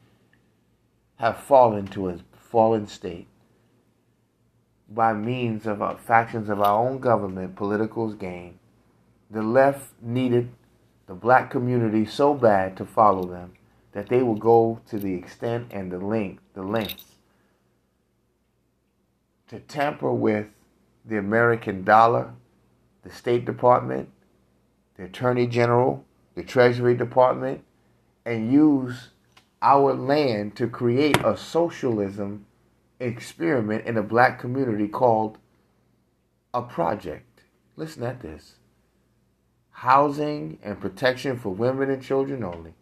have 1.16 1.38
fallen 1.38 1.88
to 1.88 2.09
a 2.09 2.18
fallen 2.38 2.87
state 2.87 3.27
by 4.88 5.12
means 5.12 5.66
of 5.66 5.83
uh, 5.83 5.96
factions 5.96 6.48
of 6.48 6.61
our 6.61 6.87
own 6.87 7.00
government, 7.00 7.57
politicals 7.57 8.14
gain. 8.14 8.61
The 9.29 9.42
left 9.42 9.90
needed 10.00 10.50
the 11.09 11.14
black 11.14 11.50
community 11.50 12.07
so 12.07 12.33
bad 12.33 12.77
to 12.77 12.85
follow 12.85 13.27
them 13.27 13.55
that 13.90 14.09
they 14.09 14.22
will 14.22 14.37
go 14.37 14.81
to 14.90 15.00
the 15.00 15.14
extent 15.14 15.72
and 15.72 15.90
the 15.90 15.98
length, 15.98 16.44
the 16.55 16.62
lengths 16.62 17.16
to 19.48 19.59
tamper 19.59 20.12
with 20.12 20.46
the 21.05 21.18
American 21.18 21.83
dollar, 21.83 22.35
the 23.03 23.11
State 23.11 23.44
Department, 23.44 24.09
the 24.96 25.04
Attorney 25.04 25.46
General, 25.46 26.04
the 26.35 26.42
Treasury 26.42 26.96
Department, 26.96 27.64
and 28.24 28.52
use 28.52 29.11
our 29.61 29.94
land 29.94 30.57
to 30.57 30.68
create 30.68 31.16
a 31.24 31.37
socialism 31.37 32.46
experiment 33.00 33.87
in 33.87 33.96
a 33.96 34.02
black 34.02 34.38
community 34.38 34.88
called 34.88 35.38
a 36.52 36.62
project. 36.62 37.42
Listen 37.76 38.04
at 38.04 38.20
this 38.20 38.57
housing 39.78 40.59
and 40.62 40.80
protection 40.80 41.37
for 41.37 41.50
women 41.50 41.90
and 41.90 42.02
children 42.02 42.44
only. 42.44 42.72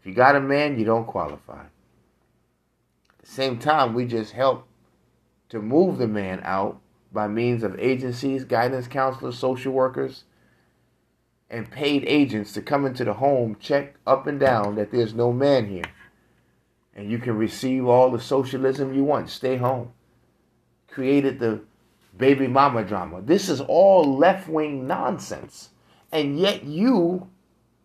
If 0.00 0.06
you 0.06 0.12
got 0.12 0.34
a 0.34 0.40
man, 0.40 0.78
you 0.78 0.84
don't 0.84 1.06
qualify. 1.06 1.60
At 1.60 3.18
the 3.20 3.26
same 3.26 3.58
time, 3.58 3.94
we 3.94 4.04
just 4.04 4.32
help 4.32 4.66
to 5.50 5.62
move 5.62 5.98
the 5.98 6.08
man 6.08 6.40
out 6.42 6.80
by 7.12 7.28
means 7.28 7.62
of 7.62 7.78
agencies, 7.78 8.44
guidance 8.44 8.88
counselors, 8.88 9.38
social 9.38 9.72
workers, 9.72 10.24
and 11.52 11.70
paid 11.70 12.02
agents 12.06 12.52
to 12.54 12.62
come 12.62 12.86
into 12.86 13.04
the 13.04 13.12
home, 13.12 13.56
check 13.60 13.94
up 14.06 14.26
and 14.26 14.40
down 14.40 14.74
that 14.76 14.90
there's 14.90 15.14
no 15.14 15.32
man 15.32 15.68
here. 15.68 15.84
And 16.96 17.10
you 17.10 17.18
can 17.18 17.36
receive 17.36 17.86
all 17.86 18.10
the 18.10 18.20
socialism 18.20 18.94
you 18.94 19.04
want. 19.04 19.30
Stay 19.30 19.56
home. 19.56 19.92
Created 20.88 21.38
the 21.38 21.60
baby 22.16 22.46
mama 22.46 22.84
drama. 22.84 23.20
This 23.22 23.48
is 23.48 23.60
all 23.60 24.16
left 24.16 24.48
wing 24.48 24.86
nonsense. 24.86 25.70
And 26.10 26.38
yet 26.38 26.64
you 26.64 27.28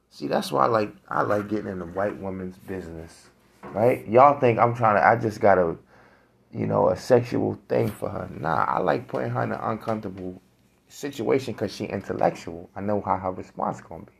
see 0.10 0.28
that's 0.28 0.52
why 0.52 0.66
I 0.66 0.68
like 0.68 0.94
I 1.08 1.22
like 1.22 1.48
getting 1.50 1.68
in 1.68 1.80
the 1.80 1.86
white 1.86 2.18
woman's 2.18 2.58
business. 2.58 3.30
Right? 3.64 4.08
Y'all 4.08 4.40
think 4.40 4.60
I'm 4.60 4.76
trying 4.76 4.96
to 4.96 5.06
I 5.06 5.16
just 5.18 5.40
got 5.40 5.58
a 5.58 5.78
you 6.52 6.66
know, 6.66 6.90
a 6.90 6.98
sexual 6.98 7.60
thing 7.68 7.90
for 7.90 8.10
her. 8.10 8.30
Nah, 8.40 8.64
I 8.66 8.80
like 8.80 9.08
putting 9.08 9.32
her 9.32 9.44
in 9.44 9.52
an 9.52 9.60
uncomfortable 9.62 10.42
situation 10.88 11.54
because 11.54 11.74
she 11.74 11.86
intellectual. 11.86 12.70
I 12.76 12.82
know 12.82 13.02
how 13.02 13.18
her 13.18 13.32
response 13.32 13.82
gonna 13.82 14.04
be. 14.04 14.12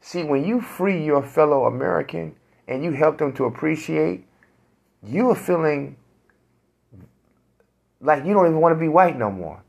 See, 0.00 0.22
when 0.22 0.44
you 0.44 0.60
free 0.60 1.04
your 1.04 1.22
fellow 1.22 1.64
American 1.64 2.36
and 2.68 2.84
you 2.84 2.92
help 2.92 3.18
them 3.18 3.32
to 3.34 3.44
appreciate, 3.44 4.26
you 5.02 5.30
are 5.30 5.34
feeling 5.34 5.96
like 8.00 8.24
you 8.24 8.34
don't 8.34 8.46
even 8.46 8.60
want 8.60 8.74
to 8.74 8.80
be 8.80 8.88
white 8.88 9.18
no 9.18 9.30
more. 9.30 9.62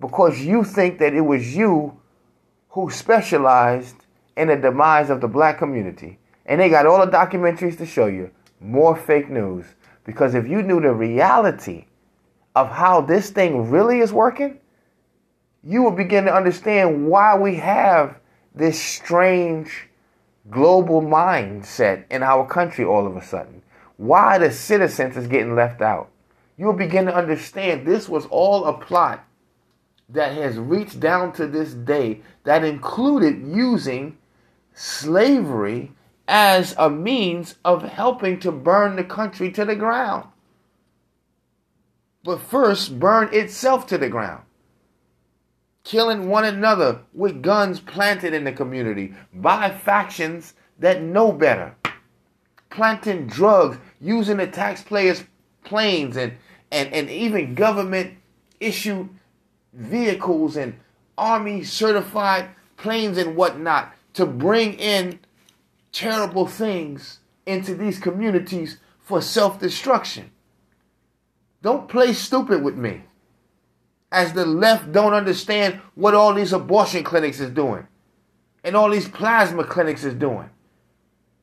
Because 0.00 0.40
you 0.40 0.64
think 0.64 0.98
that 0.98 1.14
it 1.14 1.20
was 1.20 1.56
you 1.56 1.98
who 2.70 2.90
specialized 2.90 3.96
in 4.36 4.48
the 4.48 4.56
demise 4.56 5.08
of 5.08 5.20
the 5.20 5.28
black 5.28 5.56
community. 5.58 6.18
And 6.44 6.60
they 6.60 6.68
got 6.68 6.86
all 6.86 7.04
the 7.04 7.10
documentaries 7.10 7.78
to 7.78 7.86
show 7.86 8.06
you. 8.06 8.30
More 8.60 8.96
fake 8.96 9.30
news. 9.30 9.66
Because 10.04 10.34
if 10.34 10.46
you 10.46 10.62
knew 10.62 10.80
the 10.80 10.92
reality 10.92 11.86
of 12.56 12.70
how 12.70 13.02
this 13.02 13.28
thing 13.28 13.70
really 13.70 14.00
is 14.00 14.14
working, 14.14 14.58
you 15.62 15.82
will 15.82 15.90
begin 15.90 16.24
to 16.24 16.34
understand 16.34 17.06
why 17.06 17.36
we 17.36 17.56
have 17.56 18.18
this 18.54 18.82
strange 18.82 19.88
global 20.50 21.02
mindset 21.02 22.04
in 22.10 22.22
our 22.22 22.46
country 22.46 22.82
all 22.82 23.06
of 23.06 23.14
a 23.14 23.22
sudden. 23.22 23.60
Why 23.98 24.38
the 24.38 24.50
citizens 24.50 25.18
is 25.18 25.26
getting 25.26 25.54
left 25.54 25.82
out. 25.82 26.08
You'll 26.56 26.72
begin 26.72 27.04
to 27.06 27.14
understand 27.14 27.86
this 27.86 28.08
was 28.08 28.24
all 28.26 28.64
a 28.64 28.78
plot 28.78 29.22
that 30.08 30.32
has 30.32 30.56
reached 30.56 30.98
down 30.98 31.34
to 31.34 31.46
this 31.46 31.74
day 31.74 32.22
that 32.44 32.64
included 32.64 33.46
using 33.46 34.16
slavery 34.72 35.92
as 36.26 36.74
a 36.78 36.88
means 36.88 37.56
of 37.66 37.82
helping 37.82 38.40
to 38.40 38.50
burn 38.50 38.96
the 38.96 39.04
country 39.04 39.50
to 39.52 39.66
the 39.66 39.76
ground. 39.76 40.26
But 42.26 42.40
first, 42.40 42.98
burn 42.98 43.28
itself 43.32 43.86
to 43.86 43.96
the 43.98 44.08
ground. 44.08 44.42
Killing 45.84 46.28
one 46.28 46.44
another 46.44 47.02
with 47.14 47.40
guns 47.40 47.78
planted 47.78 48.34
in 48.34 48.42
the 48.42 48.50
community 48.50 49.14
by 49.32 49.70
factions 49.70 50.54
that 50.80 51.02
know 51.02 51.30
better. 51.30 51.76
Planting 52.68 53.28
drugs, 53.28 53.78
using 54.00 54.38
the 54.38 54.48
taxpayers' 54.48 55.22
planes 55.62 56.16
and, 56.16 56.32
and, 56.72 56.92
and 56.92 57.08
even 57.08 57.54
government 57.54 58.18
issued 58.58 59.08
vehicles 59.72 60.56
and 60.56 60.76
army 61.16 61.62
certified 61.62 62.48
planes 62.76 63.18
and 63.18 63.36
whatnot 63.36 63.94
to 64.14 64.26
bring 64.26 64.74
in 64.74 65.20
terrible 65.92 66.48
things 66.48 67.20
into 67.46 67.76
these 67.76 68.00
communities 68.00 68.78
for 68.98 69.22
self 69.22 69.60
destruction. 69.60 70.32
Don't 71.66 71.88
play 71.88 72.12
stupid 72.12 72.62
with 72.62 72.76
me. 72.76 73.02
As 74.12 74.32
the 74.32 74.46
left 74.46 74.92
don't 74.92 75.14
understand 75.14 75.80
what 75.96 76.14
all 76.14 76.32
these 76.32 76.52
abortion 76.52 77.02
clinics 77.02 77.40
is 77.40 77.50
doing 77.50 77.88
and 78.62 78.76
all 78.76 78.88
these 78.88 79.08
plasma 79.08 79.64
clinics 79.64 80.04
is 80.04 80.14
doing. 80.14 80.48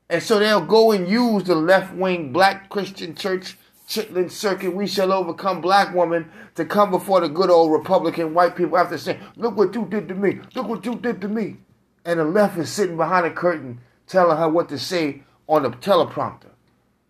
And 0.10 0.24
so 0.24 0.40
they'll 0.40 0.66
go 0.66 0.94
and 0.94 1.10
use 1.10 1.44
the 1.44 1.56
left 1.56 1.94
wing 1.94 2.32
black 2.32 2.70
Christian 2.70 3.16
church 3.16 3.58
chitlin 3.90 4.32
circuit, 4.32 4.74
we 4.74 4.88
shall 4.88 5.12
overcome 5.12 5.60
black 5.60 5.94
woman 5.94 6.32
to 6.56 6.64
come 6.64 6.92
before 6.92 7.20
the 7.20 7.28
good 7.28 7.50
old 7.50 7.74
Republican 7.74 8.34
white 8.34 8.56
people 8.56 8.78
after 8.78 8.98
saying, 8.98 9.20
Look 9.36 9.58
what 9.58 9.76
you 9.76 9.86
did 9.88 10.08
to 10.08 10.16
me, 10.16 10.40
look 10.56 10.70
what 10.70 10.86
you 10.86 10.96
did 10.96 11.20
to 11.20 11.28
me. 11.28 11.58
And 12.06 12.22
the 12.22 12.24
left 12.24 12.58
is 12.58 12.70
sitting 12.70 12.96
behind 12.96 13.26
a 13.26 13.32
curtain 13.32 13.82
telling 14.08 14.38
her 14.38 14.48
what 14.48 14.70
to 14.70 14.80
say 14.80 15.24
on 15.50 15.64
the 15.64 15.72
teleprompter. 15.72 16.52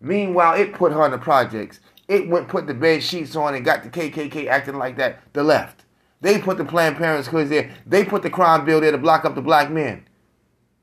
Meanwhile, 0.00 0.60
it 0.60 0.74
put 0.74 0.90
her 0.90 1.04
in 1.06 1.12
the 1.12 1.18
projects. 1.18 1.78
It 2.08 2.28
went 2.28 2.48
put 2.48 2.66
the 2.66 2.74
bed 2.74 3.02
sheets 3.02 3.34
on 3.34 3.54
and 3.54 3.64
got 3.64 3.82
the 3.82 3.88
KKK 3.88 4.46
acting 4.46 4.76
like 4.76 4.96
that. 4.96 5.20
The 5.32 5.42
left. 5.42 5.84
They 6.20 6.38
put 6.38 6.58
the 6.58 6.64
Planned 6.64 6.96
Parenthood 6.96 7.48
there. 7.48 7.70
They 7.86 8.04
put 8.04 8.22
the 8.22 8.30
crime 8.30 8.64
bill 8.64 8.80
there 8.80 8.92
to 8.92 8.98
block 8.98 9.24
up 9.24 9.34
the 9.34 9.42
black 9.42 9.70
men. 9.70 10.06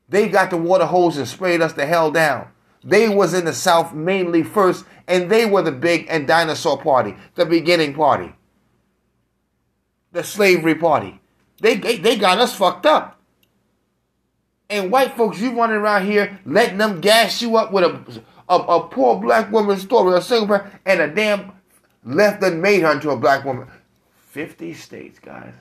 They 0.08 0.28
got 0.28 0.50
the 0.50 0.56
water 0.56 0.86
hose 0.86 1.16
and 1.16 1.26
sprayed 1.26 1.62
us 1.62 1.72
the 1.72 1.86
hell 1.86 2.10
down. 2.10 2.48
They 2.84 3.08
was 3.08 3.34
in 3.34 3.44
the 3.44 3.52
South 3.52 3.94
mainly 3.94 4.42
first, 4.42 4.84
and 5.06 5.30
they 5.30 5.46
were 5.46 5.62
the 5.62 5.72
big 5.72 6.06
and 6.08 6.26
dinosaur 6.26 6.78
party, 6.78 7.14
the 7.34 7.46
beginning 7.46 7.94
party, 7.94 8.34
the 10.10 10.24
slavery 10.24 10.74
party. 10.74 11.20
They, 11.60 11.76
they, 11.76 11.98
they 11.98 12.16
got 12.16 12.38
us 12.38 12.54
fucked 12.54 12.86
up. 12.86 13.20
And 14.68 14.90
white 14.90 15.16
folks, 15.16 15.38
you 15.38 15.56
running 15.56 15.76
around 15.76 16.06
here 16.06 16.40
letting 16.44 16.78
them 16.78 17.00
gas 17.00 17.40
you 17.42 17.56
up 17.56 17.72
with 17.72 17.84
a, 17.84 18.22
a, 18.52 18.56
a 18.56 18.88
poor 18.88 19.18
black 19.18 19.50
woman's 19.50 19.82
story, 19.82 20.16
a 20.16 20.22
single 20.22 20.46
parent, 20.46 20.74
and 20.84 21.00
a 21.00 21.08
damn 21.08 21.52
left 22.04 22.40
that 22.42 22.54
made 22.54 22.82
her 22.82 22.92
into 22.92 23.10
a 23.10 23.16
black 23.16 23.44
woman. 23.44 23.68
50 24.30 24.74
states, 24.74 25.18
guys. 25.18 25.54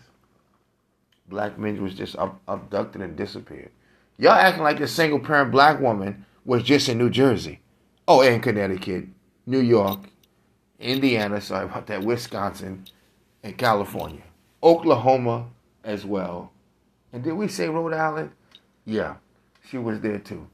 Black 1.27 1.58
men 1.58 1.82
was 1.82 1.93
just 1.93 2.15
abducted 2.47 3.01
and 3.01 3.15
disappeared. 3.15 3.71
Y'all 4.17 4.34
acting 4.34 4.63
like 4.63 4.77
this 4.77 4.91
single 4.91 5.19
parent 5.19 5.51
black 5.51 5.80
woman 5.80 6.25
was 6.43 6.63
just 6.63 6.89
in 6.89 6.97
New 6.97 7.10
Jersey. 7.10 7.60
Oh, 8.08 8.21
and 8.21 8.43
Connecticut, 8.43 9.06
New 9.45 9.60
York, 9.60 9.99
Indiana, 10.80 11.39
sorry 11.39 11.65
about 11.65 11.88
that, 11.88 12.04
Wisconsin, 12.04 12.86
and 13.43 13.58
California. 13.58 14.23
Oklahoma 14.62 15.47
as 15.84 16.06
well. 16.06 16.51
And 17.13 17.23
did 17.23 17.34
we 17.34 17.47
say 17.47 17.69
Rhode 17.69 17.93
Island? 17.93 18.32
Yeah, 18.86 19.15
she 19.69 19.77
was 19.77 20.01
there 20.01 20.19
too. 20.19 20.47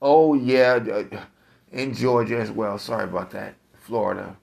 Oh 0.00 0.34
yeah, 0.34 0.78
uh, 1.12 1.24
in 1.72 1.94
Georgia 1.94 2.38
as 2.38 2.50
well. 2.50 2.78
Sorry 2.78 3.04
about 3.04 3.30
that. 3.32 3.54
Florida. 3.74 4.36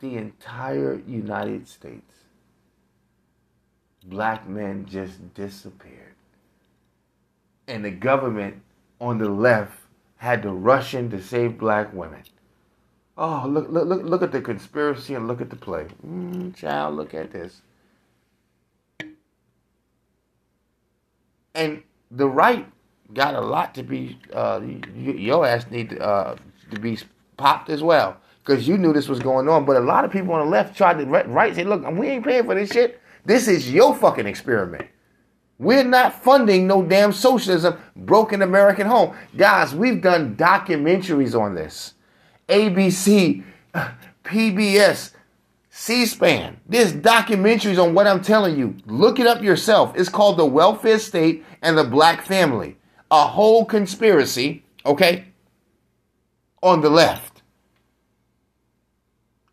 The 0.00 0.16
entire 0.16 1.00
United 1.06 1.68
States. 1.68 2.14
Black 4.04 4.48
men 4.48 4.86
just 4.86 5.34
disappeared. 5.34 6.14
And 7.66 7.84
the 7.84 7.90
government 7.90 8.62
on 9.00 9.18
the 9.18 9.28
left 9.28 9.78
had 10.16 10.42
to 10.42 10.50
rush 10.50 10.94
in 10.94 11.10
to 11.10 11.22
save 11.22 11.58
black 11.58 11.92
women. 11.92 12.22
Oh, 13.16 13.44
look, 13.48 13.68
look, 13.68 13.86
look, 13.86 14.02
look 14.04 14.22
at 14.22 14.32
the 14.32 14.40
conspiracy 14.40 15.14
and 15.14 15.26
look 15.26 15.40
at 15.40 15.50
the 15.50 15.56
play. 15.56 15.86
Mm, 16.06 16.54
child, 16.54 16.96
look 16.96 17.14
at 17.14 17.32
this. 17.32 17.60
and 21.58 21.82
the 22.10 22.28
right 22.28 22.66
got 23.14 23.34
a 23.34 23.40
lot 23.40 23.74
to 23.74 23.82
be. 23.82 24.18
Uh, 24.32 24.60
your 24.94 25.46
ass 25.46 25.66
need 25.70 25.98
uh, 26.00 26.36
to 26.70 26.80
be 26.80 26.98
popped 27.36 27.70
as 27.70 27.82
well 27.82 28.16
because 28.44 28.66
you 28.66 28.78
knew 28.78 28.92
this 28.92 29.08
was 29.08 29.18
going 29.18 29.48
on. 29.48 29.64
But 29.64 29.76
a 29.76 29.80
lot 29.80 30.04
of 30.04 30.10
people 30.10 30.34
on 30.34 30.44
the 30.44 30.50
left 30.50 30.76
tried 30.76 30.98
to 30.98 31.04
right 31.06 31.54
say, 31.54 31.64
"Look, 31.64 31.88
we 31.92 32.08
ain't 32.08 32.24
paying 32.24 32.44
for 32.44 32.54
this 32.54 32.70
shit. 32.70 33.00
This 33.24 33.48
is 33.48 33.72
your 33.72 33.94
fucking 33.94 34.26
experiment. 34.26 34.86
We're 35.58 35.84
not 35.84 36.22
funding 36.22 36.68
no 36.68 36.82
damn 36.84 37.12
socialism, 37.12 37.76
broken 37.96 38.42
American 38.42 38.86
home, 38.86 39.16
guys. 39.36 39.74
We've 39.74 40.00
done 40.00 40.36
documentaries 40.36 41.38
on 41.38 41.56
this. 41.56 41.94
ABC, 42.48 43.42
PBS, 44.24 45.12
C-SPAN. 45.70 46.60
There's 46.68 46.92
documentaries 46.92 47.82
on 47.82 47.92
what 47.92 48.06
I'm 48.06 48.22
telling 48.22 48.56
you. 48.56 48.76
Look 48.86 49.18
it 49.18 49.26
up 49.26 49.42
yourself. 49.42 49.94
It's 49.96 50.08
called 50.08 50.38
The 50.38 50.46
Welfare 50.46 50.98
State 51.00 51.44
and 51.60 51.76
the 51.76 51.84
Black 51.84 52.22
Family. 52.22 52.76
A 53.10 53.26
whole 53.26 53.64
conspiracy, 53.64 54.64
okay, 54.84 55.26
on 56.62 56.80
the 56.80 56.90
left. 56.90 57.42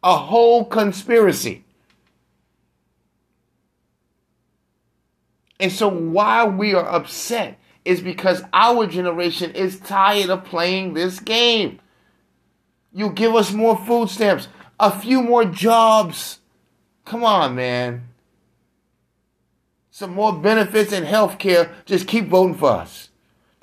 A 0.04 0.18
whole 0.18 0.66
conspiracy. 0.66 1.64
And 5.60 5.72
so 5.72 5.88
why 5.88 6.46
we 6.46 6.74
are 6.74 6.86
upset 6.86 7.58
is 7.86 8.02
because 8.02 8.44
our 8.52 8.88
generation 8.88 9.52
is 9.52 9.80
tired 9.80 10.30
of 10.30 10.44
playing 10.44 10.94
this 10.94 11.20
game. 11.20 11.80
You 12.92 13.10
give 13.12 13.36
us 13.36 13.52
more 13.52 13.78
food 13.78 14.10
stamps, 14.10 14.48
a 14.80 14.92
few 14.92 15.22
more 15.22 15.46
jobs. 15.46 16.40
Come 17.06 17.24
on, 17.24 17.56
man. 17.56 18.10
Some 19.92 20.14
more 20.14 20.34
benefits 20.34 20.92
and 20.92 21.06
health 21.06 21.38
care. 21.38 21.72
Just 21.86 22.08
keep 22.08 22.28
voting 22.28 22.56
for 22.56 22.72
us. 22.72 23.10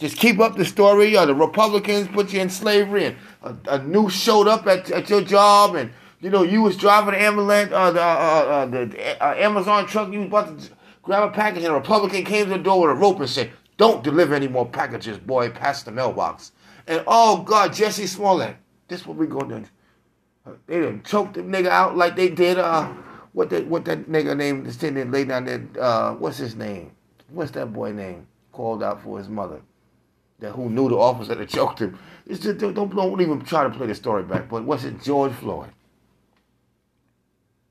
Just 0.03 0.17
keep 0.17 0.41
up 0.41 0.57
the 0.57 0.65
story. 0.65 1.17
Or 1.17 1.27
the 1.27 1.35
Republicans 1.35 2.09
put 2.09 2.33
you 2.33 2.41
in 2.41 2.51
slavery, 2.51 3.05
and 3.05 3.17
a, 3.45 3.75
a 3.75 3.79
new 3.85 4.11
showed 4.11 4.49
up 4.49 4.67
at, 4.67 4.91
at 4.91 5.09
your 5.09 5.23
job, 5.23 5.77
and 5.77 5.93
you 6.21 6.29
know 6.29 6.43
you 6.43 6.61
was 6.61 6.77
driving 6.77 7.13
the 7.15 7.23
ambulance, 7.23 7.71
uh, 7.73 7.93
the, 7.93 8.03
uh, 8.03 8.05
uh, 8.05 8.67
the 8.67 9.25
uh, 9.25 9.35
Amazon 9.35 9.87
truck. 9.87 10.13
You 10.13 10.19
was 10.19 10.27
about 10.27 10.59
to 10.59 10.71
grab 11.05 11.23
a 11.23 11.31
package, 11.31 11.63
and 11.63 11.73
a 11.73 11.77
Republican 11.77 12.25
came 12.25 12.47
to 12.47 12.51
the 12.51 12.59
door 12.59 12.81
with 12.81 12.97
a 12.97 13.01
rope 13.01 13.21
and 13.21 13.31
said, 13.31 13.53
"Don't 13.77 14.03
deliver 14.03 14.35
any 14.35 14.49
more 14.49 14.67
packages, 14.67 15.19
boy. 15.19 15.51
Pass 15.51 15.85
the 15.85 15.93
mailbox." 15.93 16.51
And 16.89 17.05
oh 17.07 17.45
God, 17.45 17.71
Jussie 17.71 18.09
Smollett, 18.09 18.57
this 18.89 19.03
is 19.03 19.07
what 19.07 19.17
we 19.17 19.29
gonna 19.29 19.61
do. 19.61 20.59
They 20.67 20.81
done 20.81 21.05
choked 21.05 21.35
the 21.35 21.43
nigga 21.43 21.69
out 21.69 21.97
like 21.97 22.17
they 22.17 22.29
did. 22.29 22.59
Uh, 22.59 22.89
what 23.35 23.51
that 23.51 23.69
what 23.69 23.85
that 23.85 24.11
nigga 24.11 24.37
name 24.37 24.67
is 24.67 24.75
sitting 24.75 25.13
lay 25.13 25.27
down 25.27 25.45
there. 25.45 25.63
Uh, 25.81 26.15
what's 26.15 26.39
his 26.39 26.57
name? 26.57 26.91
What's 27.29 27.53
that 27.53 27.73
boy 27.73 27.93
name? 27.93 28.27
Called 28.51 28.83
out 28.83 29.01
for 29.01 29.17
his 29.19 29.29
mother. 29.29 29.61
That 30.43 30.53
who 30.53 30.69
knew 30.69 30.89
the 30.89 30.97
officer 30.97 31.37
that 31.37 31.49
choked 31.49 31.79
him. 31.79 31.97
It's 32.27 32.41
just, 32.41 32.59
don't, 32.59 32.75
don't 32.75 33.21
even 33.21 33.43
try 33.43 33.63
to 33.63 33.71
play 33.71 33.87
the 33.87 33.95
story 33.95 34.25
back. 34.25 34.49
But 34.49 34.65
what's 34.65 34.83
it? 34.83 35.01
George 35.01 35.33
Floyd. 35.33 35.71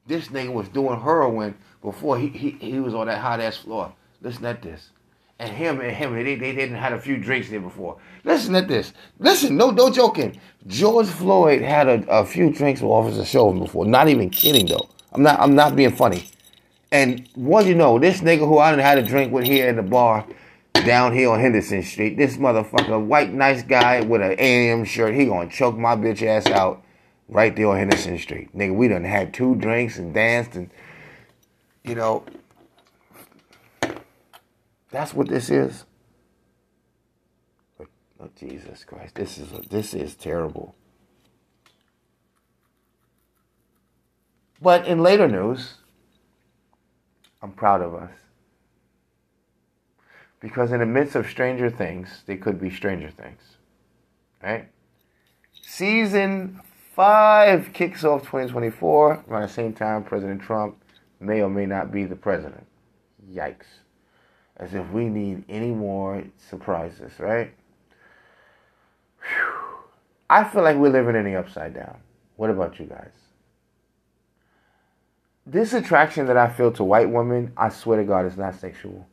This 0.08 0.30
nigga 0.30 0.54
was 0.54 0.70
doing 0.70 0.98
heroin 0.98 1.56
before 1.82 2.18
he, 2.18 2.30
he, 2.30 2.52
he 2.52 2.80
was 2.80 2.94
on 2.94 3.08
that 3.08 3.20
hot 3.20 3.42
ass 3.42 3.58
floor. 3.58 3.94
Listen 4.22 4.46
at 4.46 4.62
this. 4.62 4.92
And 5.38 5.50
him 5.50 5.82
and 5.82 5.92
him, 5.92 6.14
they, 6.16 6.36
they 6.36 6.56
didn't 6.56 6.78
had 6.78 6.94
a 6.94 7.02
few 7.02 7.18
drinks 7.18 7.50
there 7.50 7.60
before. 7.60 7.98
Listen 8.24 8.56
at 8.56 8.70
this. 8.70 8.94
Listen, 9.20 9.58
no, 9.58 9.72
no 9.72 9.90
joking. 9.90 10.40
George 10.66 11.08
Floyd 11.08 11.62
had 11.62 11.90
a, 11.90 12.10
a 12.10 12.26
few 12.26 12.54
drinks 12.54 12.80
with 12.80 12.90
Officer 12.90 13.26
Chauvin 13.26 13.60
before. 13.60 13.86
Not 13.86 14.08
even 14.08 14.30
kidding 14.30 14.68
though. 14.68 14.88
I'm 15.12 15.24
not 15.24 15.42
I'm 15.42 15.56
not 15.56 15.76
being 15.76 15.92
funny. 15.92 16.30
And 16.90 17.28
what 17.36 17.66
you 17.66 17.76
know, 17.76 18.00
this 18.00 18.22
nigga 18.22 18.48
who 18.48 18.60
I 18.60 18.70
didn't 18.70 18.84
had 18.84 18.98
a 18.98 19.04
drink 19.04 19.34
with 19.34 19.46
here 19.46 19.68
in 19.68 19.76
the 19.76 19.84
bar 19.84 20.26
down 20.74 21.14
here 21.14 21.30
on 21.30 21.40
Henderson 21.40 21.84
Street, 21.84 22.18
this 22.18 22.38
motherfucker, 22.38 23.04
white 23.04 23.34
nice 23.34 23.64
guy 23.64 24.02
with 24.02 24.22
an 24.22 24.36
AM 24.40 24.84
shirt, 24.86 25.14
he 25.14 25.26
gonna 25.26 25.50
choke 25.50 25.78
my 25.78 25.96
bitch 25.96 26.24
ass 26.24 26.48
out 26.48 26.84
right 27.28 27.56
there 27.56 27.68
on 27.68 27.78
Henderson 27.78 28.18
Street. 28.18 28.56
Nigga, 28.56 28.76
we 28.76 28.88
done 28.88 29.04
had 29.04 29.34
two 29.34 29.56
drinks 29.56 29.98
and 29.98 30.14
danced 30.14 30.56
and 30.56 30.70
you 31.84 31.96
know 31.96 32.24
that's 34.92 35.14
what 35.14 35.28
this 35.28 35.50
is. 35.50 35.86
Oh, 38.20 38.30
Jesus 38.38 38.84
Christ, 38.84 39.16
this 39.16 39.38
is 39.38 39.50
this 39.70 39.94
is 39.94 40.16
terrible. 40.16 40.76
But 44.62 44.86
in 44.86 45.02
later 45.02 45.28
news, 45.28 45.76
I'm 47.42 47.52
proud 47.52 47.82
of 47.82 47.96
us. 47.96 48.12
Because 50.42 50.72
in 50.72 50.80
the 50.80 50.86
midst 50.86 51.16
of 51.16 51.30
stranger 51.30 51.70
things, 51.70 52.24
they 52.26 52.36
could 52.36 52.60
be 52.60 52.70
stranger 52.70 53.12
things. 53.12 53.42
Right? 54.44 54.68
Season 55.62 56.60
5 56.96 57.72
kicks 57.74 58.04
off 58.04 58.22
2024. 58.22 59.26
Around 59.30 59.42
the 59.44 59.48
same 59.48 59.74
time, 59.74 60.04
President 60.04 60.42
Trump 60.42 60.76
may 61.20 61.42
or 61.42 61.50
may 61.50 61.66
not 61.66 61.92
be 61.92 62.04
the 62.04 62.16
president. 62.16 62.66
Yikes. 63.32 63.68
As 64.58 64.74
if 64.74 64.90
we 64.92 65.06
need 65.06 65.44
any 65.48 65.72
more 65.72 66.24
surprises, 66.50 67.14
right? 67.20 67.54
Whew. 69.22 69.54
I 70.30 70.44
feel 70.44 70.64
like 70.64 70.78
we're 70.78 70.90
living 70.90 71.16
in 71.16 71.26
the 71.26 71.36
upside 71.36 71.74
down. 71.74 71.98
What 72.36 72.50
about 72.50 72.80
you 72.80 72.88
guys? 72.88 73.12
This 75.46 75.74
attraction 75.74 76.26
that 76.28 76.38
I 76.38 76.50
feel 76.50 76.72
to 76.74 76.84
white 76.84 77.10
women, 77.10 77.52
I 77.58 77.70
swear 77.70 77.98
to 77.98 78.04
God, 78.04 78.26
is 78.26 78.38
not 78.38 78.56
sexual. 78.56 79.08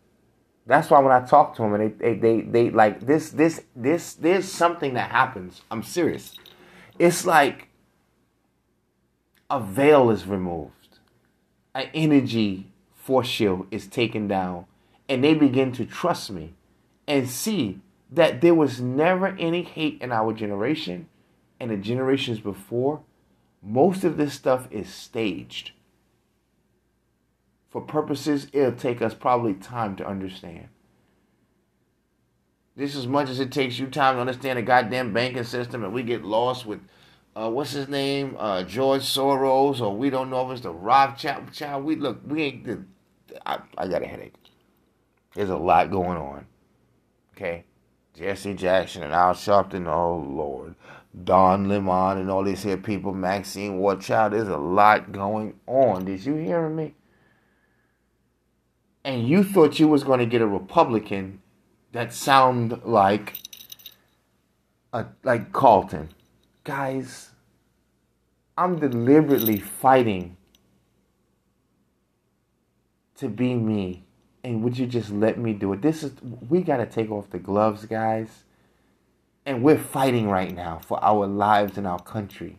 That's 0.68 0.90
why 0.90 1.00
when 1.00 1.12
I 1.12 1.24
talk 1.24 1.56
to 1.56 1.62
them 1.62 1.72
and 1.72 1.98
they, 1.98 2.12
they, 2.12 2.18
they, 2.18 2.40
they 2.42 2.70
like 2.70 3.00
this, 3.00 3.30
this, 3.30 3.62
this, 3.74 4.12
there's 4.12 4.46
something 4.46 4.92
that 4.94 5.10
happens. 5.10 5.62
I'm 5.70 5.82
serious. 5.82 6.36
It's 6.98 7.24
like 7.24 7.68
a 9.48 9.58
veil 9.58 10.10
is 10.10 10.26
removed, 10.26 10.98
an 11.74 11.88
energy 11.94 12.70
force 12.94 13.28
shield 13.28 13.66
is 13.70 13.86
taken 13.86 14.28
down, 14.28 14.66
and 15.08 15.24
they 15.24 15.32
begin 15.32 15.72
to 15.72 15.86
trust 15.86 16.30
me 16.30 16.52
and 17.06 17.30
see 17.30 17.80
that 18.10 18.42
there 18.42 18.54
was 18.54 18.78
never 18.78 19.28
any 19.38 19.62
hate 19.62 20.02
in 20.02 20.12
our 20.12 20.34
generation 20.34 21.08
and 21.58 21.70
the 21.70 21.78
generations 21.78 22.40
before. 22.40 23.00
Most 23.62 24.04
of 24.04 24.18
this 24.18 24.34
stuff 24.34 24.68
is 24.70 24.92
staged. 24.92 25.72
For 27.70 27.80
purposes 27.80 28.48
it'll 28.52 28.72
take 28.72 29.02
us 29.02 29.14
probably 29.14 29.54
time 29.54 29.96
to 29.96 30.06
understand. 30.06 30.68
Just 32.76 32.96
as 32.96 33.06
much 33.06 33.28
as 33.28 33.40
it 33.40 33.50
takes 33.50 33.78
you 33.78 33.88
time 33.88 34.14
to 34.14 34.20
understand 34.20 34.58
the 34.58 34.62
goddamn 34.62 35.12
banking 35.12 35.44
system 35.44 35.84
and 35.84 35.92
we 35.92 36.02
get 36.02 36.24
lost 36.24 36.64
with 36.64 36.80
uh, 37.38 37.48
what's 37.48 37.70
his 37.70 37.88
name, 37.88 38.36
uh, 38.38 38.64
George 38.64 39.02
Soros, 39.02 39.80
or 39.80 39.96
we 39.96 40.10
don't 40.10 40.30
know 40.30 40.48
if 40.48 40.54
it's 40.54 40.62
the 40.62 40.72
Rothschild. 40.72 41.52
Child, 41.52 41.84
we 41.84 41.94
look, 41.94 42.20
we 42.26 42.42
ain't. 42.42 42.86
I, 43.46 43.60
I 43.76 43.86
got 43.86 44.02
a 44.02 44.06
headache. 44.06 44.34
There's 45.34 45.50
a 45.50 45.56
lot 45.56 45.90
going 45.90 46.16
on. 46.16 46.46
Okay, 47.36 47.64
Jesse 48.14 48.54
Jackson 48.54 49.04
and 49.04 49.12
Al 49.12 49.34
Sharpton. 49.34 49.86
Oh 49.86 50.16
Lord, 50.16 50.74
Don 51.24 51.68
Lemon 51.68 52.18
and 52.18 52.28
all 52.28 52.42
these 52.42 52.64
here 52.64 52.76
people. 52.76 53.14
Maxine 53.14 53.78
What 53.78 54.00
Child. 54.00 54.32
There's 54.32 54.48
a 54.48 54.56
lot 54.56 55.12
going 55.12 55.54
on. 55.68 56.06
Did 56.06 56.24
you 56.24 56.34
hear 56.34 56.68
me? 56.68 56.94
And 59.08 59.26
you 59.26 59.42
thought 59.42 59.78
you 59.78 59.88
was 59.88 60.04
going 60.04 60.18
to 60.18 60.26
get 60.26 60.42
a 60.42 60.46
Republican 60.46 61.40
that 61.92 62.12
sound 62.12 62.82
like 62.84 63.38
a, 64.92 65.06
like 65.22 65.50
Carlton. 65.50 66.10
Guys, 66.62 67.30
I'm 68.58 68.78
deliberately 68.78 69.60
fighting 69.60 70.36
to 73.16 73.30
be 73.30 73.54
me. 73.54 74.04
And 74.44 74.62
would 74.62 74.76
you 74.76 74.84
just 74.86 75.08
let 75.08 75.38
me 75.38 75.54
do 75.54 75.72
it? 75.72 75.80
This 75.80 76.02
is 76.02 76.12
we 76.46 76.60
got 76.60 76.76
to 76.76 76.84
take 76.84 77.10
off 77.10 77.30
the 77.30 77.38
gloves, 77.38 77.86
guys. 77.86 78.44
And 79.46 79.62
we're 79.62 79.78
fighting 79.78 80.28
right 80.28 80.54
now 80.54 80.80
for 80.84 81.02
our 81.02 81.26
lives 81.26 81.78
and 81.78 81.86
our 81.86 82.02
country. 82.02 82.58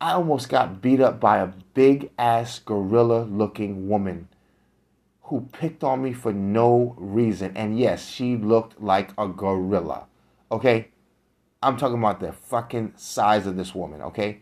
I 0.00 0.14
almost 0.14 0.48
got 0.48 0.82
beat 0.82 1.00
up 1.00 1.20
by 1.20 1.38
a 1.38 1.46
big 1.74 2.10
ass 2.18 2.58
gorilla 2.58 3.22
looking 3.22 3.88
woman 3.88 4.26
who 5.28 5.48
picked 5.52 5.84
on 5.84 6.02
me 6.02 6.12
for 6.12 6.32
no 6.32 6.94
reason. 6.96 7.56
And 7.56 7.78
yes, 7.78 8.08
she 8.08 8.36
looked 8.36 8.80
like 8.80 9.10
a 9.18 9.28
gorilla. 9.28 10.06
Okay? 10.50 10.88
I'm 11.62 11.76
talking 11.76 11.98
about 11.98 12.20
the 12.20 12.32
fucking 12.32 12.94
size 12.96 13.46
of 13.46 13.56
this 13.56 13.74
woman, 13.74 14.00
okay? 14.02 14.40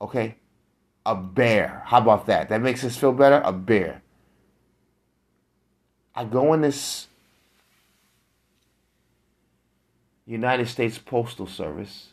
Okay? 0.00 0.36
A 1.06 1.14
bear. 1.14 1.82
How 1.86 1.98
about 1.98 2.26
that? 2.26 2.48
That 2.48 2.60
makes 2.62 2.84
us 2.84 2.96
feel 2.96 3.12
better? 3.12 3.42
A 3.44 3.52
bear. 3.52 4.02
I 6.14 6.24
go 6.24 6.52
in 6.52 6.60
this 6.60 7.08
United 10.26 10.68
States 10.68 10.98
Postal 10.98 11.46
Service 11.46 12.10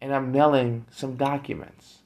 and 0.00 0.14
I'm 0.14 0.32
mailing 0.32 0.86
some 0.90 1.16
documents. 1.16 1.97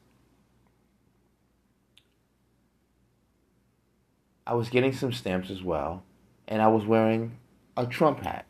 I 4.52 4.54
was 4.54 4.68
getting 4.68 4.92
some 4.92 5.14
stamps 5.14 5.48
as 5.48 5.62
well, 5.62 6.02
and 6.46 6.60
I 6.60 6.68
was 6.68 6.84
wearing 6.84 7.38
a 7.74 7.86
Trump 7.86 8.22
hat. 8.22 8.44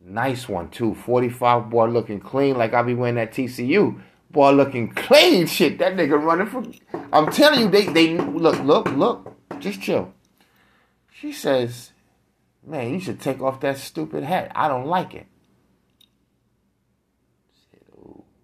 Nice 0.00 0.48
one 0.48 0.68
too. 0.68 0.96
45 0.96 1.70
boy 1.70 1.86
looking 1.86 2.18
clean 2.18 2.56
like 2.56 2.74
I 2.74 2.82
be 2.82 2.92
wearing 2.92 3.14
that 3.14 3.30
TCU. 3.30 4.00
Boy 4.32 4.50
looking 4.50 4.88
clean 4.92 5.46
shit. 5.46 5.78
That 5.78 5.94
nigga 5.94 6.20
running 6.20 6.48
from 6.48 6.72
I'm 7.12 7.30
telling 7.30 7.60
you, 7.60 7.68
they 7.68 7.86
they 7.86 8.18
look, 8.18 8.58
look, 8.64 8.88
look. 8.96 9.32
Just 9.60 9.80
chill. 9.80 10.12
She 11.12 11.30
says, 11.30 11.92
Man, 12.66 12.94
you 12.94 12.98
should 12.98 13.20
take 13.20 13.40
off 13.40 13.60
that 13.60 13.78
stupid 13.78 14.24
hat. 14.24 14.50
I 14.56 14.66
don't 14.66 14.86
like 14.86 15.14
it. 15.14 15.28
I 17.48 17.54
said, 17.70 17.84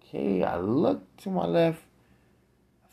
Okay, 0.01 0.43
I 0.43 0.59
look 0.59 1.17
to 1.17 1.29
my 1.29 1.45
left. 1.45 1.83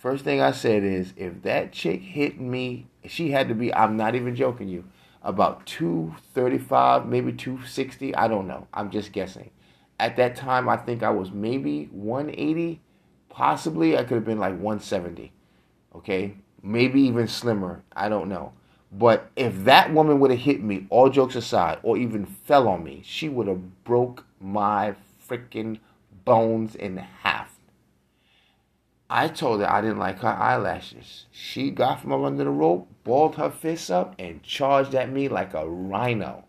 First 0.01 0.25
thing 0.25 0.41
I 0.41 0.53
said 0.53 0.83
is, 0.83 1.13
if 1.19 1.43
that 1.43 1.73
chick 1.73 2.01
hit 2.01 2.41
me, 2.41 2.87
she 3.07 3.33
had 3.33 3.49
to 3.49 3.55
be, 3.55 3.73
I'm 3.75 3.99
not 3.99 4.15
even 4.15 4.35
joking 4.35 4.67
you, 4.67 4.85
about 5.23 5.67
235, 5.67 7.05
maybe 7.05 7.35
260. 7.35 8.15
I 8.15 8.27
don't 8.27 8.49
know. 8.49 8.67
I'm 8.73 8.91
just 8.91 9.13
guessing. 9.13 9.51
At 9.99 10.17
that 10.17 10.37
time, 10.37 10.71
I 10.71 10.79
think 10.79 11.03
I 11.03 11.11
was 11.11 11.31
maybe 11.31 11.91
180. 11.93 12.81
Possibly, 13.29 13.99
I 13.99 14.05
could 14.05 14.15
have 14.15 14.25
been 14.25 14.39
like 14.39 14.55
170. 14.55 15.33
Okay? 15.95 16.35
Maybe 16.63 17.03
even 17.03 17.29
slimmer. 17.29 17.83
I 17.95 18.09
don't 18.09 18.31
know. 18.31 18.55
But 18.91 19.31
if 19.37 19.65
that 19.65 19.93
woman 19.93 20.19
would 20.21 20.31
have 20.31 20.41
hit 20.41 20.63
me, 20.63 20.87
all 20.89 21.11
jokes 21.11 21.37
aside, 21.37 21.79
or 21.83 21.99
even 21.99 22.25
fell 22.25 22.69
on 22.69 22.83
me, 22.83 23.03
she 23.05 23.29
would 23.29 23.49
have 23.49 23.85
broke 23.85 24.25
my 24.41 24.95
freaking 25.29 25.79
bones 26.25 26.75
in 26.75 26.97
half. 26.97 27.50
I 29.13 29.27
told 29.27 29.61
her 29.61 29.69
I 29.69 29.81
didn't 29.81 29.99
like 29.99 30.21
her 30.21 30.29
eyelashes. 30.29 31.27
She 31.33 31.73
got 31.73 32.01
from 32.01 32.13
under 32.13 32.45
the 32.45 32.51
rope, 32.51 32.89
balled 33.03 33.35
her 33.35 33.51
fists 33.51 33.91
up, 33.91 34.15
and 34.21 34.41
charged 34.45 34.95
at 34.95 35.11
me 35.11 35.29
like 35.29 35.53
a 35.53 35.69
rhino. 35.69 36.45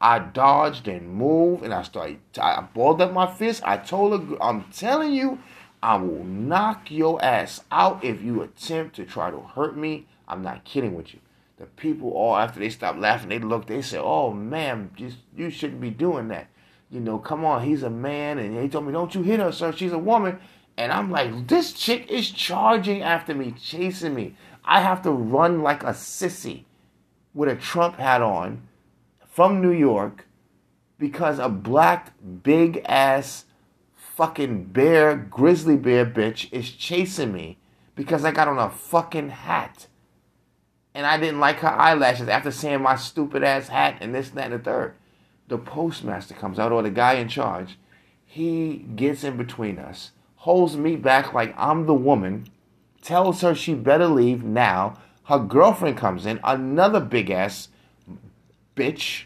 I 0.00 0.18
dodged 0.20 0.88
and 0.88 1.14
moved, 1.14 1.62
and 1.62 1.74
I 1.74 1.82
started. 1.82 2.20
I 2.40 2.62
balled 2.72 3.02
up 3.02 3.12
my 3.12 3.30
fist. 3.30 3.62
I 3.66 3.76
told 3.76 4.18
her, 4.18 4.42
"I'm 4.42 4.64
telling 4.72 5.12
you, 5.12 5.40
I 5.82 5.96
will 5.96 6.24
knock 6.24 6.90
your 6.90 7.22
ass 7.22 7.64
out 7.70 8.02
if 8.02 8.22
you 8.22 8.40
attempt 8.40 8.96
to 8.96 9.04
try 9.04 9.30
to 9.30 9.40
hurt 9.40 9.76
me." 9.76 10.06
I'm 10.26 10.40
not 10.40 10.64
kidding 10.64 10.94
with 10.94 11.12
you. 11.12 11.20
The 11.58 11.66
people 11.66 12.12
all 12.12 12.34
after 12.34 12.60
they 12.60 12.70
stopped 12.70 12.98
laughing, 12.98 13.28
they 13.28 13.38
looked. 13.38 13.68
They 13.68 13.82
said, 13.82 14.00
"Oh 14.02 14.32
man, 14.32 14.90
just 14.96 15.18
you 15.36 15.50
shouldn't 15.50 15.82
be 15.82 15.90
doing 15.90 16.28
that." 16.28 16.46
You 16.88 17.00
know, 17.00 17.18
come 17.18 17.44
on, 17.44 17.62
he's 17.62 17.82
a 17.82 17.90
man, 17.90 18.38
and 18.38 18.58
he 18.58 18.68
told 18.70 18.86
me, 18.86 18.92
"Don't 18.92 19.14
you 19.14 19.22
hit 19.22 19.38
her, 19.38 19.52
sir. 19.52 19.70
She's 19.72 19.92
a 19.92 19.98
woman." 19.98 20.40
And 20.76 20.92
I'm 20.92 21.10
like, 21.10 21.48
this 21.48 21.72
chick 21.72 22.10
is 22.10 22.30
charging 22.30 23.02
after 23.02 23.34
me, 23.34 23.52
chasing 23.52 24.14
me. 24.14 24.36
I 24.64 24.80
have 24.80 25.02
to 25.02 25.10
run 25.10 25.62
like 25.62 25.82
a 25.82 25.88
sissy 25.90 26.64
with 27.34 27.48
a 27.48 27.56
Trump 27.56 27.96
hat 27.96 28.22
on 28.22 28.62
from 29.28 29.60
New 29.60 29.72
York 29.72 30.26
because 30.98 31.38
a 31.38 31.48
black 31.48 32.12
big 32.42 32.82
ass 32.86 33.44
fucking 33.94 34.64
bear, 34.64 35.16
grizzly 35.16 35.76
bear 35.76 36.04
bitch 36.04 36.52
is 36.52 36.70
chasing 36.70 37.32
me 37.32 37.58
because 37.94 38.24
I 38.24 38.32
got 38.32 38.48
on 38.48 38.58
a 38.58 38.70
fucking 38.70 39.30
hat. 39.30 39.86
And 40.94 41.06
I 41.06 41.18
didn't 41.18 41.40
like 41.40 41.58
her 41.60 41.68
eyelashes 41.68 42.28
after 42.28 42.50
seeing 42.50 42.82
my 42.82 42.96
stupid 42.96 43.42
ass 43.42 43.68
hat 43.68 43.98
and 44.00 44.14
this, 44.14 44.30
that, 44.30 44.50
and 44.50 44.54
the 44.54 44.58
third. 44.58 44.94
The 45.48 45.58
postmaster 45.58 46.34
comes 46.34 46.58
out, 46.58 46.72
or 46.72 46.82
the 46.82 46.90
guy 46.90 47.14
in 47.14 47.28
charge. 47.28 47.78
He 48.24 48.86
gets 48.94 49.24
in 49.24 49.36
between 49.36 49.78
us 49.78 50.12
holds 50.40 50.74
me 50.74 50.96
back 50.96 51.34
like 51.34 51.54
I'm 51.58 51.84
the 51.84 51.94
woman, 51.94 52.46
tells 53.02 53.42
her 53.42 53.54
she 53.54 53.74
better 53.74 54.06
leave 54.06 54.42
now. 54.42 54.98
Her 55.24 55.38
girlfriend 55.38 55.98
comes 55.98 56.24
in, 56.24 56.40
another 56.42 56.98
big 56.98 57.30
ass 57.30 57.68
bitch. 58.74 59.24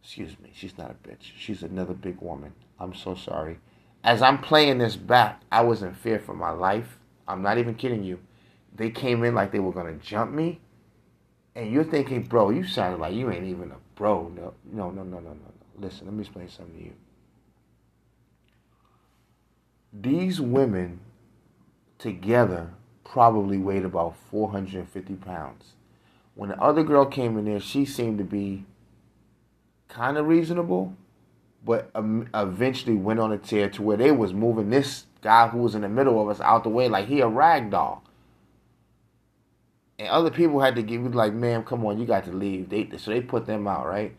Excuse 0.00 0.38
me, 0.38 0.52
she's 0.54 0.78
not 0.78 0.92
a 0.92 1.08
bitch. 1.08 1.32
She's 1.36 1.64
another 1.64 1.92
big 1.92 2.20
woman. 2.20 2.52
I'm 2.78 2.94
so 2.94 3.16
sorry. 3.16 3.58
As 4.04 4.22
I'm 4.22 4.38
playing 4.38 4.78
this 4.78 4.94
back, 4.94 5.40
I 5.50 5.62
was 5.62 5.82
in 5.82 5.92
fear 5.92 6.20
for 6.20 6.34
my 6.34 6.50
life. 6.50 6.96
I'm 7.26 7.42
not 7.42 7.58
even 7.58 7.74
kidding 7.74 8.04
you. 8.04 8.20
They 8.76 8.90
came 8.90 9.24
in 9.24 9.34
like 9.34 9.50
they 9.50 9.58
were 9.58 9.72
gonna 9.72 9.94
jump 9.94 10.32
me. 10.32 10.60
And 11.56 11.72
you're 11.72 11.82
thinking, 11.82 12.22
bro, 12.22 12.50
you 12.50 12.64
sounded 12.64 13.00
like 13.00 13.14
you 13.14 13.28
ain't 13.32 13.44
even 13.44 13.72
a 13.72 13.76
bro. 13.96 14.32
No, 14.36 14.54
no, 14.64 14.92
no, 14.92 15.02
no, 15.02 15.18
no, 15.18 15.30
no. 15.30 15.52
Listen, 15.80 16.06
let 16.06 16.14
me 16.14 16.20
explain 16.20 16.48
something 16.48 16.78
to 16.78 16.84
you 16.84 16.92
these 19.92 20.40
women 20.40 21.00
together 21.98 22.70
probably 23.04 23.58
weighed 23.58 23.84
about 23.84 24.14
450 24.30 25.14
pounds. 25.16 25.72
When 26.34 26.50
the 26.50 26.60
other 26.60 26.84
girl 26.84 27.06
came 27.06 27.36
in 27.38 27.46
there, 27.46 27.60
she 27.60 27.84
seemed 27.84 28.18
to 28.18 28.24
be 28.24 28.64
kind 29.88 30.16
of 30.16 30.26
reasonable, 30.26 30.94
but 31.64 31.90
eventually 31.96 32.94
went 32.94 33.18
on 33.18 33.32
a 33.32 33.38
tear 33.38 33.68
to 33.70 33.82
where 33.82 33.96
they 33.96 34.12
was 34.12 34.32
moving 34.32 34.70
this 34.70 35.06
guy 35.22 35.48
who 35.48 35.58
was 35.58 35.74
in 35.74 35.80
the 35.80 35.88
middle 35.88 36.20
of 36.20 36.28
us 36.28 36.40
out 36.40 36.62
the 36.62 36.68
way 36.68 36.88
like 36.88 37.06
he 37.06 37.20
a 37.20 37.26
rag 37.26 37.70
doll. 37.70 38.04
And 39.98 40.08
other 40.08 40.30
people 40.30 40.60
had 40.60 40.76
to 40.76 40.82
give 40.82 41.00
me 41.00 41.08
like, 41.08 41.32
ma'am, 41.32 41.64
come 41.64 41.84
on, 41.84 41.98
you 41.98 42.06
got 42.06 42.24
to 42.26 42.32
leave. 42.32 42.68
They 42.68 42.88
so 42.98 43.10
they 43.10 43.20
put 43.20 43.46
them 43.46 43.66
out, 43.66 43.86
right? 43.86 44.14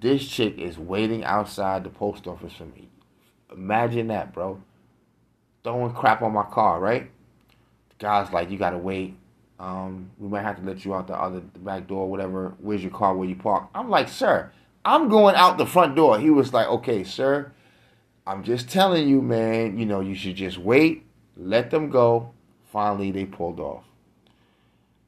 This 0.00 0.28
chick 0.28 0.58
is 0.58 0.78
waiting 0.78 1.24
outside 1.24 1.82
the 1.82 1.90
post 1.90 2.28
office 2.28 2.52
for 2.52 2.66
me. 2.66 2.88
Imagine 3.50 4.08
that, 4.08 4.32
bro 4.32 4.60
throwing 5.64 5.92
crap 5.94 6.22
on 6.22 6.32
my 6.32 6.44
car, 6.44 6.78
right? 6.78 7.10
The 7.88 7.94
guy's 7.98 8.32
like, 8.32 8.50
you 8.50 8.58
gotta 8.58 8.78
wait. 8.78 9.16
Um, 9.58 10.10
we 10.18 10.28
might 10.28 10.42
have 10.42 10.56
to 10.56 10.62
let 10.62 10.84
you 10.84 10.94
out 10.94 11.06
the 11.06 11.14
other 11.14 11.40
the 11.40 11.58
back 11.58 11.88
door, 11.88 12.08
whatever. 12.08 12.54
Where's 12.58 12.82
your 12.82 12.92
car? 12.92 13.16
Where 13.16 13.28
you 13.28 13.36
park? 13.36 13.68
I'm 13.74 13.88
like, 13.88 14.08
sir, 14.08 14.52
I'm 14.84 15.08
going 15.08 15.34
out 15.36 15.58
the 15.58 15.66
front 15.66 15.96
door. 15.96 16.18
He 16.18 16.30
was 16.30 16.52
like, 16.52 16.68
okay, 16.68 17.02
sir, 17.02 17.52
I'm 18.26 18.44
just 18.44 18.68
telling 18.68 19.08
you, 19.08 19.22
man. 19.22 19.78
You 19.78 19.86
know, 19.86 20.00
you 20.00 20.14
should 20.14 20.36
just 20.36 20.58
wait, 20.58 21.04
let 21.36 21.70
them 21.70 21.88
go. 21.88 22.30
Finally, 22.70 23.12
they 23.12 23.24
pulled 23.24 23.60
off. 23.60 23.84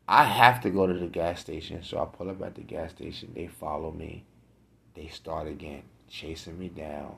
I 0.08 0.24
have 0.24 0.60
to 0.60 0.70
go 0.70 0.86
to 0.86 0.94
the 0.94 1.08
gas 1.08 1.40
station, 1.40 1.82
so 1.82 1.98
I 1.98 2.04
pull 2.04 2.30
up 2.30 2.40
at 2.42 2.54
the 2.54 2.60
gas 2.60 2.92
station. 2.92 3.32
They 3.34 3.48
follow 3.48 3.90
me. 3.90 4.24
They 4.94 5.08
start 5.08 5.48
again, 5.48 5.82
chasing 6.08 6.58
me 6.58 6.68
down. 6.68 7.16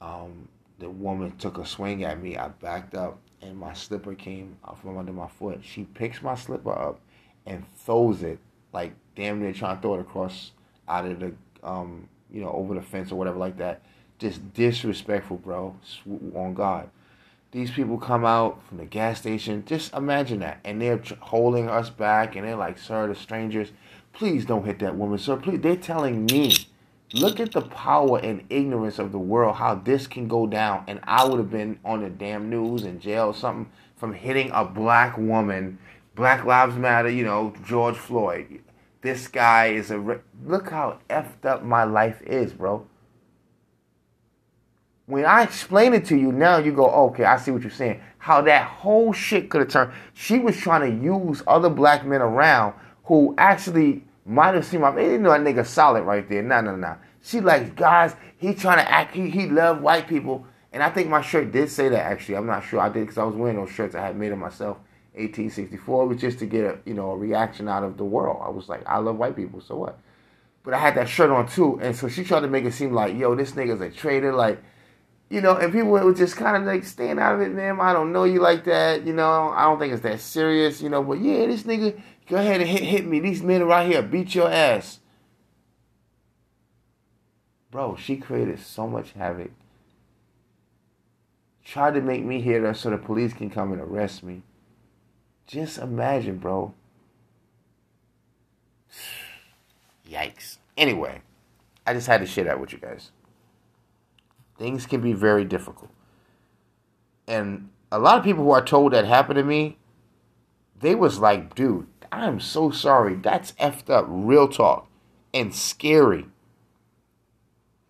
Um, 0.00 0.48
the 0.82 0.90
woman 0.90 1.32
took 1.38 1.58
a 1.58 1.64
swing 1.66 2.04
at 2.04 2.20
me. 2.20 2.36
I 2.36 2.48
backed 2.48 2.94
up 2.94 3.18
and 3.40 3.56
my 3.56 3.72
slipper 3.72 4.14
came 4.14 4.56
out 4.66 4.80
from 4.82 4.98
under 4.98 5.12
my 5.12 5.28
foot. 5.28 5.60
She 5.62 5.84
picks 5.84 6.20
my 6.20 6.34
slipper 6.34 6.76
up 6.76 7.00
and 7.46 7.64
throws 7.76 8.22
it 8.22 8.38
like 8.72 8.92
damn 9.14 9.40
near 9.40 9.52
trying 9.52 9.76
to 9.76 9.82
throw 9.82 9.94
it 9.94 10.00
across 10.00 10.50
out 10.88 11.06
of 11.06 11.20
the 11.20 11.32
um 11.62 12.08
you 12.32 12.40
know 12.40 12.50
over 12.50 12.74
the 12.74 12.82
fence 12.82 13.12
or 13.12 13.16
whatever 13.16 13.38
like 13.38 13.56
that. 13.58 13.82
Just 14.18 14.52
disrespectful, 14.54 15.38
bro. 15.38 15.76
On 16.34 16.52
God. 16.52 16.90
These 17.52 17.70
people 17.70 17.98
come 17.98 18.24
out 18.24 18.60
from 18.66 18.78
the 18.78 18.86
gas 18.86 19.18
station. 19.20 19.64
Just 19.66 19.92
imagine 19.92 20.40
that, 20.40 20.58
and 20.64 20.80
they're 20.80 21.02
holding 21.20 21.68
us 21.68 21.90
back, 21.90 22.34
and 22.34 22.46
they're 22.46 22.56
like, 22.56 22.78
"Sir, 22.78 23.06
the 23.08 23.14
strangers, 23.14 23.72
please 24.12 24.46
don't 24.46 24.64
hit 24.64 24.78
that 24.78 24.96
woman, 24.96 25.18
sir. 25.18 25.36
Please." 25.36 25.60
They're 25.60 25.76
telling 25.76 26.24
me 26.24 26.54
Look 27.14 27.40
at 27.40 27.52
the 27.52 27.60
power 27.60 28.18
and 28.18 28.44
ignorance 28.48 28.98
of 28.98 29.12
the 29.12 29.18
world, 29.18 29.56
how 29.56 29.74
this 29.74 30.06
can 30.06 30.28
go 30.28 30.46
down. 30.46 30.84
And 30.86 31.00
I 31.04 31.24
would 31.24 31.38
have 31.38 31.50
been 31.50 31.78
on 31.84 32.02
the 32.02 32.08
damn 32.08 32.48
news 32.48 32.84
in 32.84 33.00
jail 33.00 33.26
or 33.26 33.34
something 33.34 33.70
from 33.96 34.14
hitting 34.14 34.50
a 34.52 34.64
black 34.64 35.18
woman. 35.18 35.78
Black 36.14 36.44
Lives 36.44 36.76
Matter, 36.76 37.08
you 37.08 37.24
know, 37.24 37.54
George 37.64 37.96
Floyd. 37.96 38.62
This 39.02 39.28
guy 39.28 39.68
is 39.68 39.90
a. 39.90 40.20
Look 40.44 40.70
how 40.70 40.98
effed 41.10 41.44
up 41.44 41.62
my 41.62 41.84
life 41.84 42.22
is, 42.22 42.52
bro. 42.52 42.86
When 45.06 45.26
I 45.26 45.42
explain 45.42 45.94
it 45.94 46.04
to 46.06 46.16
you 46.16 46.32
now, 46.32 46.58
you 46.58 46.72
go, 46.72 46.86
okay, 46.86 47.24
I 47.24 47.36
see 47.36 47.50
what 47.50 47.62
you're 47.62 47.70
saying. 47.70 48.00
How 48.18 48.40
that 48.42 48.64
whole 48.64 49.12
shit 49.12 49.50
could 49.50 49.60
have 49.60 49.70
turned. 49.70 49.92
She 50.14 50.38
was 50.38 50.56
trying 50.56 50.90
to 50.90 51.04
use 51.04 51.42
other 51.46 51.68
black 51.68 52.06
men 52.06 52.22
around 52.22 52.74
who 53.04 53.34
actually 53.36 54.04
might 54.24 54.54
have 54.54 54.64
seen 54.64 54.80
my. 54.80 54.90
They 54.92 55.04
didn't 55.04 55.22
know 55.22 55.30
that 55.30 55.40
nigga 55.40 55.66
solid 55.66 56.02
right 56.02 56.28
there. 56.28 56.42
No, 56.42 56.60
no, 56.60 56.76
no. 56.76 56.96
She 57.22 57.40
like 57.40 57.74
guys. 57.76 58.14
He 58.36 58.54
trying 58.54 58.78
to 58.78 58.90
act. 58.90 59.14
He 59.14 59.30
he 59.30 59.46
loved 59.46 59.82
white 59.82 60.08
people, 60.08 60.46
and 60.72 60.82
I 60.82 60.90
think 60.90 61.08
my 61.08 61.22
shirt 61.22 61.52
did 61.52 61.70
say 61.70 61.88
that. 61.88 62.04
Actually, 62.04 62.36
I'm 62.36 62.46
not 62.46 62.64
sure. 62.64 62.80
I 62.80 62.88
did 62.88 63.00
because 63.00 63.18
I 63.18 63.24
was 63.24 63.36
wearing 63.36 63.56
those 63.56 63.70
shirts. 63.70 63.94
I 63.94 64.06
had 64.06 64.16
made 64.16 64.32
them 64.32 64.40
myself. 64.40 64.78
1864 65.14 66.06
was 66.06 66.20
just 66.20 66.38
to 66.38 66.46
get 66.46 66.64
a 66.64 66.78
you 66.86 66.94
know 66.94 67.10
a 67.10 67.16
reaction 67.16 67.68
out 67.68 67.84
of 67.84 67.96
the 67.96 68.04
world. 68.04 68.40
I 68.44 68.48
was 68.48 68.68
like, 68.68 68.82
I 68.86 68.98
love 68.98 69.16
white 69.16 69.36
people, 69.36 69.60
so 69.60 69.76
what? 69.76 69.98
But 70.64 70.74
I 70.74 70.78
had 70.78 70.94
that 70.94 71.08
shirt 71.08 71.30
on 71.30 71.48
too, 71.48 71.80
and 71.82 71.94
so 71.94 72.08
she 72.08 72.24
tried 72.24 72.40
to 72.40 72.48
make 72.48 72.64
it 72.64 72.72
seem 72.72 72.92
like, 72.92 73.16
yo, 73.16 73.34
this 73.34 73.52
nigga's 73.52 73.80
a 73.80 73.90
traitor, 73.90 74.32
like, 74.32 74.62
you 75.28 75.40
know, 75.40 75.56
and 75.56 75.72
people 75.72 75.90
would 75.90 76.16
just 76.16 76.36
kind 76.36 76.56
of 76.56 76.62
like 76.62 76.84
staying 76.84 77.18
out 77.18 77.34
of 77.34 77.40
it, 77.40 77.52
man. 77.52 77.80
I 77.80 77.92
don't 77.92 78.12
know 78.12 78.24
you 78.24 78.40
like 78.40 78.64
that, 78.64 79.06
you 79.06 79.12
know. 79.12 79.48
I 79.48 79.64
don't 79.64 79.78
think 79.78 79.92
it's 79.92 80.02
that 80.02 80.20
serious, 80.20 80.80
you 80.80 80.88
know. 80.88 81.02
But 81.02 81.20
yeah, 81.20 81.46
this 81.46 81.64
nigga, 81.64 82.00
Go 82.28 82.36
ahead 82.36 82.60
and 82.60 82.70
hit, 82.70 82.82
hit 82.82 83.06
me. 83.06 83.20
These 83.20 83.42
men 83.42 83.64
right 83.64 83.90
here 83.90 84.02
beat 84.02 84.34
your 84.34 84.50
ass. 84.50 85.00
Bro, 87.70 87.96
she 87.96 88.16
created 88.16 88.60
so 88.60 88.86
much 88.86 89.12
havoc. 89.12 89.50
Tried 91.64 91.94
to 91.94 92.00
make 92.00 92.24
me 92.24 92.40
hear 92.40 92.60
her 92.62 92.74
so 92.74 92.90
the 92.90 92.98
police 92.98 93.32
can 93.32 93.50
come 93.50 93.72
and 93.72 93.80
arrest 93.80 94.22
me. 94.22 94.42
Just 95.46 95.78
imagine, 95.78 96.38
bro. 96.38 96.74
Yikes. 100.08 100.58
Anyway, 100.76 101.22
I 101.86 101.94
just 101.94 102.06
had 102.06 102.20
to 102.20 102.26
share 102.26 102.44
that 102.44 102.60
with 102.60 102.72
you 102.72 102.78
guys. 102.78 103.10
Things 104.58 104.86
can 104.86 105.00
be 105.00 105.12
very 105.12 105.44
difficult. 105.44 105.90
And 107.26 107.70
a 107.90 107.98
lot 107.98 108.18
of 108.18 108.24
people 108.24 108.44
who 108.44 108.50
are 108.50 108.64
told 108.64 108.92
that 108.92 109.04
happened 109.04 109.36
to 109.36 109.44
me, 109.44 109.78
they 110.78 110.94
was 110.94 111.18
like, 111.18 111.54
dude, 111.54 111.86
I'm 112.12 112.38
so 112.40 112.70
sorry. 112.70 113.14
That's 113.14 113.52
effed 113.52 113.88
up. 113.88 114.04
Real 114.08 114.46
talk. 114.46 114.86
And 115.32 115.54
scary. 115.54 116.26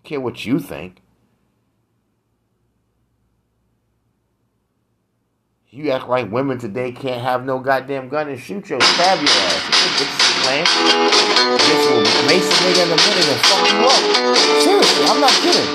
Care 0.05 0.21
what 0.21 0.47
you 0.47 0.61
think. 0.61 1.03
You 5.71 5.91
act 5.91 6.09
like 6.09 6.31
women 6.31 6.59
today 6.59 6.93
can't 6.93 7.23
have 7.23 7.45
no 7.45 7.59
goddamn 7.59 8.09
gun 8.11 8.29
and 8.29 8.39
shoot 8.39 8.69
your 8.69 8.81
stab 8.81 9.19
your 9.19 9.29
ass. 9.29 9.99
This? 9.99 10.33
This 10.45 11.89
will 11.89 12.03
mace 12.27 12.47
a 12.47 12.51
nigga 12.63 12.83
in 12.83 12.89
the 12.91 12.95
and 12.95 13.01
fuck 13.41 13.73
you 13.73 13.79
up. 13.87 14.03
Seriously, 14.61 15.05
I'm 15.07 15.21
not 15.21 15.33
kidding. 15.41 15.69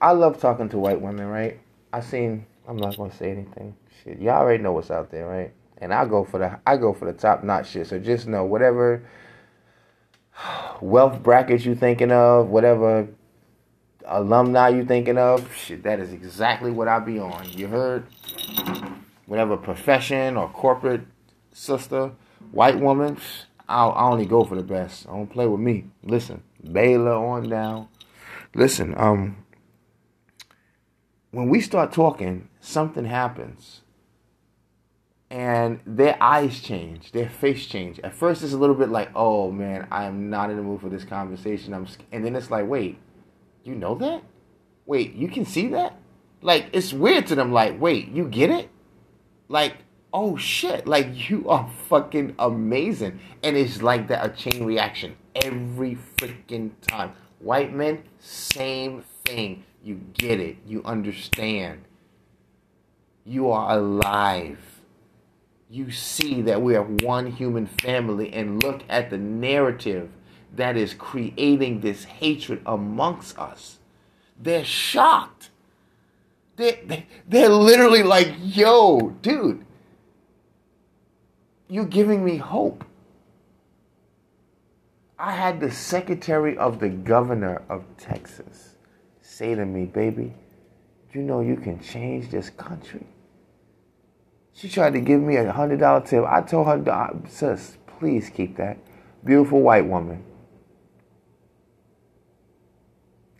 I 0.00 0.12
love 0.12 0.40
talking 0.40 0.68
to 0.70 0.78
white 0.78 1.00
women, 1.00 1.26
right? 1.26 1.58
I 1.92 2.00
seen. 2.00 2.46
I'm 2.68 2.76
not 2.76 2.96
gonna 2.96 3.12
say 3.12 3.30
anything. 3.30 3.76
Shit, 4.02 4.20
y'all 4.20 4.34
already 4.40 4.62
know 4.62 4.72
what's 4.72 4.90
out 4.90 5.10
there, 5.10 5.26
right? 5.26 5.52
And 5.78 5.92
I 5.92 6.04
go 6.04 6.24
for 6.24 6.38
the 6.38 6.58
I 6.66 6.76
go 6.76 6.92
for 6.92 7.04
the 7.04 7.12
top 7.12 7.44
notch 7.44 7.70
shit. 7.70 7.86
So 7.86 7.98
just 7.98 8.26
know 8.26 8.44
whatever 8.44 9.02
wealth 10.80 11.22
brackets 11.22 11.64
you 11.64 11.74
thinking 11.74 12.12
of, 12.12 12.48
whatever 12.48 13.08
alumni 14.06 14.68
you 14.68 14.84
thinking 14.84 15.18
of, 15.18 15.54
shit, 15.54 15.82
that 15.82 16.00
is 16.00 16.12
exactly 16.12 16.70
what 16.70 16.88
I 16.88 16.98
be 16.98 17.18
on. 17.18 17.48
You 17.50 17.68
heard? 17.68 18.06
Whatever 19.26 19.56
profession 19.56 20.36
or 20.36 20.48
corporate 20.48 21.02
sister, 21.52 22.12
white 22.52 22.78
woman, 22.78 23.18
I'll, 23.68 23.92
I 23.92 24.04
only 24.04 24.26
go 24.26 24.44
for 24.44 24.54
the 24.54 24.62
best. 24.62 25.08
I 25.08 25.12
don't 25.12 25.26
play 25.26 25.46
with 25.46 25.60
me. 25.60 25.86
Listen, 26.04 26.42
Baylor 26.72 27.14
on 27.14 27.48
down. 27.48 27.88
Listen, 28.54 28.94
um, 28.96 29.36
when 31.36 31.50
we 31.50 31.60
start 31.60 31.92
talking, 31.92 32.48
something 32.60 33.04
happens. 33.04 33.82
And 35.28 35.80
their 35.84 36.16
eyes 36.18 36.62
change, 36.62 37.12
their 37.12 37.28
face 37.28 37.66
change. 37.66 38.00
At 38.00 38.14
first, 38.14 38.42
it's 38.42 38.54
a 38.54 38.56
little 38.56 38.74
bit 38.74 38.88
like, 38.88 39.10
"Oh 39.14 39.50
man, 39.50 39.86
I 39.90 40.04
am 40.04 40.30
not 40.30 40.48
in 40.50 40.56
the 40.56 40.62
mood 40.62 40.80
for 40.80 40.88
this 40.88 41.04
conversation." 41.04 41.74
I'm, 41.74 41.86
and 42.10 42.24
then 42.24 42.34
it's 42.36 42.50
like, 42.50 42.66
"Wait, 42.66 42.98
you 43.64 43.74
know 43.74 43.96
that? 43.96 44.22
Wait, 44.86 45.12
you 45.14 45.28
can 45.28 45.44
see 45.44 45.66
that? 45.68 45.98
Like, 46.40 46.70
it's 46.72 46.94
weird 46.94 47.26
to 47.26 47.34
them. 47.34 47.52
Like, 47.52 47.78
wait, 47.78 48.08
you 48.08 48.28
get 48.28 48.48
it? 48.48 48.70
Like, 49.48 49.76
oh 50.14 50.38
shit, 50.38 50.86
like 50.86 51.08
you 51.28 51.50
are 51.50 51.68
fucking 51.88 52.34
amazing. 52.38 53.20
And 53.42 53.58
it's 53.58 53.82
like 53.82 54.08
that 54.08 54.24
a 54.24 54.30
chain 54.30 54.64
reaction 54.64 55.16
every 55.34 55.98
freaking 56.16 56.70
time. 56.80 57.12
White 57.40 57.74
men, 57.74 58.04
same 58.20 59.04
thing. 59.26 59.64
You 59.86 60.00
get 60.14 60.40
it. 60.40 60.56
You 60.66 60.82
understand. 60.84 61.84
You 63.24 63.52
are 63.52 63.78
alive. 63.78 64.58
You 65.70 65.92
see 65.92 66.42
that 66.42 66.60
we 66.60 66.74
are 66.74 66.82
one 66.82 67.30
human 67.30 67.68
family 67.68 68.32
and 68.32 68.60
look 68.60 68.82
at 68.88 69.10
the 69.10 69.18
narrative 69.18 70.10
that 70.56 70.76
is 70.76 70.92
creating 70.92 71.82
this 71.82 72.02
hatred 72.02 72.62
amongst 72.66 73.38
us. 73.38 73.78
They're 74.36 74.64
shocked. 74.64 75.50
They're, 76.56 77.04
they're 77.28 77.48
literally 77.48 78.02
like, 78.02 78.34
yo, 78.40 79.14
dude, 79.22 79.64
you're 81.68 81.84
giving 81.84 82.24
me 82.24 82.38
hope. 82.38 82.84
I 85.16 85.30
had 85.30 85.60
the 85.60 85.70
secretary 85.70 86.58
of 86.58 86.80
the 86.80 86.88
governor 86.88 87.62
of 87.68 87.84
Texas 87.98 88.65
say 89.36 89.54
to 89.54 89.66
me, 89.66 89.84
baby, 89.84 90.32
you 91.12 91.20
know 91.20 91.40
you 91.40 91.56
can 91.56 91.78
change 91.78 92.30
this 92.30 92.48
country. 92.48 93.06
She 94.54 94.66
tried 94.66 94.94
to 94.94 95.00
give 95.00 95.20
me 95.20 95.36
a 95.36 95.52
hundred 95.52 95.80
dollar 95.80 96.00
tip. 96.00 96.24
I 96.24 96.40
told 96.40 96.66
her, 96.68 96.90
uh, 96.90 97.28
sis, 97.28 97.76
please 97.98 98.30
keep 98.30 98.56
that. 98.56 98.78
Beautiful 99.22 99.60
white 99.60 99.84
woman. 99.84 100.24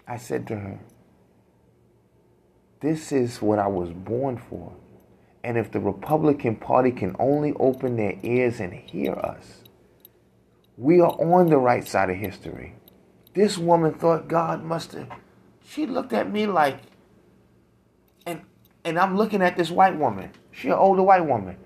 I 0.06 0.18
said 0.18 0.46
to 0.48 0.56
her, 0.56 0.78
This 2.80 3.10
is 3.10 3.40
what 3.40 3.58
I 3.58 3.66
was 3.66 3.90
born 3.90 4.36
for. 4.36 4.74
And 5.42 5.56
if 5.56 5.72
the 5.72 5.80
Republican 5.80 6.56
Party 6.56 6.90
can 6.90 7.16
only 7.18 7.54
open 7.54 7.96
their 7.96 8.18
ears 8.22 8.60
and 8.60 8.74
hear 8.74 9.14
us, 9.14 9.62
we 10.76 11.00
are 11.00 11.12
on 11.12 11.46
the 11.46 11.56
right 11.56 11.88
side 11.88 12.10
of 12.10 12.16
history. 12.16 12.74
This 13.32 13.56
woman 13.56 13.94
thought 13.94 14.28
God 14.28 14.62
must 14.62 14.92
have. 14.92 15.08
She 15.68 15.86
looked 15.86 16.12
at 16.12 16.30
me 16.30 16.46
like, 16.46 16.78
and 18.24 18.42
and 18.84 18.98
I'm 18.98 19.16
looking 19.16 19.42
at 19.42 19.56
this 19.56 19.70
white 19.70 19.96
woman. 19.96 20.30
She 20.52 20.68
an 20.68 20.74
older 20.74 21.02
white 21.02 21.26
woman. 21.26 21.56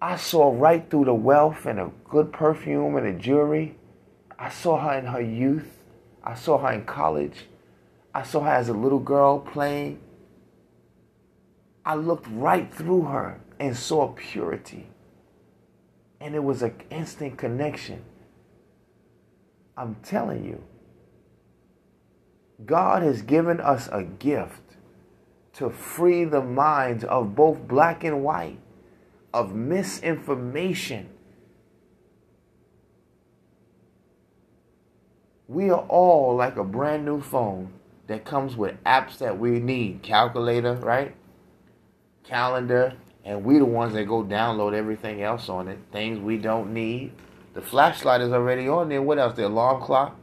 I 0.00 0.16
saw 0.16 0.54
right 0.56 0.88
through 0.88 1.04
the 1.04 1.14
wealth 1.14 1.66
and 1.66 1.78
a 1.78 1.90
good 2.08 2.32
perfume 2.32 2.96
and 2.96 3.06
a 3.06 3.12
jewelry. 3.12 3.76
I 4.38 4.48
saw 4.48 4.78
her 4.78 4.98
in 4.98 5.06
her 5.06 5.20
youth. 5.20 5.68
I 6.22 6.34
saw 6.34 6.58
her 6.58 6.72
in 6.72 6.84
college. 6.84 7.46
I 8.14 8.22
saw 8.22 8.40
her 8.40 8.52
as 8.52 8.68
a 8.68 8.74
little 8.74 9.00
girl 9.00 9.40
playing. 9.40 10.00
I 11.84 11.94
looked 11.94 12.26
right 12.30 12.72
through 12.72 13.02
her 13.02 13.40
and 13.58 13.76
saw 13.76 14.08
purity. 14.08 14.86
And 16.20 16.34
it 16.34 16.42
was 16.42 16.62
an 16.62 16.74
instant 16.90 17.38
connection. 17.38 18.04
I'm 19.76 19.96
telling 20.02 20.44
you, 20.44 20.62
God 22.64 23.02
has 23.02 23.22
given 23.22 23.60
us 23.60 23.88
a 23.92 24.02
gift 24.02 24.76
to 25.54 25.70
free 25.70 26.24
the 26.24 26.40
minds 26.40 27.04
of 27.04 27.34
both 27.34 27.66
black 27.68 28.04
and 28.04 28.22
white 28.22 28.58
of 29.32 29.54
misinformation. 29.54 31.08
We 35.46 35.70
are 35.70 35.86
all 35.88 36.36
like 36.36 36.56
a 36.56 36.64
brand 36.64 37.04
new 37.04 37.20
phone 37.20 37.72
that 38.06 38.24
comes 38.24 38.56
with 38.56 38.82
apps 38.84 39.18
that 39.18 39.38
we 39.38 39.60
need 39.60 40.02
calculator 40.02 40.74
right? 40.74 41.14
Calendar 42.24 42.94
and 43.24 43.44
we 43.44 43.58
the 43.58 43.64
ones 43.64 43.94
that 43.94 44.04
go 44.04 44.22
download 44.22 44.74
everything 44.74 45.22
else 45.22 45.48
on 45.48 45.68
it 45.68 45.78
things 45.92 46.18
we 46.18 46.36
don't 46.36 46.72
need. 46.72 47.12
The 47.54 47.62
flashlight 47.62 48.20
is 48.20 48.32
already 48.32 48.68
on 48.68 48.88
there. 48.88 49.02
What 49.02 49.18
else? 49.18 49.36
The 49.36 49.46
alarm 49.46 49.82
clock 49.82 50.16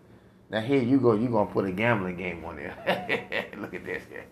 now 0.49 0.61
here 0.61 0.81
you 0.81 0.99
go 0.99 1.13
you 1.13 1.29
gonna 1.29 1.49
put 1.49 1.65
a 1.65 1.71
gambling 1.71 2.17
game 2.17 2.43
on 2.45 2.55
there. 2.55 3.47
Look 3.57 3.73
at 3.73 3.85
this. 3.85 4.03
Guy 4.09 4.23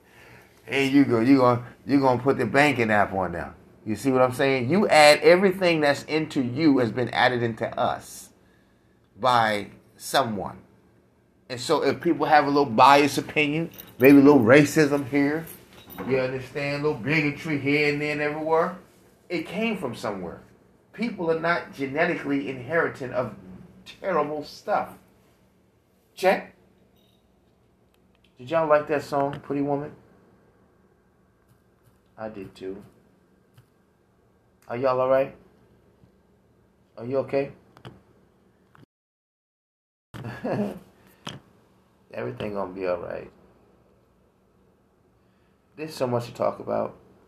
here 0.65 0.83
you 0.83 1.05
go 1.05 1.19
you 1.19 1.37
gonna 1.37 1.65
you 1.85 1.99
gonna 1.99 2.21
put 2.21 2.37
the 2.37 2.45
banking 2.45 2.91
app 2.91 3.13
on 3.13 3.33
there. 3.33 3.53
You 3.85 3.95
see 3.95 4.11
what 4.11 4.21
i'm 4.21 4.33
saying? 4.33 4.69
You 4.69 4.87
add 4.87 5.19
everything 5.19 5.81
that's 5.81 6.03
into 6.03 6.41
you 6.41 6.77
has 6.77 6.91
been 6.91 7.09
added 7.09 7.43
into 7.43 7.67
us 7.77 8.29
by 9.19 9.67
someone. 9.97 10.59
And 11.49 11.59
so 11.59 11.83
if 11.83 11.99
people 11.99 12.25
have 12.25 12.45
a 12.45 12.47
little 12.47 12.65
biased 12.65 13.17
opinion, 13.17 13.71
maybe 13.99 14.17
a 14.17 14.21
little 14.21 14.39
racism 14.39 15.07
here, 15.09 15.45
you 16.07 16.17
understand, 16.17 16.81
a 16.83 16.87
little 16.87 17.01
bigotry 17.01 17.59
here 17.59 17.91
and 17.91 18.01
there 18.01 18.13
and 18.13 18.21
everywhere, 18.21 18.77
it 19.29 19.45
came 19.45 19.77
from 19.77 19.95
somewhere. 19.95 20.41
People 20.93 21.29
are 21.29 21.39
not 21.39 21.73
genetically 21.73 22.49
inheriting 22.49 23.11
of 23.11 23.35
terrible 24.01 24.43
stuff. 24.43 24.89
Check. 26.15 26.55
Did 28.37 28.51
y'all 28.51 28.67
like 28.67 28.87
that 28.87 29.03
song, 29.03 29.39
Pretty 29.41 29.61
Woman? 29.61 29.91
I 32.17 32.29
did 32.29 32.53
too. 32.55 32.83
Are 34.67 34.77
y'all 34.77 34.99
alright? 34.99 35.35
Are 36.97 37.05
you 37.05 37.17
okay? 37.19 37.51
Everything 42.13 42.53
gonna 42.53 42.71
be 42.73 42.87
alright. 42.87 43.31
There's 45.75 45.93
so 45.93 46.05
much 46.05 46.25
to 46.27 46.33
talk 46.33 46.59
about. 46.59 46.95